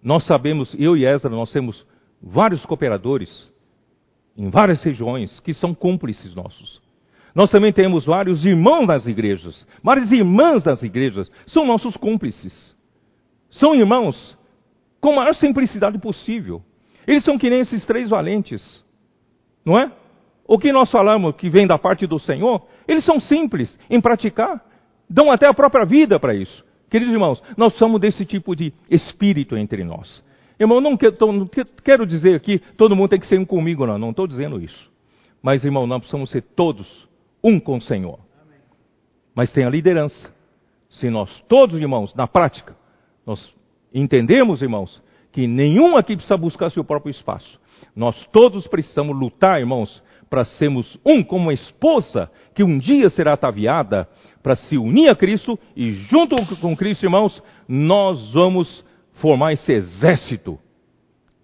nós 0.00 0.24
sabemos, 0.24 0.72
eu 0.78 0.96
e 0.96 1.04
Ezra, 1.04 1.28
nós 1.28 1.50
temos 1.50 1.84
vários 2.22 2.64
cooperadores 2.64 3.50
em 4.36 4.48
várias 4.50 4.80
regiões 4.84 5.40
que 5.40 5.52
são 5.52 5.74
cúmplices 5.74 6.32
nossos. 6.32 6.80
Nós 7.34 7.50
também 7.50 7.72
temos 7.72 8.06
vários 8.06 8.46
irmãos 8.46 8.86
nas 8.86 9.08
igrejas, 9.08 9.66
várias 9.82 10.12
irmãs 10.12 10.64
nas 10.64 10.80
igrejas, 10.84 11.28
são 11.44 11.66
nossos 11.66 11.96
cúmplices. 11.96 12.72
São 13.50 13.74
irmãos 13.74 14.38
com 15.00 15.10
a 15.10 15.16
maior 15.16 15.34
simplicidade 15.34 15.98
possível. 15.98 16.62
Eles 17.04 17.24
são 17.24 17.36
que 17.36 17.50
nem 17.50 17.62
esses 17.62 17.84
três 17.84 18.10
valentes, 18.10 18.84
não 19.66 19.76
é? 19.76 19.90
O 20.46 20.56
que 20.56 20.70
nós 20.70 20.88
falamos 20.88 21.34
que 21.34 21.50
vem 21.50 21.66
da 21.66 21.78
parte 21.78 22.06
do 22.06 22.20
Senhor, 22.20 22.64
eles 22.86 23.04
são 23.04 23.18
simples 23.18 23.76
em 23.90 24.00
praticar, 24.00 24.64
dão 25.10 25.32
até 25.32 25.48
a 25.48 25.54
própria 25.54 25.84
vida 25.84 26.20
para 26.20 26.32
isso. 26.32 26.64
Queridos 26.92 27.14
irmãos, 27.14 27.42
nós 27.56 27.72
somos 27.78 27.98
desse 27.98 28.26
tipo 28.26 28.54
de 28.54 28.70
espírito 28.90 29.56
entre 29.56 29.82
nós. 29.82 30.22
Irmão, 30.60 30.78
não 30.78 30.94
quero, 30.94 31.16
não 31.32 31.48
quero 31.82 32.06
dizer 32.06 32.34
aqui, 32.34 32.58
todo 32.76 32.94
mundo 32.94 33.08
tem 33.08 33.18
que 33.18 33.26
ser 33.26 33.38
um 33.38 33.46
comigo, 33.46 33.86
não. 33.86 33.96
Não 33.96 34.10
estou 34.10 34.26
dizendo 34.26 34.60
isso. 34.60 34.92
Mas, 35.42 35.64
irmão, 35.64 35.86
nós 35.86 36.00
precisamos 36.00 36.28
ser 36.28 36.42
todos 36.54 37.08
um 37.42 37.58
com 37.58 37.78
o 37.78 37.80
Senhor. 37.80 38.18
Mas 39.34 39.50
tem 39.50 39.64
a 39.64 39.70
liderança. 39.70 40.30
Se 40.90 41.08
nós 41.08 41.42
todos, 41.48 41.80
irmãos, 41.80 42.14
na 42.14 42.26
prática, 42.28 42.76
nós 43.24 43.54
entendemos, 43.94 44.60
irmãos, 44.60 45.02
que 45.32 45.46
nenhum 45.46 45.96
aqui 45.96 46.14
precisa 46.14 46.36
buscar 46.36 46.70
seu 46.70 46.84
próprio 46.84 47.10
espaço. 47.10 47.58
Nós 47.96 48.26
todos 48.26 48.66
precisamos 48.66 49.18
lutar, 49.18 49.58
irmãos, 49.58 50.02
para 50.32 50.46
sermos 50.46 50.98
um 51.04 51.22
como 51.22 51.42
uma 51.42 51.52
esposa 51.52 52.30
que 52.54 52.64
um 52.64 52.78
dia 52.78 53.10
será 53.10 53.34
ataviada 53.34 54.08
para 54.42 54.56
se 54.56 54.78
unir 54.78 55.10
a 55.10 55.14
Cristo 55.14 55.58
e 55.76 55.92
junto 55.92 56.34
com 56.56 56.74
Cristo, 56.74 57.04
irmãos, 57.04 57.42
nós 57.68 58.32
vamos 58.32 58.82
formar 59.20 59.52
esse 59.52 59.70
exército 59.70 60.58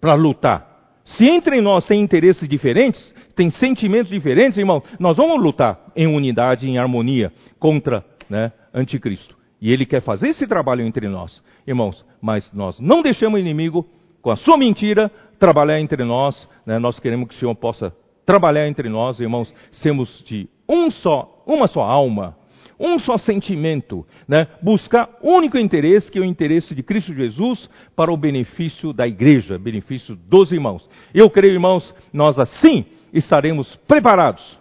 para 0.01 0.15
lutar. 0.15 0.67
Se 1.05 1.23
entre 1.23 1.61
nós 1.61 1.85
tem 1.85 2.01
interesses 2.01 2.49
diferentes, 2.49 3.13
tem 3.35 3.51
sentimentos 3.51 4.09
diferentes, 4.09 4.57
irmão, 4.57 4.81
nós 4.99 5.17
vamos 5.17 5.39
lutar 5.39 5.79
em 5.95 6.07
unidade, 6.07 6.67
em 6.67 6.79
harmonia 6.79 7.31
contra 7.59 8.03
né, 8.27 8.51
anticristo. 8.73 9.37
E 9.61 9.71
ele 9.71 9.85
quer 9.85 10.01
fazer 10.01 10.29
esse 10.29 10.47
trabalho 10.47 10.83
entre 10.83 11.07
nós, 11.07 11.43
irmãos, 11.67 12.03
mas 12.19 12.51
nós 12.51 12.79
não 12.79 13.03
deixamos 13.03 13.37
o 13.37 13.39
inimigo, 13.39 13.85
com 14.19 14.31
a 14.31 14.35
sua 14.35 14.57
mentira, 14.57 15.11
trabalhar 15.37 15.79
entre 15.79 16.03
nós. 16.03 16.49
Né, 16.65 16.79
nós 16.79 16.99
queremos 16.99 17.27
que 17.27 17.35
o 17.35 17.37
Senhor 17.37 17.53
possa 17.53 17.93
trabalhar 18.29 18.67
entre 18.67 18.87
nós, 18.89 19.19
irmãos, 19.19 19.51
sermos 19.71 20.23
de 20.23 20.47
um 20.69 20.91
só, 20.91 21.43
uma 21.47 21.65
só 21.65 21.81
alma, 21.81 22.37
um 22.79 22.99
só 22.99 23.17
sentimento, 23.17 24.05
né? 24.27 24.45
buscar 24.61 25.09
único 25.23 25.57
interesse, 25.57 26.11
que 26.11 26.19
é 26.19 26.21
o 26.21 26.23
interesse 26.25 26.75
de 26.75 26.83
Cristo 26.83 27.11
Jesus, 27.11 27.67
para 27.95 28.13
o 28.13 28.17
benefício 28.17 28.93
da 28.93 29.07
igreja, 29.07 29.57
benefício 29.57 30.15
dos 30.15 30.51
irmãos. 30.51 30.87
Eu 31.11 31.27
creio, 31.31 31.53
irmãos, 31.53 31.91
nós 32.13 32.37
assim 32.37 32.85
estaremos 33.11 33.75
preparados 33.87 34.59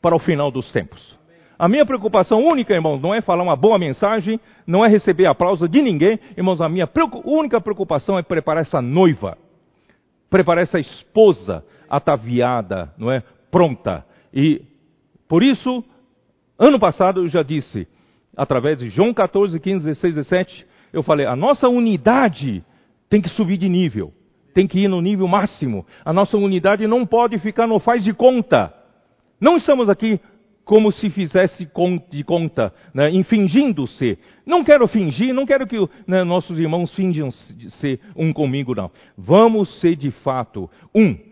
para 0.00 0.16
o 0.16 0.18
final 0.18 0.50
dos 0.50 0.72
tempos. 0.72 1.14
A 1.58 1.68
minha 1.68 1.84
preocupação 1.84 2.42
única, 2.42 2.72
irmãos, 2.72 3.02
não 3.02 3.14
é 3.14 3.20
falar 3.20 3.42
uma 3.42 3.54
boa 3.54 3.78
mensagem, 3.78 4.40
não 4.66 4.82
é 4.82 4.88
receber 4.88 5.26
aplauso 5.26 5.68
de 5.68 5.82
ninguém, 5.82 6.18
irmãos, 6.38 6.62
a 6.62 6.70
minha 6.70 6.88
única 7.26 7.60
preocupação 7.60 8.18
é 8.18 8.22
preparar 8.22 8.62
essa 8.62 8.80
noiva, 8.80 9.36
preparar 10.30 10.62
essa 10.62 10.80
esposa 10.80 11.62
ataviada, 11.90 12.94
não 12.96 13.10
é? 13.10 13.22
Pronta. 13.50 14.06
E 14.32 14.62
por 15.28 15.42
isso 15.42 15.84
Ano 16.60 16.78
passado 16.78 17.22
eu 17.22 17.28
já 17.28 17.42
disse, 17.42 17.88
através 18.36 18.78
de 18.78 18.90
João 18.90 19.14
14, 19.14 19.58
15, 19.58 19.82
16, 19.82 20.14
17, 20.16 20.66
eu 20.92 21.02
falei, 21.02 21.24
a 21.24 21.34
nossa 21.34 21.70
unidade 21.70 22.62
tem 23.08 23.22
que 23.22 23.30
subir 23.30 23.56
de 23.56 23.66
nível, 23.66 24.12
tem 24.52 24.66
que 24.66 24.80
ir 24.80 24.88
no 24.88 25.00
nível 25.00 25.26
máximo. 25.26 25.86
A 26.04 26.12
nossa 26.12 26.36
unidade 26.36 26.86
não 26.86 27.06
pode 27.06 27.38
ficar 27.38 27.66
no 27.66 27.78
faz 27.78 28.04
de 28.04 28.12
conta. 28.12 28.74
Não 29.40 29.56
estamos 29.56 29.88
aqui 29.88 30.20
como 30.62 30.92
se 30.92 31.08
fizesse 31.08 31.66
de 32.10 32.24
conta, 32.24 32.74
né, 32.92 33.10
fingindo 33.24 33.86
ser. 33.86 34.18
Não 34.44 34.62
quero 34.62 34.86
fingir, 34.86 35.32
não 35.32 35.46
quero 35.46 35.66
que 35.66 35.78
né, 36.06 36.22
nossos 36.24 36.58
irmãos 36.58 36.94
finjam 36.94 37.30
ser 37.30 37.98
um 38.14 38.34
comigo, 38.34 38.74
não. 38.74 38.90
Vamos 39.16 39.80
ser 39.80 39.96
de 39.96 40.10
fato 40.10 40.68
um 40.94 41.29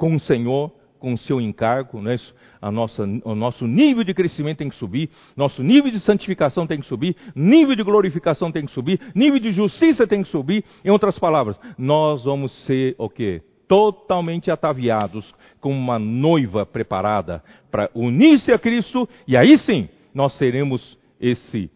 com 0.00 0.14
o 0.14 0.18
Senhor 0.20 0.72
com 0.98 1.14
o 1.14 1.18
seu 1.18 1.40
encargo, 1.40 2.00
né? 2.02 2.16
a 2.60 2.70
nossa, 2.70 3.02
o 3.24 3.34
nosso 3.34 3.66
nível 3.66 4.04
de 4.04 4.12
crescimento 4.12 4.58
tem 4.58 4.68
que 4.68 4.76
subir, 4.76 5.08
nosso 5.34 5.62
nível 5.62 5.90
de 5.90 5.98
santificação 6.00 6.66
tem 6.66 6.78
que 6.78 6.86
subir, 6.86 7.16
nível 7.34 7.74
de 7.74 7.82
glorificação 7.82 8.52
tem 8.52 8.66
que 8.66 8.72
subir, 8.72 9.00
nível 9.14 9.40
de 9.40 9.50
justiça 9.50 10.06
tem 10.06 10.22
que 10.22 10.28
subir. 10.28 10.62
Em 10.84 10.90
outras 10.90 11.18
palavras, 11.18 11.58
nós 11.78 12.24
vamos 12.24 12.52
ser 12.66 12.94
o 12.98 13.08
quê? 13.08 13.40
Totalmente 13.66 14.50
ataviados 14.50 15.34
como 15.58 15.74
uma 15.74 15.98
noiva 15.98 16.66
preparada 16.66 17.42
para 17.70 17.90
unir-se 17.94 18.52
a 18.52 18.58
Cristo 18.58 19.08
e 19.26 19.38
aí 19.38 19.56
sim 19.58 19.88
nós 20.14 20.36
seremos 20.36 20.98
esse 21.18 21.70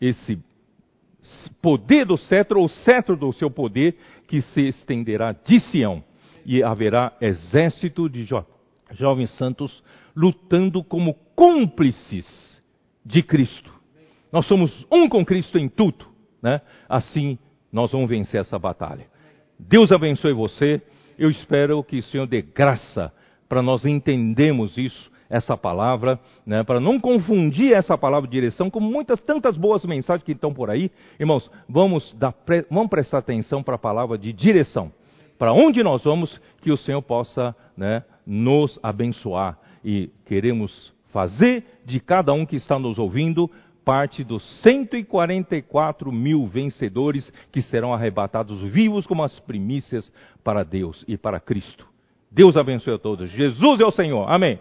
esse 0.00 0.38
poder 1.60 2.06
do 2.06 2.16
cetro, 2.16 2.60
ou 2.60 2.68
cetro 2.68 3.16
do 3.16 3.32
seu 3.34 3.50
poder, 3.50 3.96
que 4.26 4.40
se 4.40 4.62
estenderá 4.62 5.32
de 5.32 5.60
Sião 5.60 6.02
e 6.44 6.62
haverá 6.62 7.12
exército 7.20 8.08
de 8.08 8.24
jo 8.24 8.44
jovens 8.92 9.30
santos 9.36 9.82
lutando 10.16 10.82
como 10.82 11.14
cúmplices 11.34 12.60
de 13.04 13.22
Cristo. 13.22 13.72
Nós 14.32 14.46
somos 14.46 14.86
um 14.90 15.08
com 15.08 15.24
Cristo 15.24 15.58
em 15.58 15.68
tudo, 15.68 16.06
né? 16.42 16.60
Assim 16.88 17.38
nós 17.72 17.92
vamos 17.92 18.08
vencer 18.08 18.40
essa 18.40 18.58
batalha. 18.58 19.06
Deus 19.58 19.92
abençoe 19.92 20.32
você. 20.32 20.80
Eu 21.18 21.30
espero 21.30 21.82
que 21.82 21.98
o 21.98 22.02
Senhor 22.02 22.26
dê 22.26 22.40
graça 22.40 23.12
para 23.48 23.60
nós 23.60 23.84
entendermos 23.84 24.76
isso, 24.78 25.10
essa 25.28 25.56
palavra, 25.56 26.18
né? 26.46 26.62
para 26.62 26.80
não 26.80 26.98
confundir 26.98 27.72
essa 27.72 27.98
palavra 27.98 28.28
de 28.28 28.32
direção 28.32 28.70
com 28.70 28.80
muitas 28.80 29.20
tantas 29.20 29.56
boas 29.56 29.84
mensagens 29.84 30.24
que 30.24 30.32
estão 30.32 30.54
por 30.54 30.70
aí. 30.70 30.90
Irmãos, 31.18 31.50
vamos, 31.68 32.14
dar, 32.14 32.34
vamos 32.70 32.88
prestar 32.88 33.18
atenção 33.18 33.62
para 33.62 33.74
a 33.74 33.78
palavra 33.78 34.16
de 34.16 34.32
direção 34.32 34.92
para 35.38 35.52
onde 35.52 35.82
nós 35.82 36.04
vamos, 36.04 36.40
que 36.60 36.70
o 36.70 36.76
Senhor 36.76 37.00
possa 37.02 37.54
né, 37.76 38.02
nos 38.26 38.78
abençoar. 38.82 39.58
E 39.84 40.10
queremos 40.26 40.92
fazer 41.12 41.64
de 41.84 42.00
cada 42.00 42.32
um 42.32 42.44
que 42.44 42.56
está 42.56 42.78
nos 42.78 42.98
ouvindo 42.98 43.50
parte 43.84 44.22
dos 44.22 44.42
144 44.62 46.12
mil 46.12 46.46
vencedores 46.46 47.32
que 47.50 47.62
serão 47.62 47.94
arrebatados 47.94 48.60
vivos 48.60 49.06
como 49.06 49.22
as 49.22 49.40
primícias 49.40 50.12
para 50.44 50.62
Deus 50.62 51.02
e 51.08 51.16
para 51.16 51.40
Cristo. 51.40 51.88
Deus 52.30 52.56
abençoe 52.58 52.94
a 52.94 52.98
todos. 52.98 53.30
Jesus 53.30 53.80
é 53.80 53.86
o 53.86 53.90
Senhor. 53.90 54.30
Amém. 54.30 54.60